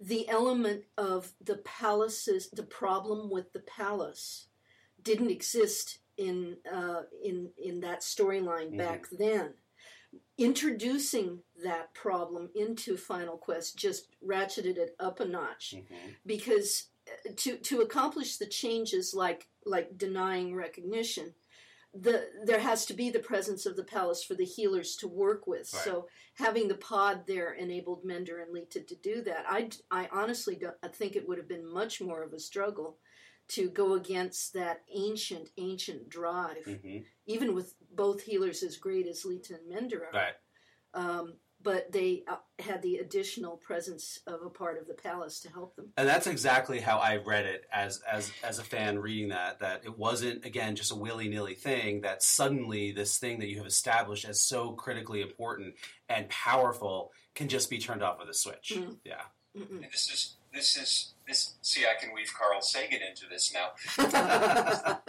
The 0.00 0.28
element 0.28 0.84
of 0.96 1.32
the 1.40 1.58
palaces, 1.58 2.48
the 2.50 2.62
problem 2.64 3.30
with 3.30 3.52
the 3.52 3.60
palace, 3.60 4.48
didn't 5.02 5.30
exist 5.30 5.98
in 6.16 6.56
uh, 6.72 7.02
in 7.22 7.50
in 7.58 7.80
that 7.80 8.00
storyline 8.00 8.72
Mhm. 8.72 8.78
back 8.78 9.08
then. 9.10 9.54
Introducing 10.38 11.42
that 11.62 11.92
problem 11.94 12.50
into 12.54 12.96
Final 12.96 13.36
Quest 13.36 13.76
just 13.76 14.08
ratcheted 14.20 14.76
it 14.78 14.94
up 14.98 15.20
a 15.20 15.24
notch 15.24 15.74
Mhm. 15.76 16.16
because 16.26 16.70
uh, 16.80 16.93
to 17.36 17.56
to 17.58 17.80
accomplish 17.80 18.36
the 18.36 18.46
changes 18.46 19.14
like 19.14 19.48
like 19.64 19.96
denying 19.98 20.54
recognition 20.54 21.34
the 21.96 22.26
there 22.44 22.58
has 22.60 22.84
to 22.86 22.94
be 22.94 23.08
the 23.10 23.20
presence 23.20 23.66
of 23.66 23.76
the 23.76 23.84
palace 23.84 24.24
for 24.24 24.34
the 24.34 24.44
healers 24.44 24.96
to 24.96 25.06
work 25.06 25.46
with 25.46 25.70
Right. 25.72 25.82
so 25.84 26.08
having 26.34 26.66
the 26.68 26.74
pod 26.74 27.26
there 27.26 27.52
enabled 27.52 28.04
mender 28.04 28.40
and 28.40 28.52
Leetah 28.52 28.86
to 28.88 28.96
do 28.96 29.22
that 29.22 29.44
i 29.48 29.68
i 29.90 30.08
honestly 30.12 30.56
don't 30.56 30.76
i 30.82 30.88
think 30.88 31.14
it 31.16 31.26
would 31.28 31.38
have 31.38 31.48
been 31.48 31.66
much 31.72 32.00
more 32.00 32.22
of 32.22 32.32
a 32.32 32.40
struggle 32.40 32.98
to 33.46 33.68
go 33.70 33.92
against 33.94 34.54
that 34.54 34.82
ancient 34.92 35.50
ancient 35.58 36.08
drive 36.08 36.64
Mhm. 36.66 37.04
even 37.26 37.54
with 37.54 37.74
both 37.92 38.22
healers 38.22 38.62
as 38.62 38.76
great 38.76 39.06
as 39.06 39.24
Leetah 39.24 39.54
and 39.58 39.68
mender 39.68 40.04
are 40.06 40.12
right. 40.12 40.34
um, 40.94 41.34
but 41.64 41.90
they 41.90 42.22
uh, 42.28 42.36
had 42.60 42.82
the 42.82 42.96
additional 42.98 43.56
presence 43.56 44.20
of 44.26 44.42
a 44.44 44.50
part 44.50 44.78
of 44.78 44.86
the 44.86 44.94
palace 44.94 45.40
to 45.40 45.50
help 45.50 45.74
them 45.74 45.86
And 45.96 46.06
that's 46.06 46.26
exactly 46.26 46.78
how 46.78 46.98
I 46.98 47.16
read 47.16 47.46
it 47.46 47.64
as 47.72 48.00
as 48.10 48.30
as 48.44 48.58
a 48.58 48.62
fan 48.62 48.98
reading 48.98 49.30
that. 49.30 49.58
That 49.60 49.82
it 49.84 49.98
wasn't 49.98 50.44
again 50.44 50.76
just 50.76 50.92
a 50.92 50.94
willy 50.94 51.28
nilly 51.28 51.54
thing. 51.54 52.02
That 52.02 52.22
suddenly 52.22 52.92
this 52.92 53.18
thing 53.18 53.40
that 53.40 53.48
you 53.48 53.56
have 53.56 53.66
established 53.66 54.26
as 54.26 54.40
so 54.40 54.72
critically 54.72 55.22
important 55.22 55.74
and 56.08 56.28
powerful 56.28 57.12
can 57.34 57.48
just 57.48 57.70
be 57.70 57.78
turned 57.78 58.02
off 58.02 58.18
with 58.20 58.28
a 58.28 58.34
switch. 58.34 58.74
Mm. 58.76 58.98
Yeah. 59.04 59.22
Mm-mm. 59.56 59.82
And 59.82 59.92
this 59.92 60.10
is 60.12 60.36
this 60.52 60.76
is 60.76 61.14
this. 61.26 61.54
See, 61.62 61.84
I 61.84 62.00
can 62.00 62.14
weave 62.14 62.32
Carl 62.36 62.60
Sagan 62.60 63.00
into 63.02 63.24
this 63.28 63.52
now. 63.52 63.72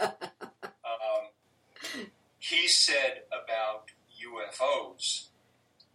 Um, 0.86 2.06
he 2.38 2.68
said 2.68 3.22
about 3.28 3.90
UFOs 4.24 5.26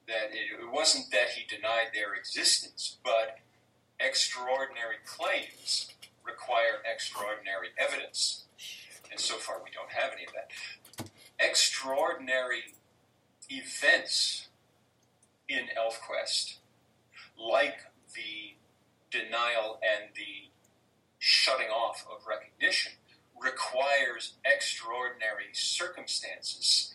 that 0.08 0.32
it, 0.32 0.62
it 0.62 0.72
wasn't 0.72 1.12
that 1.12 1.30
he 1.36 1.46
denied 1.48 1.92
their 1.94 2.14
existence, 2.14 2.98
but 3.04 3.40
extraordinary 4.00 4.98
claims 5.06 5.92
require 6.26 6.82
extraordinary 6.92 7.70
evidence. 7.78 8.46
And 9.10 9.20
so 9.20 9.36
far, 9.36 9.58
we 9.64 9.70
don't 9.72 9.92
have 9.92 10.14
any 10.14 10.26
of 10.26 10.34
that. 10.34 11.10
Extraordinary 11.40 12.76
events 13.50 14.48
in 15.50 15.66
ElfQuest, 15.78 16.58
like 17.38 17.80
the 18.16 18.56
denial 19.12 19.80
and 19.82 20.10
the 20.16 20.50
shutting 21.20 21.68
off 21.68 22.06
of 22.10 22.26
recognition, 22.26 22.94
requires 23.42 24.34
extraordinary 24.46 25.50
circumstances. 25.54 26.94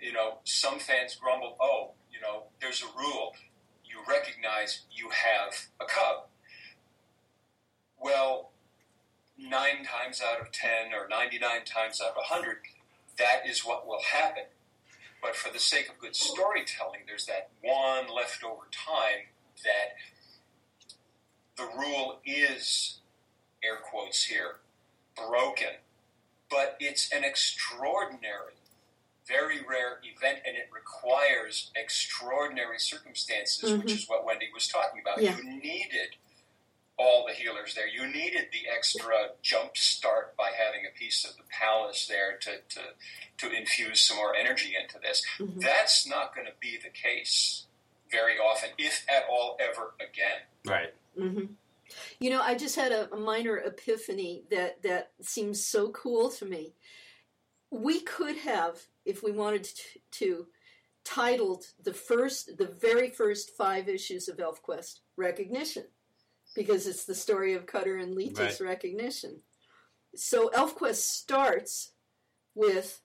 You 0.00 0.12
know, 0.12 0.38
some 0.44 0.78
fans 0.78 1.16
grumble, 1.16 1.56
oh, 1.60 1.92
you 2.16 2.26
know, 2.26 2.44
there's 2.60 2.82
a 2.82 2.98
rule. 2.98 3.34
You 3.84 3.98
recognize 4.08 4.82
you 4.90 5.10
have 5.10 5.68
a 5.80 5.84
cub. 5.84 6.28
Well, 8.00 8.50
nine 9.38 9.84
times 9.84 10.22
out 10.22 10.40
of 10.40 10.50
ten 10.52 10.94
or 10.94 11.08
99 11.08 11.40
times 11.64 12.00
out 12.00 12.10
of 12.10 12.16
100, 12.16 12.58
that 13.18 13.42
is 13.48 13.60
what 13.60 13.86
will 13.86 14.02
happen. 14.12 14.44
But 15.22 15.36
for 15.36 15.52
the 15.52 15.58
sake 15.58 15.88
of 15.88 15.98
good 15.98 16.14
storytelling, 16.14 17.00
there's 17.06 17.26
that 17.26 17.50
one 17.62 18.14
leftover 18.14 18.68
time 18.70 19.28
that 19.64 19.96
the 21.56 21.68
rule 21.76 22.20
is, 22.24 23.00
air 23.62 23.76
quotes 23.76 24.24
here, 24.24 24.56
broken 25.16 25.76
but 26.50 26.76
it's 26.80 27.12
an 27.12 27.24
extraordinary, 27.24 28.54
very 29.28 29.60
rare 29.68 30.00
event, 30.04 30.38
and 30.46 30.56
it 30.56 30.68
requires 30.72 31.70
extraordinary 31.74 32.78
circumstances, 32.78 33.72
which 33.72 33.88
Mhm. 33.88 33.96
is 33.96 34.08
what 34.08 34.24
Wendy 34.24 34.50
was 34.54 34.68
talking 34.68 35.00
about. 35.00 35.20
Yeah. 35.20 35.36
You 35.36 35.44
needed 35.60 36.16
all 36.98 37.26
the 37.26 37.34
healers 37.34 37.74
there. 37.74 37.86
You 37.86 38.06
needed 38.06 38.48
the 38.52 38.68
extra 38.68 39.34
jump 39.42 39.76
start 39.76 40.34
by 40.36 40.50
having 40.52 40.86
a 40.86 40.90
piece 40.98 41.24
of 41.24 41.36
the 41.36 41.42
palace 41.50 42.06
there 42.06 42.38
to, 42.38 42.60
to, 42.68 42.94
to 43.38 43.50
infuse 43.52 44.00
some 44.00 44.16
more 44.16 44.34
energy 44.34 44.74
into 44.80 44.98
this. 45.00 45.22
Mhm. 45.38 45.60
That's 45.60 46.06
not 46.06 46.34
going 46.34 46.46
to 46.46 46.54
be 46.60 46.78
the 46.78 46.88
case 46.88 47.66
very 48.10 48.38
often, 48.38 48.70
if 48.78 49.04
at 49.10 49.24
all 49.28 49.56
ever 49.60 49.94
again. 50.00 50.42
Right. 50.64 50.94
hmm 51.14 51.46
You 52.18 52.30
know, 52.30 52.40
I 52.40 52.54
just 52.54 52.76
had 52.76 52.92
a, 52.92 53.12
a 53.12 53.16
minor 53.16 53.58
epiphany 53.58 54.44
that 54.50 54.82
that 54.82 55.12
seems 55.20 55.62
so 55.64 55.90
cool 55.90 56.30
to 56.30 56.44
me. 56.46 56.74
We 57.70 58.00
could 58.00 58.36
have, 58.38 58.86
if 59.06 59.22
we 59.22 59.32
wanted 59.32 59.64
to, 59.64 60.00
to 60.10 60.46
titled 61.04 61.64
the 61.82 61.94
first, 61.94 62.58
the 62.58 62.66
very 62.66 63.08
first 63.08 63.52
five 63.56 63.88
issues 63.88 64.28
of 64.28 64.38
ElfQuest 64.38 65.00
"Recognition," 65.16 65.84
because 66.54 66.86
it's 66.86 67.04
the 67.04 67.14
story 67.14 67.54
of 67.54 67.66
Cutter 67.66 67.96
and 67.96 68.14
Leetah's 68.14 68.60
recognition. 68.60 69.40
So 70.14 70.50
ElfQuest 70.50 70.96
starts 70.96 71.92
with 72.54 73.00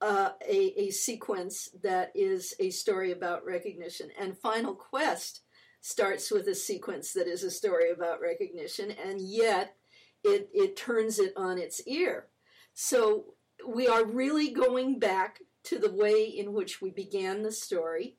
uh, 0.00 0.30
a, 0.48 0.80
a 0.80 0.90
sequence 0.90 1.68
that 1.82 2.12
is 2.14 2.54
a 2.58 2.70
story 2.70 3.12
about 3.12 3.44
recognition, 3.44 4.08
and 4.18 4.38
Final 4.38 4.74
Quest 4.74 5.42
starts 5.80 6.30
with 6.30 6.48
a 6.48 6.54
sequence 6.54 7.12
that 7.12 7.26
is 7.26 7.44
a 7.44 7.50
story 7.50 7.90
about 7.90 8.20
recognition, 8.20 8.90
and 8.90 9.20
yet 9.20 9.76
it, 10.24 10.48
it 10.52 10.76
turns 10.76 11.18
it 11.18 11.32
on 11.36 11.58
its 11.58 11.86
ear. 11.86 12.26
So 12.74 13.34
we 13.66 13.86
are 13.86 14.04
really 14.04 14.50
going 14.52 14.98
back 14.98 15.40
to 15.64 15.78
the 15.78 15.92
way 15.92 16.24
in 16.24 16.52
which 16.52 16.80
we 16.80 16.90
began 16.90 17.42
the 17.42 17.52
story. 17.52 18.16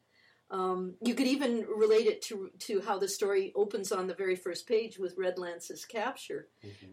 Um, 0.52 0.96
you 1.02 1.14
could 1.14 1.28
even 1.28 1.66
relate 1.68 2.08
it 2.08 2.22
to, 2.24 2.50
to 2.60 2.82
how 2.82 2.98
the 2.98 3.08
story 3.08 3.52
opens 3.56 3.92
on 3.92 4.08
the 4.08 4.16
very 4.16 4.36
first 4.36 4.68
page 4.68 4.98
with 4.98 5.16
Redlance's 5.18 5.86
capture, 5.86 6.50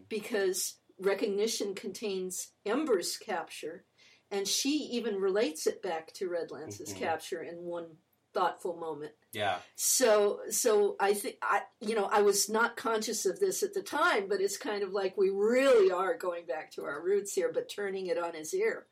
because 0.09 0.77
recognition 0.99 1.73
contains 1.73 2.51
Ember's 2.65 3.17
capture, 3.17 3.85
and 4.29 4.47
she 4.47 4.69
even 4.91 5.15
relates 5.15 5.65
it 5.67 5.81
back 5.81 6.13
to 6.13 6.29
Redlance's 6.29 6.93
Mhm. 6.93 6.97
capture 6.97 7.41
in 7.41 7.63
one 7.63 7.97
thoughtful 8.37 8.75
moment. 8.75 9.13
Yeah. 9.33 9.57
So, 9.75 10.41
so 10.51 10.95
I 10.99 11.13
think 11.13 11.37
I, 11.41 11.61
you 11.81 11.95
know, 11.95 12.07
I 12.11 12.21
was 12.21 12.49
not 12.49 12.77
conscious 12.77 13.25
of 13.25 13.39
this 13.39 13.63
at 13.63 13.73
the 13.73 13.81
time, 13.81 14.27
but 14.29 14.41
it's 14.41 14.57
kind 14.57 14.83
of 14.83 14.93
like 14.93 15.17
we 15.17 15.29
really 15.29 15.91
are 15.91 16.15
going 16.15 16.45
back 16.45 16.71
to 16.73 16.83
our 16.83 17.01
roots 17.01 17.33
here, 17.33 17.51
but 17.51 17.67
turning 17.67 18.07
it 18.07 18.17
on 18.17 18.35
his 18.35 18.53
ear. 18.53 18.85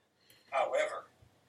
However, 0.50 1.06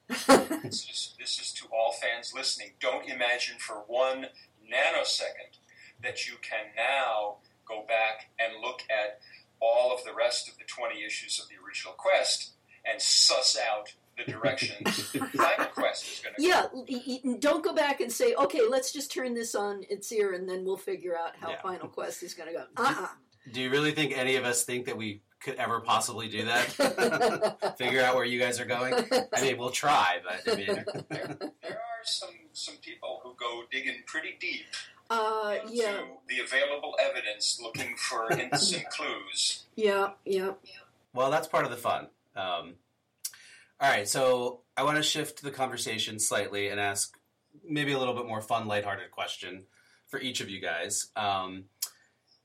this 0.63 0.87
is, 0.89 1.15
this 1.19 1.39
is 1.39 1.51
to 1.53 1.65
all 1.73 1.93
fans 1.93 2.33
listening. 2.35 2.69
Don't 2.79 3.09
imagine 3.09 3.55
for 3.57 3.83
one 3.87 4.27
nanosecond 4.71 5.57
that 6.03 6.27
you 6.27 6.35
can 6.41 6.67
now 6.75 7.37
go 7.67 7.83
back 7.87 8.29
and 8.39 8.61
look 8.61 8.83
at 8.91 9.19
all 9.59 9.91
of 9.91 10.03
the 10.03 10.13
rest 10.13 10.47
of 10.47 10.57
the 10.59 10.65
20 10.65 11.03
issues 11.03 11.39
of 11.39 11.49
the 11.49 11.55
original 11.65 11.95
Quest 11.95 12.51
and 12.85 13.01
suss 13.01 13.57
out 13.57 13.93
the 14.17 14.31
direction 14.31 14.83
Final 14.85 15.65
Quest 15.67 16.05
is 16.05 16.21
going 16.23 16.35
to 16.35 16.41
yeah, 16.41 16.65
y- 16.73 17.19
y- 17.23 17.35
don't 17.39 17.63
go 17.63 17.73
back 17.73 18.01
and 18.01 18.11
say, 18.11 18.33
okay, 18.35 18.61
let's 18.67 18.91
just 18.91 19.11
turn 19.11 19.33
this 19.33 19.53
on 19.55 19.83
its 19.89 20.11
ear, 20.11 20.33
and 20.33 20.49
then 20.49 20.65
we'll 20.65 20.77
figure 20.77 21.15
out 21.17 21.35
how 21.39 21.49
Yeah. 21.51 21.61
Final 21.61 21.87
Quest 21.87 22.23
is 22.23 22.33
going 22.33 22.49
to 22.49 22.55
go. 22.55 22.63
Uh 22.77 23.07
Do 23.51 23.61
you 23.61 23.69
really 23.69 23.91
think 23.91 24.17
any 24.17 24.35
of 24.35 24.43
us 24.45 24.63
think 24.63 24.85
that 24.87 24.97
we 24.97 25.21
could 25.39 25.55
ever 25.55 25.79
possibly 25.81 26.27
do 26.27 26.45
that? 26.45 27.75
Figure 27.77 28.01
out 28.01 28.15
where 28.15 28.25
you 28.25 28.39
guys 28.39 28.59
are 28.59 28.65
going? 28.65 28.93
I 29.33 29.41
mean, 29.41 29.57
we'll 29.57 29.69
try, 29.69 30.17
but 30.23 30.51
I 30.51 30.55
mean, 30.57 30.65
there, 31.09 31.37
there 31.61 31.71
are 31.71 32.03
some, 32.03 32.29
some 32.53 32.75
people 32.77 33.21
who 33.23 33.35
go 33.39 33.61
digging 33.71 34.01
pretty 34.07 34.35
deep 34.39 34.65
uh, 35.11 35.55
into 35.61 35.75
yeah, 35.75 36.01
the 36.27 36.39
available 36.39 36.95
evidence 36.99 37.59
looking 37.61 37.95
for 37.97 38.35
hints 38.35 38.73
and 38.73 38.83
clues. 38.89 39.65
yeah, 39.75 40.09
yeah. 40.25 40.51
well, 41.13 41.29
that's 41.29 41.47
part 41.47 41.65
of 41.65 41.71
the 41.71 41.77
fun. 41.77 42.07
Um, 42.35 42.73
all 43.79 43.89
right, 43.89 44.07
so 44.07 44.61
I 44.75 44.83
want 44.83 44.97
to 44.97 45.03
shift 45.03 45.43
the 45.43 45.51
conversation 45.51 46.19
slightly 46.19 46.69
and 46.69 46.79
ask 46.79 47.17
maybe 47.63 47.91
a 47.91 47.99
little 47.99 48.15
bit 48.15 48.25
more 48.25 48.41
fun, 48.41 48.67
lighthearted 48.67 49.11
question 49.11 49.63
for 50.07 50.19
each 50.19 50.41
of 50.41 50.49
you 50.49 50.59
guys. 50.59 51.07
Um, 51.15 51.65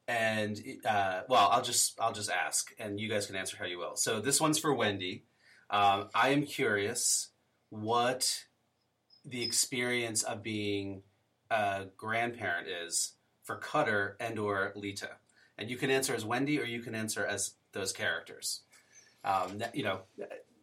and 0.07 0.61
uh, 0.85 1.23
well, 1.29 1.49
I'll 1.51 1.63
just 1.63 1.99
I'll 1.99 2.13
just 2.13 2.31
ask, 2.31 2.75
and 2.79 3.01
you 3.01 3.09
guys 3.09 3.27
can 3.27 3.37
answer 3.37 3.57
how 3.57 3.65
you 3.65 3.79
will. 3.79 3.97
So 3.97 4.21
this 4.21 4.41
one's 4.41 4.59
for 4.59 4.75
Wendy. 4.75 5.25
Um, 5.71 6.09
I 6.15 6.31
am 6.31 6.45
curious 6.45 7.29
what 7.71 8.45
the 9.25 9.43
experience 9.43 10.23
of 10.23 10.43
being 10.43 11.03
a 11.51 11.87
grandparent 11.97 12.69
is 12.69 13.15
for 13.45 13.57
Cutter 13.57 14.17
and 14.21 14.39
or 14.39 14.73
Leetah, 14.75 15.17
and 15.57 15.71
you 15.71 15.77
can 15.79 15.91
answer 15.91 16.15
as 16.15 16.25
Wendy 16.25 16.61
or 16.61 16.65
you 16.65 16.83
can 16.83 16.95
answer 16.95 17.25
as 17.25 17.55
those 17.73 17.93
characters. 17.93 18.61
Um, 19.25 19.63
you 19.73 19.85
know, 19.85 20.01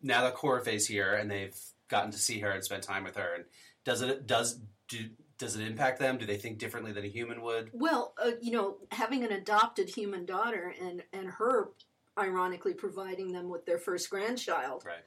now 0.01 0.23
that 0.23 0.35
Corafe's 0.35 0.87
here 0.87 1.13
and 1.13 1.29
they've 1.29 1.57
gotten 1.89 2.11
to 2.11 2.17
see 2.17 2.39
her 2.39 2.51
and 2.51 2.63
spend 2.63 2.83
time 2.83 3.03
with 3.03 3.15
her, 3.15 3.33
and 3.35 3.45
does 3.83 4.01
it 4.01 4.27
does 4.27 4.59
do 4.87 5.09
does 5.37 5.55
it 5.55 5.65
impact 5.65 5.99
them? 5.99 6.17
Do 6.17 6.25
they 6.25 6.37
think 6.37 6.57
differently 6.59 6.91
than 6.91 7.05
a 7.05 7.09
human 7.09 7.41
would? 7.41 7.69
Well, 7.73 8.13
uh, 8.23 8.31
you 8.41 8.51
know, 8.51 8.77
having 8.91 9.23
an 9.23 9.31
adopted 9.31 9.89
human 9.89 10.25
daughter 10.25 10.73
and 10.81 11.03
and 11.13 11.29
her, 11.29 11.69
ironically, 12.17 12.73
providing 12.73 13.31
them 13.31 13.49
with 13.49 13.65
their 13.65 13.77
first 13.79 14.09
grandchild, 14.09 14.85
Right. 14.85 15.03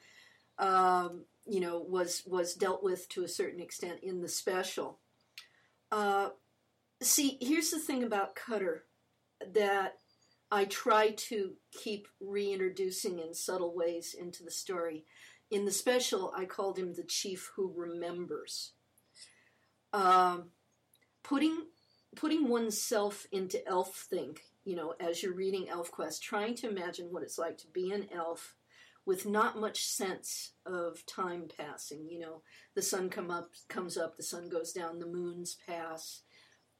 um, 0.58 1.24
you 1.46 1.60
know, 1.60 1.78
was 1.80 2.22
was 2.26 2.54
dealt 2.54 2.82
with 2.82 3.08
to 3.10 3.24
a 3.24 3.28
certain 3.28 3.60
extent 3.60 4.00
in 4.02 4.20
the 4.20 4.28
special. 4.28 4.98
Uh, 5.90 6.30
see, 7.02 7.36
here's 7.40 7.70
the 7.70 7.78
thing 7.78 8.02
about 8.02 8.34
Cutter 8.34 8.84
that 9.52 9.98
I 10.52 10.66
try 10.66 11.12
to 11.12 11.54
keep 11.72 12.06
reintroducing 12.20 13.18
in 13.18 13.32
subtle 13.32 13.74
ways 13.74 14.14
into 14.14 14.44
the 14.44 14.50
story. 14.50 15.06
In 15.50 15.64
the 15.64 15.70
special, 15.70 16.30
I 16.36 16.44
called 16.44 16.78
him 16.78 16.92
the 16.92 17.04
chief 17.04 17.50
who 17.56 17.72
remembers. 17.74 18.72
Um, 19.94 20.50
putting 21.22 21.56
putting 22.14 22.50
oneself 22.50 23.26
into 23.32 23.66
elf 23.66 24.06
think, 24.10 24.42
you 24.66 24.76
know, 24.76 24.94
as 25.00 25.22
you're 25.22 25.34
reading 25.34 25.68
ElfQuest, 25.72 26.20
trying 26.20 26.54
to 26.56 26.68
imagine 26.68 27.06
what 27.10 27.22
it's 27.22 27.38
like 27.38 27.56
to 27.56 27.66
be 27.68 27.90
an 27.90 28.08
elf 28.14 28.54
with 29.06 29.24
not 29.24 29.58
much 29.58 29.86
sense 29.86 30.52
of 30.66 31.06
time 31.06 31.48
passing. 31.56 32.06
You 32.10 32.20
know, 32.20 32.42
the 32.74 32.82
sun 32.82 33.08
come 33.08 33.30
up, 33.30 33.48
comes 33.68 33.96
up, 33.96 34.18
the 34.18 34.22
sun 34.22 34.50
goes 34.50 34.72
down, 34.72 34.98
the 34.98 35.06
moons 35.06 35.56
pass, 35.66 36.20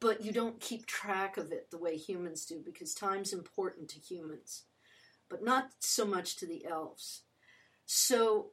but 0.03 0.25
you 0.25 0.33
don't 0.33 0.61
keep 0.61 0.85
track 0.85 1.37
of 1.37 1.53
it 1.53 1.71
the 1.71 1.79
way 1.79 1.97
humans 1.97 2.45
do 2.45 2.61
because 2.63 2.93
time's 2.93 3.33
important 3.33 3.89
to 3.89 4.01
humans, 4.01 4.65
but 5.31 5.45
not 5.45 5.71
so 5.79 6.05
much 6.05 6.37
to 6.37 6.47
the 6.47 6.67
elves. 6.67 7.23
So, 7.87 8.51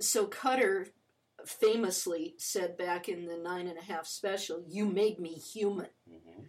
so 0.00 0.24
Cutter 0.26 0.88
famously 1.44 2.34
said 2.38 2.78
back 2.78 3.10
in 3.10 3.26
the 3.26 3.36
nine 3.36 3.66
and 3.66 3.78
a 3.78 3.82
half 3.82 4.06
special, 4.06 4.64
"You 4.66 4.86
made 4.86 5.20
me 5.20 5.34
human." 5.34 5.90
Mm-hmm. 6.10 6.42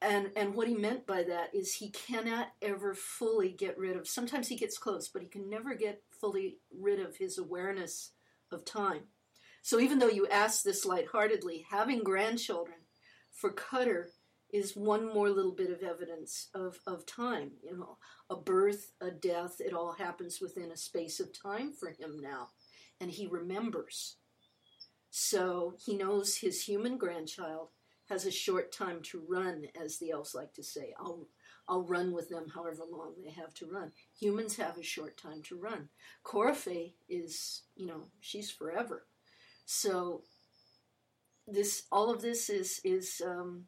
and 0.00 0.30
and 0.36 0.54
what 0.54 0.68
he 0.68 0.74
meant 0.74 1.06
by 1.06 1.22
that 1.24 1.54
is 1.54 1.74
he 1.74 1.90
cannot 1.90 2.48
ever 2.62 2.94
fully 2.94 3.50
get 3.50 3.78
rid 3.78 3.96
of 3.96 4.06
sometimes 4.06 4.48
he 4.48 4.56
gets 4.56 4.76
close 4.76 5.08
but 5.08 5.22
he 5.22 5.28
can 5.28 5.48
never 5.48 5.74
get 5.74 6.02
fully 6.10 6.58
rid 6.78 7.00
of 7.00 7.16
his 7.16 7.38
awareness 7.38 8.12
of 8.52 8.64
time 8.64 9.04
so 9.62 9.80
even 9.80 9.98
though 9.98 10.08
you 10.08 10.26
ask 10.28 10.62
this 10.62 10.84
lightheartedly 10.84 11.64
having 11.70 12.04
grandchildren 12.04 12.76
for 13.36 13.50
cutter 13.52 14.08
is 14.52 14.76
one 14.76 15.12
more 15.12 15.30
little 15.30 15.54
bit 15.54 15.70
of 15.70 15.82
evidence 15.82 16.48
of, 16.54 16.78
of 16.86 17.06
time 17.06 17.52
you 17.62 17.76
know 17.76 17.98
a 18.30 18.36
birth 18.36 18.92
a 19.00 19.10
death 19.10 19.56
it 19.60 19.72
all 19.72 19.92
happens 19.92 20.40
within 20.40 20.72
a 20.72 20.76
space 20.76 21.20
of 21.20 21.32
time 21.32 21.72
for 21.72 21.90
him 21.90 22.20
now 22.20 22.48
and 23.00 23.10
he 23.10 23.26
remembers 23.26 24.16
so 25.10 25.74
he 25.78 25.96
knows 25.96 26.36
his 26.36 26.64
human 26.64 26.98
grandchild 26.98 27.68
has 28.08 28.24
a 28.26 28.30
short 28.30 28.72
time 28.72 29.00
to 29.02 29.24
run, 29.28 29.66
as 29.80 29.98
the 29.98 30.10
elves 30.10 30.34
like 30.34 30.52
to 30.54 30.62
say. 30.62 30.94
I'll 30.98 31.26
I'll 31.68 31.82
run 31.82 32.12
with 32.12 32.28
them 32.28 32.46
however 32.54 32.84
long 32.88 33.14
they 33.24 33.32
have 33.32 33.52
to 33.54 33.66
run. 33.66 33.90
Humans 34.20 34.56
have 34.56 34.78
a 34.78 34.82
short 34.82 35.16
time 35.16 35.42
to 35.44 35.58
run. 35.58 35.88
Corafe 36.22 36.92
is, 37.08 37.62
you 37.74 37.86
know, 37.86 38.04
she's 38.20 38.50
forever. 38.52 39.06
So 39.64 40.22
this 41.46 41.84
all 41.92 42.10
of 42.10 42.20
this 42.22 42.50
is 42.50 42.80
is 42.84 43.22
um, 43.24 43.64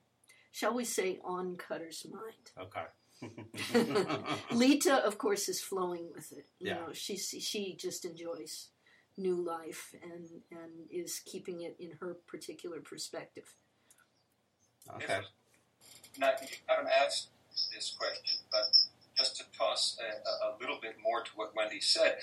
shall 0.52 0.74
we 0.74 0.84
say 0.84 1.18
on 1.24 1.56
Cutter's 1.56 2.06
mind. 2.10 2.52
Okay. 2.60 2.86
Leetah, 4.52 5.04
of 5.04 5.18
course, 5.18 5.48
is 5.48 5.60
flowing 5.60 6.10
with 6.14 6.32
it. 6.32 6.46
You 6.58 6.68
Yeah. 6.68 6.74
know, 6.74 6.92
she's 6.92 7.28
she 7.40 7.74
just 7.76 8.04
enjoys 8.04 8.68
new 9.16 9.34
life 9.36 9.94
and 10.02 10.28
and 10.50 10.72
is 10.90 11.20
keeping 11.24 11.62
it 11.62 11.76
in 11.80 11.92
her 12.00 12.14
particular 12.26 12.80
perspective. 12.80 13.54
okay. 14.94 15.20
Now, 16.18 16.30
you 16.40 16.48
haven't 16.66 16.90
asked 17.04 17.28
this 17.74 17.94
question, 17.98 18.40
but 18.50 18.76
just 19.16 19.36
to 19.36 19.44
toss 19.56 19.98
a, 20.00 20.28
a- 20.28 20.50
a 20.50 20.58
little 20.60 20.76
bit 20.80 20.88
bit 20.94 21.02
more 21.02 21.22
to 21.22 21.30
what 21.34 21.54
Wendy 21.56 21.80
said, 21.80 22.18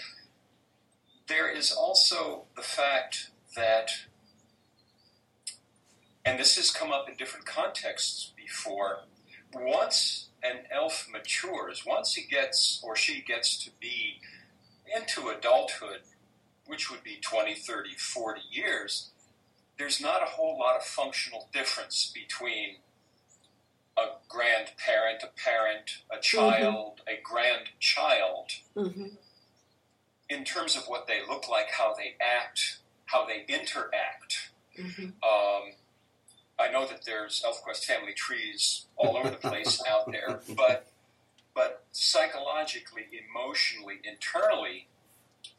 there 1.28 1.50
is 1.50 1.72
also 1.72 2.46
the 2.56 2.62
fact 2.62 3.32
that, 3.56 3.92
and 6.26 6.40
this 6.40 6.56
has 6.58 6.72
come 6.72 6.92
up 6.92 7.08
in 7.10 7.16
different 7.16 7.46
contexts 7.46 8.34
before, 8.36 9.00
once 9.54 10.30
an 10.44 10.60
elf 10.72 11.08
matures, 11.12 11.84
once 11.86 12.14
he 12.16 12.24
gets 12.28 12.82
or 12.84 12.96
she 12.96 13.22
gets 13.22 13.64
to 13.64 13.72
be 13.80 14.20
into 14.96 15.30
adulthood, 15.30 16.02
which 16.68 16.90
would 16.92 17.04
be 17.04 17.18
20, 17.22 17.56
30, 17.56 17.96
40 17.96 18.42
years, 18.52 19.12
there's 19.78 20.02
not 20.02 20.22
a 20.22 20.26
whole 20.26 20.58
lot 20.58 20.76
of 20.76 20.84
functional 20.84 21.50
difference 21.54 22.12
between 22.14 22.78
a 23.98 24.04
grandparent, 24.28 25.24
a 25.24 25.28
parent, 25.42 26.02
a 26.12 26.20
child, 26.20 27.02
a 27.08 27.20
grandchild 27.24 28.52
Mm-hmm. 28.76 29.06
in 30.30 30.44
terms 30.44 30.76
of 30.76 30.84
what 30.88 31.08
they 31.08 31.20
look 31.30 31.48
like, 31.48 31.68
how 31.72 31.94
they 31.94 32.16
act, 32.20 32.80
how 33.06 33.26
they 33.26 33.46
interact. 33.48 34.52
Mm-hmm. 34.78 35.06
Um, 35.24 35.72
I 36.60 36.70
know 36.72 36.86
that 36.88 37.04
there's 37.06 37.44
ElfQuest 37.46 37.84
family 37.86 38.14
trees 38.14 38.86
all 38.96 39.18
over 39.18 39.30
the 39.30 39.36
place 39.38 39.82
out 39.90 40.12
there, 40.12 40.40
but 40.56 40.88
but 41.54 41.84
psychologically, 41.92 43.04
emotionally, 43.30 44.00
internally, 44.04 44.88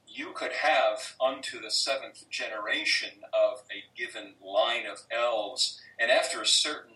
you 0.06 0.32
could 0.34 0.52
have 0.52 1.14
unto 1.20 1.60
the 1.60 1.70
seventh 1.70 2.28
generation 2.30 3.10
of 3.32 3.62
a 3.70 3.84
given 3.98 4.34
line 4.44 4.86
of 4.86 5.02
elves, 5.10 5.80
and 5.98 6.10
after 6.10 6.40
a 6.42 6.46
certain 6.46 6.92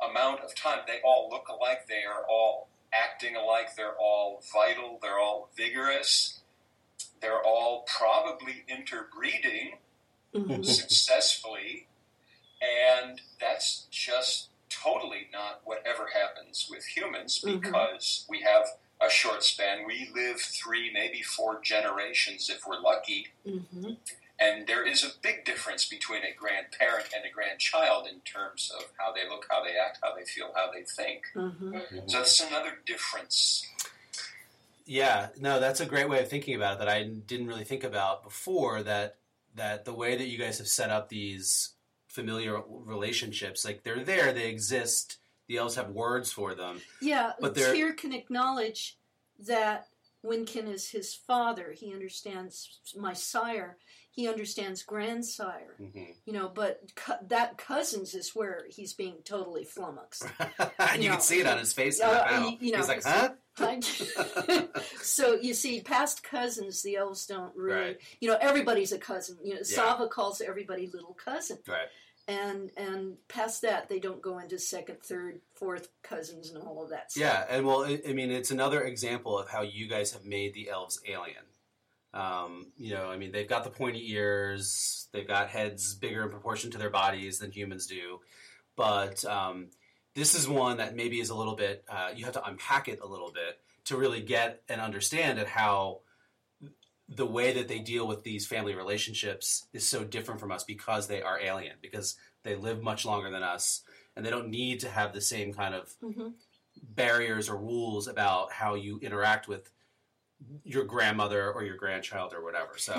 amount 0.00 0.40
of 0.40 0.54
time, 0.54 0.80
they 0.86 0.98
all 1.04 1.28
look 1.30 1.48
alike. 1.48 1.86
They 1.88 2.04
are 2.08 2.24
all 2.28 2.68
acting 2.92 3.36
alike. 3.36 3.76
They're 3.76 3.96
all 3.98 4.42
vital. 4.52 4.98
They're 5.00 5.18
all 5.18 5.48
vigorous. 5.56 6.40
They're 7.20 7.42
all 7.44 7.84
probably 7.86 8.64
interbreeding 8.68 9.74
Mm-hmm. 10.32 10.62
successfully, 10.62 11.88
and 12.60 13.20
that's 13.40 13.86
just 13.90 14.48
totally 14.68 15.28
not 15.32 15.60
whatever 15.64 16.08
happens 16.14 16.68
with 16.70 16.84
humans 16.84 17.40
Mhm. 17.44 17.60
because 17.62 18.24
we 18.28 18.40
have 18.42 18.66
a 19.00 19.08
short 19.10 19.42
span. 19.42 19.84
We 19.86 20.10
live 20.14 20.40
three, 20.40 20.90
maybe 20.92 21.22
four 21.22 21.60
generations 21.60 22.48
if 22.50 22.66
we're 22.66 22.78
lucky, 22.80 23.28
Mm-hmm. 23.46 23.92
and 24.38 24.66
there 24.66 24.86
is 24.86 25.02
a 25.02 25.10
big 25.22 25.44
difference 25.44 25.86
between 25.86 26.22
a 26.22 26.32
grandparent 26.34 27.06
and 27.14 27.24
a 27.24 27.30
grandchild 27.30 28.06
in 28.06 28.20
terms 28.20 28.70
of 28.70 28.84
how 28.98 29.12
they 29.12 29.26
look, 29.28 29.46
how 29.50 29.64
they 29.64 29.76
act, 29.76 29.98
how 30.02 30.14
they 30.14 30.24
feel, 30.24 30.52
how 30.54 30.70
they 30.70 30.82
think. 30.82 31.24
Mm-hmm. 31.34 32.08
So 32.08 32.18
that's 32.18 32.40
another 32.40 32.78
difference. 32.86 33.66
Yeah, 34.86 35.28
no, 35.38 35.60
that's 35.60 35.80
a 35.80 35.86
great 35.86 36.08
way 36.08 36.20
of 36.22 36.28
thinking 36.28 36.54
about 36.56 36.74
it 36.74 36.78
that 36.80 36.88
I 36.88 37.04
didn't 37.04 37.46
really 37.46 37.64
think 37.64 37.84
about 37.84 38.22
before. 38.22 38.82
That 38.82 39.16
that 39.54 39.84
the 39.84 39.94
way 39.94 40.16
that 40.16 40.26
you 40.26 40.38
guys 40.38 40.58
have 40.58 40.68
set 40.68 40.90
up 40.90 41.08
these 41.08 41.70
familiar 42.10 42.60
relationships, 42.68 43.64
like 43.64 43.82
they're 43.84 44.04
there, 44.04 44.32
they 44.32 44.48
exist. 44.48 45.18
The 45.46 45.58
elves 45.58 45.76
have 45.76 45.90
words 45.90 46.30
for 46.30 46.54
them. 46.54 46.80
Yeah, 47.00 47.32
But 47.40 47.54
Tyr 47.54 47.92
can 47.92 48.12
acknowledge 48.12 48.98
that 49.46 49.86
Windkin 50.24 50.68
is 50.68 50.90
his 50.90 51.14
father. 51.14 51.72
He 51.72 51.92
understands 51.92 52.80
my 52.96 53.12
sire. 53.12 53.78
He 54.12 54.28
understands 54.28 54.82
grandsire. 54.82 55.76
Mm-hmm. 55.80 56.12
You 56.26 56.32
know, 56.32 56.48
but 56.52 56.80
co- 56.96 57.14
that 57.28 57.56
cousins 57.58 58.14
is 58.14 58.34
where 58.34 58.66
he's 58.68 58.92
being 58.92 59.16
totally 59.24 59.64
flummoxed. 59.64 60.26
and 60.78 61.02
you 61.02 61.08
No. 61.10 61.14
can 61.16 61.20
see 61.22 61.40
it 61.40 61.46
on 61.46 61.58
his 61.58 61.72
face 61.72 62.00
Uh, 62.00 62.26
you- 62.60 62.66
you 62.66 62.72
know, 62.72 62.78
He's 62.78 62.88
like, 62.88 63.04
huh? 63.04 63.30
so 65.02 65.34
you 65.40 65.54
see, 65.54 65.80
past 65.80 66.22
cousins, 66.22 66.82
the 66.82 66.96
elves 66.96 67.26
don't 67.26 67.54
really. 67.56 67.80
Right. 67.80 67.98
You 68.20 68.28
know, 68.30 68.38
everybody's 68.40 68.92
a 68.92 68.98
cousin. 68.98 69.38
You 69.42 69.54
know, 69.54 69.60
Yeah. 69.64 69.78
Savah 69.96 70.10
calls 70.10 70.40
everybody 70.40 70.86
little 70.92 71.14
cousin, 71.14 71.58
Right. 71.68 71.88
and 72.28 72.70
and 72.76 73.16
past 73.28 73.62
that, 73.62 73.88
they 73.88 73.98
don't 73.98 74.22
go 74.22 74.38
into 74.38 74.58
second, 74.58 75.02
third, 75.02 75.40
fourth 75.54 75.88
cousins 76.02 76.50
and 76.50 76.62
all 76.62 76.82
of 76.82 76.90
that 76.90 77.12
stuff. 77.12 77.20
Yeah, 77.20 77.44
and 77.48 77.66
well, 77.66 77.84
I 77.84 78.00
I 78.08 78.12
mean, 78.12 78.30
it's 78.30 78.50
another 78.50 78.82
example 78.82 79.38
of 79.38 79.48
how 79.50 79.62
you 79.62 79.86
guys 79.88 80.12
have 80.12 80.24
made 80.24 80.54
the 80.54 80.70
elves 80.70 81.00
alien. 81.06 81.44
Um, 82.12 82.72
you 82.76 82.92
know, 82.92 83.08
I 83.08 83.16
mean, 83.16 83.32
they've 83.32 83.48
got 83.48 83.64
the 83.64 83.70
pointy 83.70 84.12
ears, 84.12 85.08
they've 85.12 85.26
got 85.26 85.48
heads 85.48 85.94
bigger 85.94 86.22
in 86.24 86.30
proportion 86.30 86.70
to 86.72 86.78
their 86.78 86.90
bodies 86.90 87.38
than 87.38 87.52
humans 87.52 87.86
do, 87.86 88.20
but 88.76 89.24
um, 89.24 89.68
this 90.14 90.34
is 90.34 90.48
one 90.48 90.78
that 90.78 90.96
maybe 90.96 91.20
is 91.20 91.30
a 91.30 91.34
little 91.34 91.54
bit. 91.54 91.84
Uh, 91.88 92.10
you 92.14 92.24
have 92.24 92.34
to 92.34 92.44
unpack 92.44 92.88
it 92.88 93.00
a 93.00 93.06
little 93.06 93.30
bit 93.30 93.60
to 93.84 93.96
really 93.96 94.20
get 94.20 94.62
and 94.68 94.80
understand 94.80 95.38
at 95.38 95.46
how 95.46 96.00
the 97.08 97.26
way 97.26 97.52
that 97.52 97.68
they 97.68 97.78
deal 97.80 98.06
with 98.06 98.22
these 98.22 98.46
family 98.46 98.74
relationships 98.74 99.66
is 99.72 99.86
so 99.86 100.04
different 100.04 100.40
from 100.40 100.52
us 100.52 100.62
because 100.64 101.08
they 101.08 101.22
are 101.22 101.40
alien 101.40 101.74
because 101.82 102.16
they 102.44 102.54
live 102.54 102.82
much 102.82 103.04
longer 103.04 103.30
than 103.30 103.42
us 103.42 103.82
and 104.14 104.24
they 104.24 104.30
don't 104.30 104.48
need 104.48 104.80
to 104.80 104.88
have 104.88 105.12
the 105.12 105.20
same 105.20 105.52
kind 105.52 105.74
of 105.74 105.92
hmm 106.00 106.28
barriers 106.82 107.48
or 107.48 107.56
rules 107.56 108.06
about 108.06 108.52
how 108.52 108.74
you 108.74 108.98
interact 109.02 109.48
with 109.48 109.70
your 110.64 110.84
grandmother 110.84 111.52
or 111.52 111.62
your 111.64 111.76
grandchild 111.76 112.32
or 112.34 112.42
whatever. 112.42 112.72
So 112.76 112.94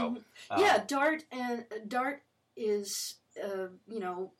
um, 0.50 0.62
yeah, 0.62 0.84
Dart 0.86 1.24
and 1.32 1.66
uh, 1.72 1.76
Dart 1.88 2.22
is 2.56 3.16
uh, 3.44 3.68
you 3.88 4.00
know 4.00 4.32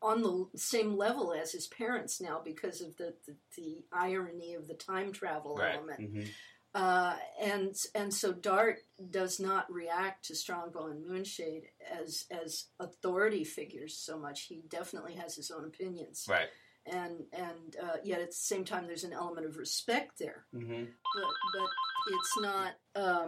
on 0.00 0.22
the 0.22 0.46
same 0.58 0.96
level 0.96 1.32
as 1.32 1.52
his 1.52 1.66
parents 1.66 2.20
now 2.20 2.40
because 2.44 2.80
of 2.80 2.96
the 2.96 3.14
the, 3.26 3.34
the 3.56 3.84
irony 3.92 4.54
of 4.54 4.68
the 4.68 4.74
time 4.74 5.12
travel 5.12 5.56
right. 5.56 5.74
element. 5.74 6.00
Mhm. 6.00 6.28
Uh, 6.74 7.14
and 7.40 7.76
and 7.94 8.12
so 8.12 8.32
Dart 8.32 8.78
does 9.10 9.38
not 9.38 9.72
react 9.72 10.24
to 10.26 10.34
Strongbow 10.34 10.88
and 10.88 11.06
Moonshade 11.06 11.66
as 12.02 12.24
as 12.32 12.64
authority 12.80 13.44
figures 13.44 13.96
so 13.96 14.18
much. 14.18 14.42
He 14.42 14.64
definitely 14.68 15.14
has 15.14 15.36
his 15.36 15.52
own 15.52 15.64
opinions, 15.66 16.26
Right. 16.28 16.48
and 16.84 17.26
and 17.32 17.76
uh, 17.80 17.96
yet 18.02 18.20
at 18.20 18.30
the 18.30 18.36
same 18.36 18.64
time 18.64 18.88
there's 18.88 19.04
an 19.04 19.12
element 19.12 19.46
of 19.46 19.56
respect 19.56 20.18
there. 20.18 20.46
hmm 20.52 20.84
But 21.14 21.30
but 21.54 21.68
it's 22.06 22.38
not. 22.40 22.72
Um, 22.96 23.26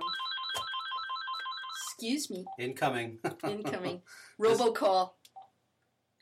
excuse 1.89 2.31
me, 2.31 2.45
Incoming. 2.59 3.19
incoming 3.45 4.03
robocall. 4.41 5.13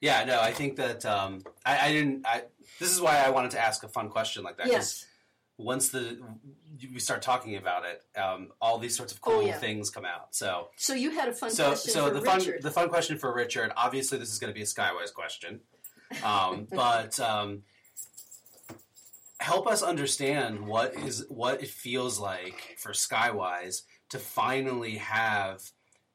yeah. 0.00 0.24
No, 0.24 0.40
I 0.40 0.52
think 0.52 0.76
that 0.76 1.05
um, 1.05 1.42
I, 1.64 1.88
I 1.88 1.92
didn't. 1.92 2.26
I, 2.26 2.42
this 2.78 2.90
is 2.90 3.00
why 3.00 3.18
I 3.18 3.30
wanted 3.30 3.50
to 3.52 3.61
ask 3.61 3.82
a 3.82 3.88
fun 3.88 4.09
question 4.09 4.42
like 4.44 4.57
that. 4.59 4.66
Yes, 4.68 5.05
Once 5.59 5.88
the 5.88 6.18
we 6.92 6.98
start 7.00 7.22
talking 7.22 7.57
about 7.57 7.84
it, 7.84 8.02
um, 8.18 8.48
all 8.61 8.78
these 8.78 8.96
sorts 8.96 9.12
of 9.12 9.20
cool 9.20 9.34
Oh, 9.34 9.40
yeah. 9.40 9.59
things 9.59 9.90
come 9.90 10.05
out. 10.05 10.34
So 10.34 10.68
so 10.76 10.94
you 10.94 11.11
had 11.11 11.28
a 11.28 11.32
fun 11.32 11.50
so 11.50 11.68
question 11.68 11.92
so 11.92 12.09
for 12.09 12.14
the 12.14 12.20
fun 12.22 12.40
the 12.62 12.70
fun 12.70 12.88
question 12.88 13.18
for 13.18 13.34
Richard. 13.34 13.72
Obviously, 13.76 14.18
this 14.18 14.32
is 14.32 14.38
going 14.38 14.52
to 14.52 14.55
be 14.55 14.62
a 14.62 14.66
Skywise 14.66 15.12
question, 15.12 15.61
um, 16.22 16.66
but 16.72 17.18
um, 17.20 17.62
help 19.45 19.66
us 19.66 19.82
understand 19.82 20.66
what 20.66 20.95
is 20.95 21.26
what 21.28 21.62
it 21.62 21.68
feels 21.68 22.18
like 22.18 22.76
for 22.78 22.92
Skywise 22.92 23.82
to 24.09 24.18
finally 24.18 24.97
have 24.97 25.61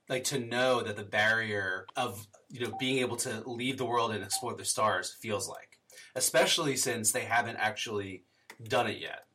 like 0.09 0.23
to 0.23 0.39
know 0.39 0.81
that 0.81 0.95
the 0.95 1.03
barrier 1.03 1.85
of 1.95 2.25
you 2.49 2.59
know 2.59 2.75
being 2.79 2.97
able 2.97 3.17
to 3.17 3.43
leave 3.47 3.77
the 3.77 3.85
world 3.85 4.11
and 4.11 4.23
explore 4.23 4.55
the 4.55 4.65
stars 4.65 5.15
feels 5.21 5.47
like, 5.47 5.77
especially 6.15 6.75
since 6.75 7.11
they 7.11 7.25
haven't 7.25 7.57
actually 7.57 8.23
done 8.67 8.87
it 8.87 8.97
yet. 8.99 9.25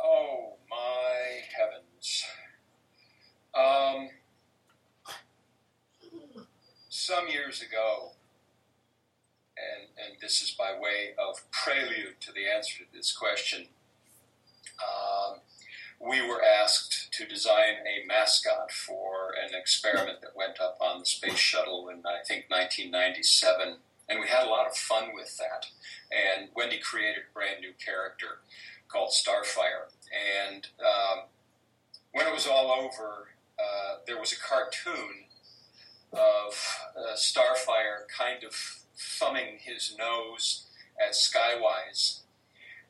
Oh 0.00 0.54
my 0.70 1.40
heavens. 1.58 2.24
Um, 3.56 4.08
some 6.88 7.26
years 7.26 7.60
ago, 7.60 8.12
and, 9.62 9.88
and 9.96 10.20
this 10.20 10.42
is 10.42 10.50
by 10.50 10.72
way 10.72 11.14
of 11.18 11.50
prelude 11.50 12.20
to 12.20 12.32
the 12.32 12.46
answer 12.48 12.84
to 12.84 12.90
this 12.92 13.12
question, 13.12 13.66
um, 14.82 15.38
we 16.00 16.20
were 16.20 16.42
asked 16.42 17.12
to 17.12 17.26
design 17.26 17.76
a 17.86 18.06
mascot 18.06 18.72
for 18.72 19.32
an 19.32 19.54
experiment 19.54 20.20
that 20.22 20.36
went 20.36 20.60
up 20.60 20.76
on 20.80 21.00
the 21.00 21.06
space 21.06 21.38
shuttle 21.38 21.88
in, 21.88 21.98
I 21.98 22.24
think, 22.26 22.46
1997. 22.48 23.76
And 24.08 24.20
we 24.20 24.26
had 24.26 24.44
a 24.44 24.50
lot 24.50 24.66
of 24.66 24.76
fun 24.76 25.10
with 25.14 25.38
that. 25.38 25.66
And 26.10 26.48
Wendy 26.56 26.78
created 26.78 27.22
a 27.30 27.32
brand 27.32 27.60
new 27.60 27.72
character 27.84 28.40
called 28.88 29.10
Starfire. 29.10 29.94
And 30.50 30.66
um, 30.80 31.24
when 32.12 32.26
it 32.26 32.32
was 32.32 32.46
all 32.46 32.72
over, 32.72 33.28
uh, 33.58 33.98
there 34.06 34.18
was 34.18 34.32
a 34.32 34.40
cartoon 34.40 35.24
of 36.12 36.78
uh, 36.96 37.14
Starfire 37.14 38.08
kind 38.08 38.44
of 38.44 38.81
thumbing 38.96 39.58
his 39.60 39.94
nose 39.98 40.66
at 41.00 41.12
Skywise 41.12 42.20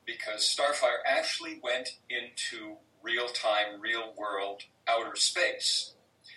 because 0.07 0.43
Starfire 0.43 0.99
actually 1.07 1.61
went 1.63 1.97
into 2.11 2.77
real 3.03 3.29
time, 3.29 3.81
real 3.81 4.13
world 4.17 4.63
outer 4.89 5.17
space, 5.17 5.95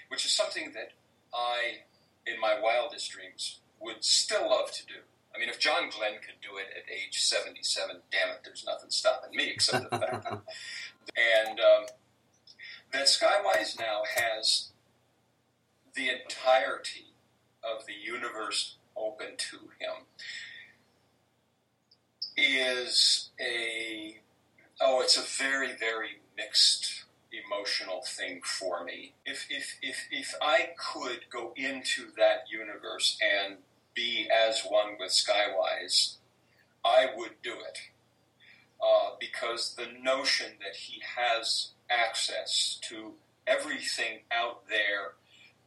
which 0.09 0.25
is 0.25 0.31
something 0.31 0.71
that 0.73 0.91
I, 1.33 1.83
in 2.25 2.39
my 2.39 2.59
wildest 2.61 3.11
dreams, 3.11 3.59
would 3.79 4.03
still 4.03 4.49
love 4.49 4.71
to 4.71 4.85
do. 4.85 4.99
I 5.35 5.39
mean, 5.39 5.49
if 5.49 5.59
John 5.59 5.89
Glenn 5.89 6.13
could 6.13 6.39
do 6.41 6.57
it 6.57 6.67
at 6.75 6.91
age 6.91 7.19
77, 7.19 7.97
damn 8.11 8.29
it, 8.29 8.41
there's 8.43 8.65
nothing 8.65 8.89
stopping 8.89 9.35
me 9.35 9.51
except 9.53 9.89
the 9.91 9.97
fact. 9.97 10.25
and 10.27 11.59
um, 11.59 11.85
that 12.93 13.07
Skywise 13.07 13.77
now 13.77 14.03
has 14.15 14.69
the 15.95 16.09
entirety 16.09 17.07
of 17.63 17.85
the 17.85 17.93
universe 17.93 18.77
open 18.97 19.35
to 19.37 19.57
him 19.79 20.05
is 22.37 23.29
a 23.39 24.17
oh 24.81 25.01
it's 25.01 25.17
a 25.17 25.43
very 25.43 25.75
very 25.77 26.19
mixed 26.37 27.05
emotional 27.31 28.01
thing 28.05 28.41
for 28.43 28.83
me. 28.83 29.13
If 29.25 29.47
if 29.49 29.77
if 29.81 30.07
if 30.11 30.33
i 30.41 30.69
could 30.77 31.25
go 31.29 31.53
into 31.55 32.07
that 32.17 32.45
universe 32.49 33.17
and 33.21 33.57
be 33.93 34.27
as 34.29 34.63
one 34.63 34.97
with 34.99 35.11
skywise 35.11 36.15
i 36.83 37.07
would 37.15 37.41
do 37.43 37.53
it. 37.53 37.79
Uh, 38.81 39.11
because 39.19 39.75
the 39.75 39.87
notion 40.03 40.51
that 40.59 40.75
he 40.75 41.01
has 41.17 41.71
access 41.89 42.77
to 42.81 43.13
everything 43.47 44.19
out 44.31 44.67
there 44.67 45.13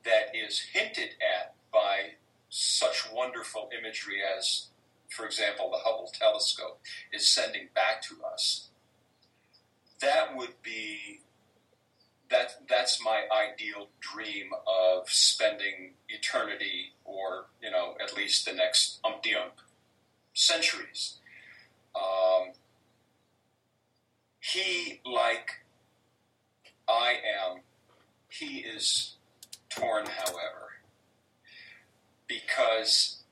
that 0.05 0.35
is 0.37 0.61
hinted 0.73 1.11
at 1.21 1.55
by 1.73 2.11
such 2.49 3.11
wonderful 3.13 3.69
imagery 3.77 4.19
as, 4.37 4.67
for 5.09 5.27
example, 5.27 5.71
the 5.71 5.79
Hubble 5.79 6.11
telescope 6.13 6.81
is 7.13 7.29
sending 7.29 7.69
back 7.75 8.03
to 8.03 8.17
us, 8.25 8.69
that 10.01 10.37
would 10.37 10.63
be 10.63 11.21
that 12.31 12.57
that's 12.69 13.03
my 13.03 13.23
ideal 13.33 13.89
dream 14.01 14.51
of 14.67 15.09
spending 15.09 15.93
eternity 16.09 16.93
or 17.05 17.47
you 17.63 17.71
know 17.71 17.95
at 18.03 18.15
least 18.17 18.45
the 18.45 18.53
next 18.53 19.01
umpty 19.05 19.35
ump 19.35 19.55
centuries. 20.35 21.15
Um, 21.97 22.53
he, 24.41 25.01
like 25.05 25.51
I 26.89 27.17
am, 27.45 27.61
he 28.31 28.59
is 28.59 29.17
torn, 29.69 30.07
however, 30.07 30.68
because 32.29 33.23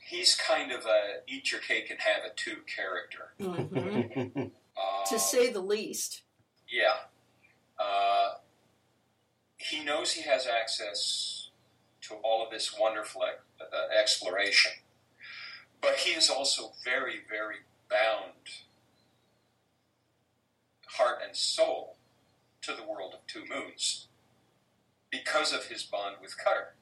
he's 0.00 0.34
kind 0.34 0.72
of 0.72 0.84
a 0.86 1.20
eat 1.28 1.52
your 1.52 1.60
cake 1.60 1.90
and 1.90 2.00
have 2.00 2.24
it 2.24 2.36
too 2.36 2.56
character. 2.66 3.32
Mm-hmm. 3.40 4.40
Uh, 4.76 5.06
to 5.08 5.18
say 5.18 5.52
the 5.52 5.60
least. 5.60 6.22
Yeah. 6.68 6.94
Uh, 7.78 8.34
he 9.56 9.84
knows 9.84 10.12
he 10.12 10.22
has 10.22 10.46
access 10.46 11.50
to 12.02 12.14
all 12.16 12.44
of 12.44 12.50
this 12.50 12.74
wonderful 12.78 13.22
uh, 13.22 13.64
exploration, 13.98 14.72
but 15.80 15.96
he 15.96 16.12
is 16.12 16.28
also 16.30 16.72
very, 16.84 17.20
very 17.28 17.56
bound, 17.88 18.64
heart 20.86 21.18
and 21.24 21.36
soul, 21.36 21.96
to 22.62 22.72
the 22.72 22.82
world 22.82 23.14
of 23.14 23.26
two 23.26 23.44
moons 23.48 24.08
because 25.10 25.52
of 25.52 25.66
his 25.66 25.82
bond 25.82 26.16
with 26.22 26.36
Cutter. 26.38 26.74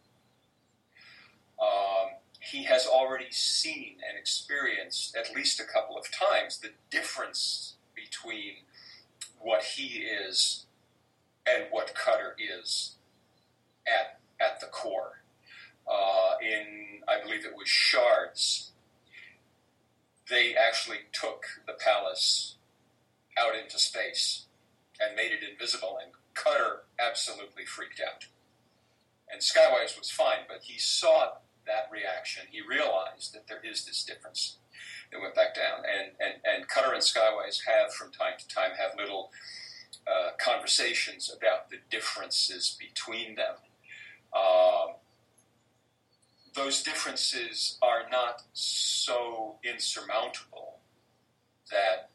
Um, 1.60 2.10
he 2.40 2.64
has 2.64 2.86
already 2.86 3.30
seen 3.30 3.96
and 4.08 4.18
experienced 4.18 5.16
at 5.16 5.34
least 5.34 5.60
a 5.60 5.64
couple 5.64 5.96
of 5.96 6.06
times 6.10 6.58
the 6.58 6.70
difference 6.90 7.74
between 7.94 8.54
what 9.40 9.62
he 9.62 9.98
is 9.98 10.66
and 11.46 11.64
what 11.70 11.94
Cutter 11.94 12.36
is 12.38 12.96
at, 13.86 14.18
at 14.40 14.60
the 14.60 14.66
core. 14.66 15.22
Uh, 15.90 16.34
in, 16.42 17.00
I 17.08 17.22
believe 17.22 17.44
it 17.44 17.56
was 17.56 17.68
Shards, 17.68 18.72
they 20.28 20.54
actually 20.54 20.98
took 21.12 21.44
the 21.66 21.72
palace 21.72 22.56
out 23.38 23.54
into 23.56 23.78
space 23.78 24.44
and 25.00 25.16
made 25.16 25.32
it 25.32 25.40
invisible, 25.48 25.98
and 26.02 26.12
Cutter 26.34 26.82
absolutely 26.98 27.64
freaked 27.64 28.00
out. 28.00 28.26
And 29.30 29.40
Skywise 29.40 29.98
was 29.98 30.10
fine, 30.10 30.44
but 30.48 30.62
he 30.62 30.78
saw 30.78 31.32
that 31.68 31.88
reaction. 31.92 32.44
He 32.50 32.60
realized 32.60 33.32
that 33.34 33.46
there 33.46 33.60
is 33.64 33.84
this 33.84 34.04
difference. 34.04 34.58
It 35.12 35.20
went 35.20 35.34
back 35.34 35.54
down, 35.54 35.84
and 35.86 36.12
and 36.20 36.40
and 36.44 36.68
Cutter 36.68 36.92
and 36.92 37.02
Skywise 37.02 37.60
have 37.66 37.94
from 37.94 38.10
time 38.10 38.34
to 38.38 38.48
time 38.48 38.72
have 38.78 38.98
little 38.98 39.30
uh, 40.06 40.30
conversations 40.38 41.32
about 41.34 41.70
the 41.70 41.76
differences 41.90 42.76
between 42.78 43.36
them. 43.36 43.54
Um, 44.34 44.96
those 46.54 46.82
differences 46.82 47.78
are 47.80 48.08
not 48.10 48.42
so 48.52 49.56
insurmountable 49.62 50.80
that 51.70 52.10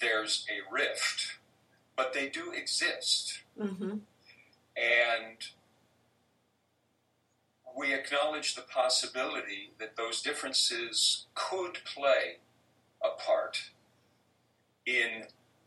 there's 0.00 0.44
a 0.50 0.74
rift 0.74 1.38
but 1.96 2.12
they 2.12 2.28
do 2.28 2.52
exist. 2.52 3.40
Mm-hmm. 3.60 3.98
And 4.76 5.38
we 7.76 7.92
acknowledge 7.92 8.54
the 8.54 8.62
possibility 8.62 9.72
that 9.78 9.96
those 9.96 10.22
differences 10.22 11.26
could 11.34 11.78
play 11.84 12.38
a 13.02 13.20
part 13.20 13.70
in 14.86 15.24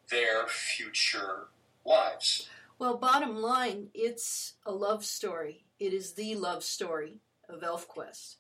their 0.10 0.48
future 0.48 1.48
lives. 1.86 2.50
Well, 2.80 2.98
bottom 2.98 3.36
line, 3.38 3.88
it's 3.94 4.54
a 4.66 4.72
love 4.72 5.04
story. 5.04 5.66
It 5.80 5.94
is 5.94 6.14
the 6.14 6.36
love 6.36 6.64
story 6.64 7.20
of 7.50 7.62
ElfQuest. 7.62 8.36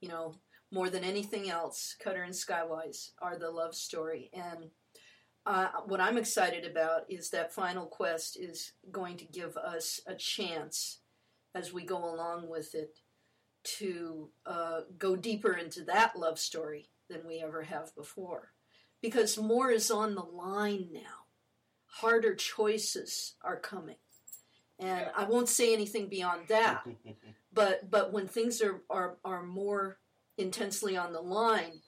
You 0.00 0.08
know, 0.08 0.34
more 0.70 0.90
than 0.90 1.04
anything 1.04 1.48
else, 1.48 1.96
Cutter 2.02 2.22
and 2.22 2.34
Skywise 2.34 3.12
are 3.20 3.38
the 3.38 3.50
love 3.50 3.74
story. 3.74 4.30
And 4.32 4.70
uh, 5.46 5.68
what 5.86 6.00
I'm 6.00 6.18
excited 6.18 6.64
about 6.64 7.02
is 7.08 7.30
that 7.30 7.54
Final 7.54 7.86
Quest 7.86 8.36
is 8.38 8.72
going 8.90 9.16
to 9.16 9.24
give 9.24 9.56
us 9.56 10.00
a 10.06 10.14
chance 10.14 10.98
as 11.54 11.72
we 11.72 11.84
go 11.84 11.96
along 11.96 12.48
with 12.48 12.74
it 12.74 13.00
to 13.64 14.28
uh, 14.46 14.80
go 14.98 15.16
deeper 15.16 15.52
into 15.52 15.84
that 15.84 16.18
love 16.18 16.38
story 16.38 16.88
than 17.08 17.26
we 17.26 17.40
ever 17.40 17.62
have 17.62 17.94
before. 17.94 18.52
Because 19.00 19.38
more 19.38 19.70
is 19.70 19.90
on 19.90 20.14
the 20.14 20.22
line 20.22 20.88
now. 20.92 21.26
Harder 21.86 22.34
choices 22.34 23.34
are 23.42 23.58
coming. 23.58 23.96
And 24.78 25.06
I 25.16 25.24
won't 25.24 25.48
say 25.48 25.72
anything 25.72 26.08
beyond 26.08 26.48
that. 26.48 26.86
but 27.52 27.90
but 27.90 28.12
when 28.12 28.28
things 28.28 28.62
are, 28.62 28.82
are, 28.88 29.16
are 29.24 29.42
more 29.42 29.98
intensely 30.36 30.96
on 30.96 31.12
the 31.12 31.20
line, 31.20 31.80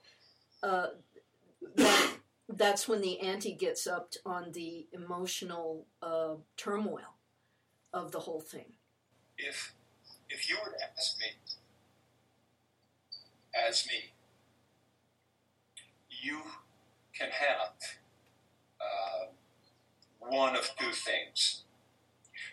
uh, 0.62 0.88
that 1.76 2.10
that's 2.48 2.88
when 2.88 3.00
the 3.00 3.20
ante 3.20 3.54
gets 3.54 3.86
upped 3.86 4.18
on 4.26 4.52
the 4.52 4.86
emotional 4.92 5.86
uh, 6.02 6.34
turmoil 6.56 7.16
of 7.92 8.12
the 8.12 8.20
whole 8.20 8.40
thing. 8.40 8.72
If 9.46 9.72
if 10.28 10.48
you 10.48 10.56
were 10.64 10.70
to 10.70 10.76
ask 10.96 11.18
me, 11.18 11.26
as 13.68 13.86
me, 13.86 14.12
you 16.22 16.40
can 17.18 17.30
have 17.30 17.74
uh, 18.80 19.26
one 20.18 20.54
of 20.56 20.70
two 20.78 20.92
things. 20.92 21.62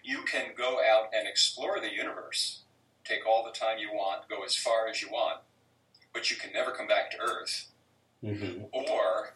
You 0.04 0.24
can 0.24 0.54
go 0.58 0.80
out 0.80 1.10
and 1.14 1.28
explore 1.28 1.80
the 1.80 1.94
universe, 1.94 2.62
take 3.04 3.28
all 3.28 3.44
the 3.44 3.58
time 3.58 3.78
you 3.78 3.90
want, 3.94 4.30
go 4.30 4.44
as 4.44 4.56
far 4.56 4.88
as 4.88 5.02
you 5.02 5.10
want, 5.10 5.42
but 6.14 6.32
you 6.32 6.38
can 6.38 6.52
never 6.54 6.72
come 6.72 6.88
back 6.88 7.12
to 7.12 7.18
Earth. 7.20 7.72
Mm-hmm. 8.24 8.64
Or 8.72 9.36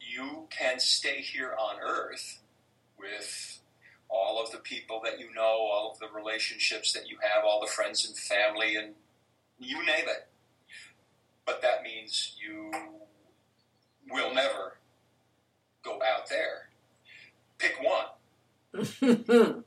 you 0.00 0.46
can 0.50 0.80
stay 0.80 1.20
here 1.20 1.54
on 1.58 1.76
earth 1.80 2.40
with 2.98 3.59
all 4.10 4.42
of 4.42 4.50
the 4.50 4.58
people 4.58 5.00
that 5.04 5.20
you 5.20 5.32
know, 5.32 5.42
all 5.42 5.92
of 5.92 5.98
the 5.98 6.08
relationships 6.14 6.92
that 6.92 7.08
you 7.08 7.16
have, 7.22 7.44
all 7.44 7.60
the 7.60 7.66
friends 7.66 8.06
and 8.06 8.16
family, 8.16 8.76
and 8.76 8.94
you 9.58 9.78
name 9.84 10.06
it. 10.08 10.28
But 11.46 11.62
that 11.62 11.82
means 11.82 12.36
you 12.40 12.70
will 14.10 14.34
never 14.34 14.76
go 15.82 16.00
out 16.02 16.28
there. 16.28 16.68
Pick 17.58 17.76
one. 17.82 18.06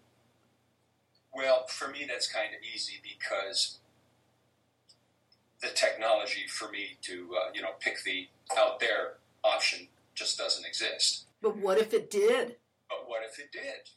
well, 1.34 1.66
for 1.68 1.88
me, 1.90 2.06
that's 2.08 2.32
kind 2.32 2.50
of 2.54 2.62
easy 2.74 3.02
because 3.04 3.80
the 5.62 5.70
technology 5.70 6.46
for 6.48 6.70
me 6.70 6.98
to, 7.02 7.36
uh, 7.36 7.52
you 7.54 7.62
know, 7.62 7.72
pick 7.80 8.04
the 8.04 8.28
out 8.58 8.80
there 8.80 9.14
option 9.44 9.88
just 10.16 10.38
doesn't 10.38 10.66
exist. 10.66 11.26
But 11.42 11.58
what 11.58 11.78
if 11.78 11.94
it 11.94 12.10
did? 12.10 12.58
But 12.90 13.08
what 13.08 13.22
if 13.30 13.40
it 13.40 13.52
did? 13.52 13.90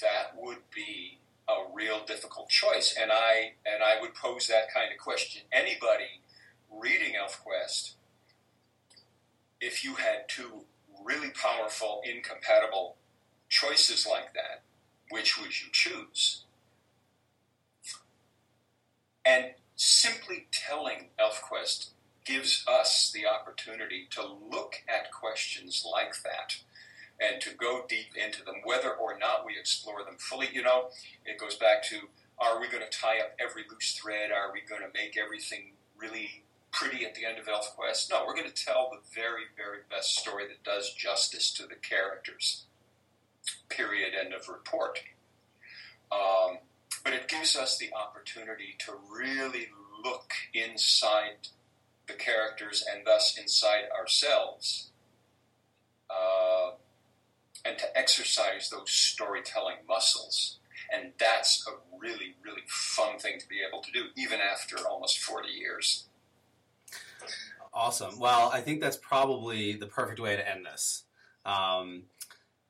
That 0.00 0.36
would 0.36 0.58
be 0.74 1.18
a 1.48 1.72
real 1.72 2.04
difficult 2.06 2.48
choice, 2.48 2.94
and 3.00 3.10
I 3.12 3.52
and 3.66 3.82
I 3.82 4.00
would 4.00 4.14
pose 4.14 4.46
that 4.48 4.72
kind 4.72 4.90
of 4.92 4.98
question. 4.98 5.42
Anybody 5.52 6.20
reading 6.70 7.12
ElfQuest, 7.14 7.92
if 9.60 9.84
you 9.84 9.94
had 9.94 10.28
two 10.28 10.64
really 11.04 11.30
powerful, 11.30 12.00
incompatible 12.04 12.96
choices 13.48 14.06
like 14.06 14.32
that, 14.34 14.62
which 15.10 15.38
would 15.38 15.60
you 15.60 15.68
choose? 15.70 16.44
And 19.24 19.52
simply 19.76 20.46
telling 20.50 21.08
ElfQuest 21.18 21.90
gives 22.24 22.64
us 22.66 23.10
the 23.12 23.26
opportunity 23.26 24.06
to 24.10 24.22
look 24.22 24.76
at 24.88 25.12
questions 25.12 25.86
like 25.90 26.14
that 26.22 26.56
and 27.20 27.40
to 27.40 27.54
go 27.54 27.84
deep 27.88 28.16
into 28.16 28.44
them, 28.44 28.56
whether 28.64 28.90
or 28.90 29.18
not 29.18 29.46
we 29.46 29.58
explore 29.58 30.04
them 30.04 30.16
fully. 30.18 30.48
You 30.52 30.62
know, 30.62 30.88
it 31.24 31.38
goes 31.38 31.56
back 31.56 31.82
to 31.84 32.08
are 32.38 32.60
we 32.60 32.68
going 32.68 32.82
to 32.82 32.98
tie 32.98 33.20
up 33.20 33.36
every 33.38 33.62
loose 33.70 33.92
thread? 33.92 34.30
Are 34.32 34.52
we 34.52 34.60
going 34.68 34.82
to 34.82 34.88
make 34.92 35.16
everything 35.16 35.72
really 35.96 36.42
pretty 36.72 37.04
at 37.04 37.14
the 37.14 37.24
end 37.24 37.38
of 37.38 37.46
ElfQuest? 37.46 38.10
No, 38.10 38.24
we're 38.26 38.34
going 38.34 38.50
to 38.50 38.64
tell 38.64 38.90
the 38.90 38.98
very, 39.14 39.44
very 39.56 39.78
best 39.88 40.16
story 40.16 40.44
that 40.48 40.64
does 40.64 40.92
justice 40.92 41.52
to 41.54 41.62
the 41.62 41.76
characters. 41.76 42.64
Period. 43.68 44.12
End 44.18 44.34
of 44.34 44.48
report. 44.48 45.00
Um, 46.10 46.58
but 47.04 47.12
it 47.12 47.28
gives 47.28 47.56
us 47.56 47.78
the 47.78 47.90
opportunity 47.94 48.76
to 48.80 48.92
really 49.10 49.68
look 50.04 50.32
inside 50.52 51.48
the 52.06 52.14
characters 52.14 52.84
and 52.92 53.06
thus 53.06 53.38
inside 53.38 53.84
ourselves 53.96 54.90
uh, 56.10 56.72
and 57.64 57.78
to 57.78 57.98
exercise 57.98 58.70
those 58.70 58.90
storytelling 58.90 59.76
muscles. 59.88 60.58
And 60.92 61.12
that's 61.18 61.66
a 61.66 61.98
really, 61.98 62.36
really 62.44 62.62
fun 62.66 63.18
thing 63.18 63.38
to 63.40 63.48
be 63.48 63.56
able 63.66 63.82
to 63.82 63.90
do, 63.90 64.04
even 64.16 64.38
after 64.40 64.76
almost 64.86 65.18
40 65.18 65.48
years. 65.48 66.04
Awesome. 67.72 68.18
Well, 68.18 68.50
I 68.52 68.60
think 68.60 68.80
that's 68.80 68.98
probably 68.98 69.72
the 69.72 69.86
perfect 69.86 70.20
way 70.20 70.36
to 70.36 70.48
end 70.48 70.66
this. 70.66 71.04
Um, 71.44 72.04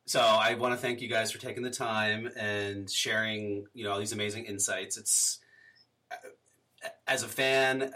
so 0.07 0.20
I 0.20 0.55
want 0.55 0.74
to 0.74 0.78
thank 0.78 1.01
you 1.01 1.09
guys 1.09 1.32
for 1.32 1.38
taking 1.38 1.62
the 1.62 1.70
time 1.70 2.30
and 2.36 2.90
sharing, 2.90 3.66
you 3.74 3.84
know, 3.84 3.92
all 3.92 3.99
these 3.99 4.12
amazing 4.12 4.45
insights. 4.45 4.97
It's 4.97 5.40
as 7.07 7.22
a 7.22 7.28
fan, 7.28 7.92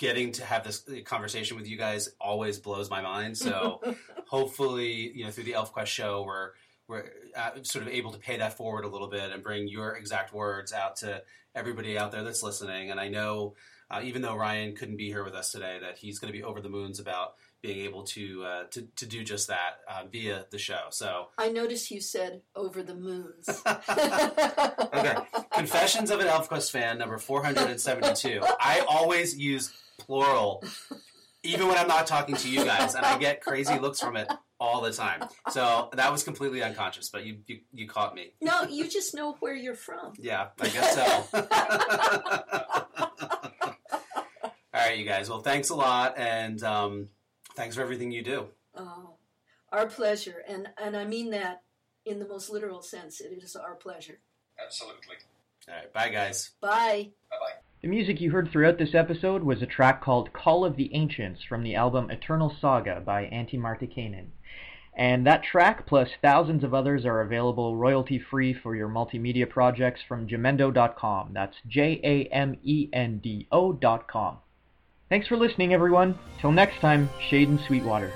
getting 0.00 0.32
to 0.32 0.44
have 0.44 0.64
this 0.64 0.82
conversation 1.04 1.58
with 1.58 1.68
you 1.68 1.76
guys 1.76 2.08
always 2.18 2.58
blows 2.58 2.88
my 2.88 3.02
mind. 3.02 3.36
So 3.36 3.82
hopefully, 4.26 5.12
you 5.14 5.24
know, 5.24 5.30
through 5.30 5.44
the 5.44 5.52
ElfQuest 5.52 5.86
show, 5.86 6.24
we're 6.26 6.52
we're 6.88 7.04
uh, 7.36 7.50
sort 7.62 7.86
of 7.86 7.92
able 7.92 8.10
to 8.10 8.18
pay 8.18 8.38
that 8.38 8.56
forward 8.56 8.84
a 8.84 8.88
little 8.88 9.08
bit 9.08 9.30
and 9.30 9.44
bring 9.44 9.68
your 9.68 9.94
exact 9.94 10.32
words 10.32 10.72
out 10.72 10.96
to 10.96 11.22
everybody 11.54 11.96
out 11.96 12.10
there 12.10 12.24
that's 12.24 12.42
listening. 12.42 12.90
And 12.90 12.98
I 12.98 13.08
know, 13.08 13.54
uh, 13.90 14.00
even 14.02 14.22
though 14.22 14.34
Ryan 14.34 14.74
couldn't 14.74 14.96
be 14.96 15.06
here 15.06 15.22
with 15.22 15.34
us 15.34 15.52
today, 15.52 15.78
that 15.82 15.98
he's 15.98 16.18
going 16.18 16.32
to 16.32 16.36
be 16.36 16.42
over 16.42 16.60
the 16.60 16.68
moons 16.68 16.98
about 16.98 17.34
being 17.62 17.84
able 17.84 18.04
to 18.04 18.42
uh, 18.42 18.64
to, 18.70 18.88
to 18.96 19.06
do 19.06 19.22
just 19.22 19.48
that 19.48 19.80
uh, 19.86 20.04
via 20.10 20.46
the 20.50 20.58
show. 20.58 20.86
So 20.90 21.26
I 21.36 21.50
noticed 21.50 21.90
you 21.90 22.00
said 22.00 22.40
over 22.56 22.82
the 22.82 22.94
moons. 22.94 23.48
okay, 23.66 25.16
Confessions 25.52 26.10
of 26.10 26.20
an 26.20 26.26
ElfQuest 26.26 26.70
fan, 26.70 26.96
number 26.98 27.18
four 27.18 27.44
hundred 27.44 27.68
and 27.68 27.80
seventy-two. 27.80 28.40
I 28.58 28.82
always 28.88 29.36
use 29.36 29.72
plural, 30.10 30.64
even 31.42 31.68
when 31.68 31.78
I'm 31.78 31.88
not 31.88 32.06
talking 32.06 32.34
to 32.34 32.50
you 32.50 32.64
guys, 32.64 32.94
and 32.94 33.06
I 33.06 33.18
get 33.18 33.40
crazy 33.40 33.78
looks 33.78 34.00
from 34.00 34.16
it 34.16 34.28
all 34.58 34.80
the 34.80 34.92
time. 34.92 35.22
So 35.50 35.88
that 35.92 36.10
was 36.10 36.24
completely 36.24 36.62
unconscious, 36.62 37.08
but 37.08 37.24
you 37.24 37.38
you, 37.46 37.60
you 37.72 37.86
caught 37.86 38.14
me. 38.14 38.32
No, 38.40 38.62
you 38.62 38.88
just 38.88 39.14
know 39.14 39.36
where 39.40 39.54
you're 39.54 39.74
from. 39.74 40.14
Yeah, 40.18 40.48
I 40.60 40.68
guess 40.68 40.94
so. 40.94 41.24
all 44.74 44.74
right, 44.74 44.98
you 44.98 45.04
guys. 45.04 45.30
Well, 45.30 45.42
thanks 45.42 45.70
a 45.70 45.76
lot, 45.76 46.18
and. 46.18 46.62
Um, 46.62 47.08
Thanks 47.54 47.76
for 47.76 47.82
everything 47.82 48.10
you 48.10 48.22
do. 48.22 48.46
Oh, 48.74 49.14
our 49.72 49.86
pleasure. 49.86 50.42
And, 50.48 50.68
and 50.82 50.96
I 50.96 51.04
mean 51.04 51.30
that 51.30 51.62
in 52.06 52.18
the 52.18 52.26
most 52.26 52.50
literal 52.50 52.82
sense. 52.82 53.20
It 53.20 53.42
is 53.42 53.56
our 53.56 53.74
pleasure. 53.74 54.18
Absolutely. 54.62 55.16
All 55.68 55.74
right. 55.74 55.92
Bye, 55.92 56.08
guys. 56.08 56.50
Bye. 56.60 57.10
Bye 57.30 57.36
bye. 57.38 57.69
The 57.82 57.88
music 57.88 58.20
you 58.20 58.30
heard 58.30 58.50
throughout 58.50 58.76
this 58.76 58.94
episode 58.94 59.42
was 59.42 59.62
a 59.62 59.66
track 59.66 60.02
called 60.02 60.34
Call 60.34 60.66
of 60.66 60.76
the 60.76 60.94
Ancients 60.94 61.42
from 61.42 61.62
the 61.62 61.76
album 61.76 62.10
Eternal 62.10 62.54
Saga 62.60 63.00
by 63.00 63.24
Antti 63.24 63.58
Martikainen. 63.58 64.26
And 64.94 65.26
that 65.26 65.42
track, 65.42 65.86
plus 65.86 66.10
thousands 66.20 66.62
of 66.62 66.74
others, 66.74 67.06
are 67.06 67.22
available 67.22 67.76
royalty 67.76 68.18
free 68.18 68.52
for 68.52 68.76
your 68.76 68.88
multimedia 68.88 69.48
projects 69.48 70.02
from 70.06 70.28
jamendo.com. 70.28 71.30
That's 71.32 71.56
J 71.66 71.98
A 72.04 72.24
M 72.26 72.58
E 72.62 72.90
N 72.92 73.18
D 73.18 73.46
O.com. 73.50 74.38
Thanks 75.08 75.26
for 75.26 75.38
listening, 75.38 75.72
everyone. 75.72 76.18
Till 76.38 76.52
next 76.52 76.80
time, 76.80 77.08
Shade 77.30 77.48
and 77.48 77.60
Sweetwater. 77.60 78.12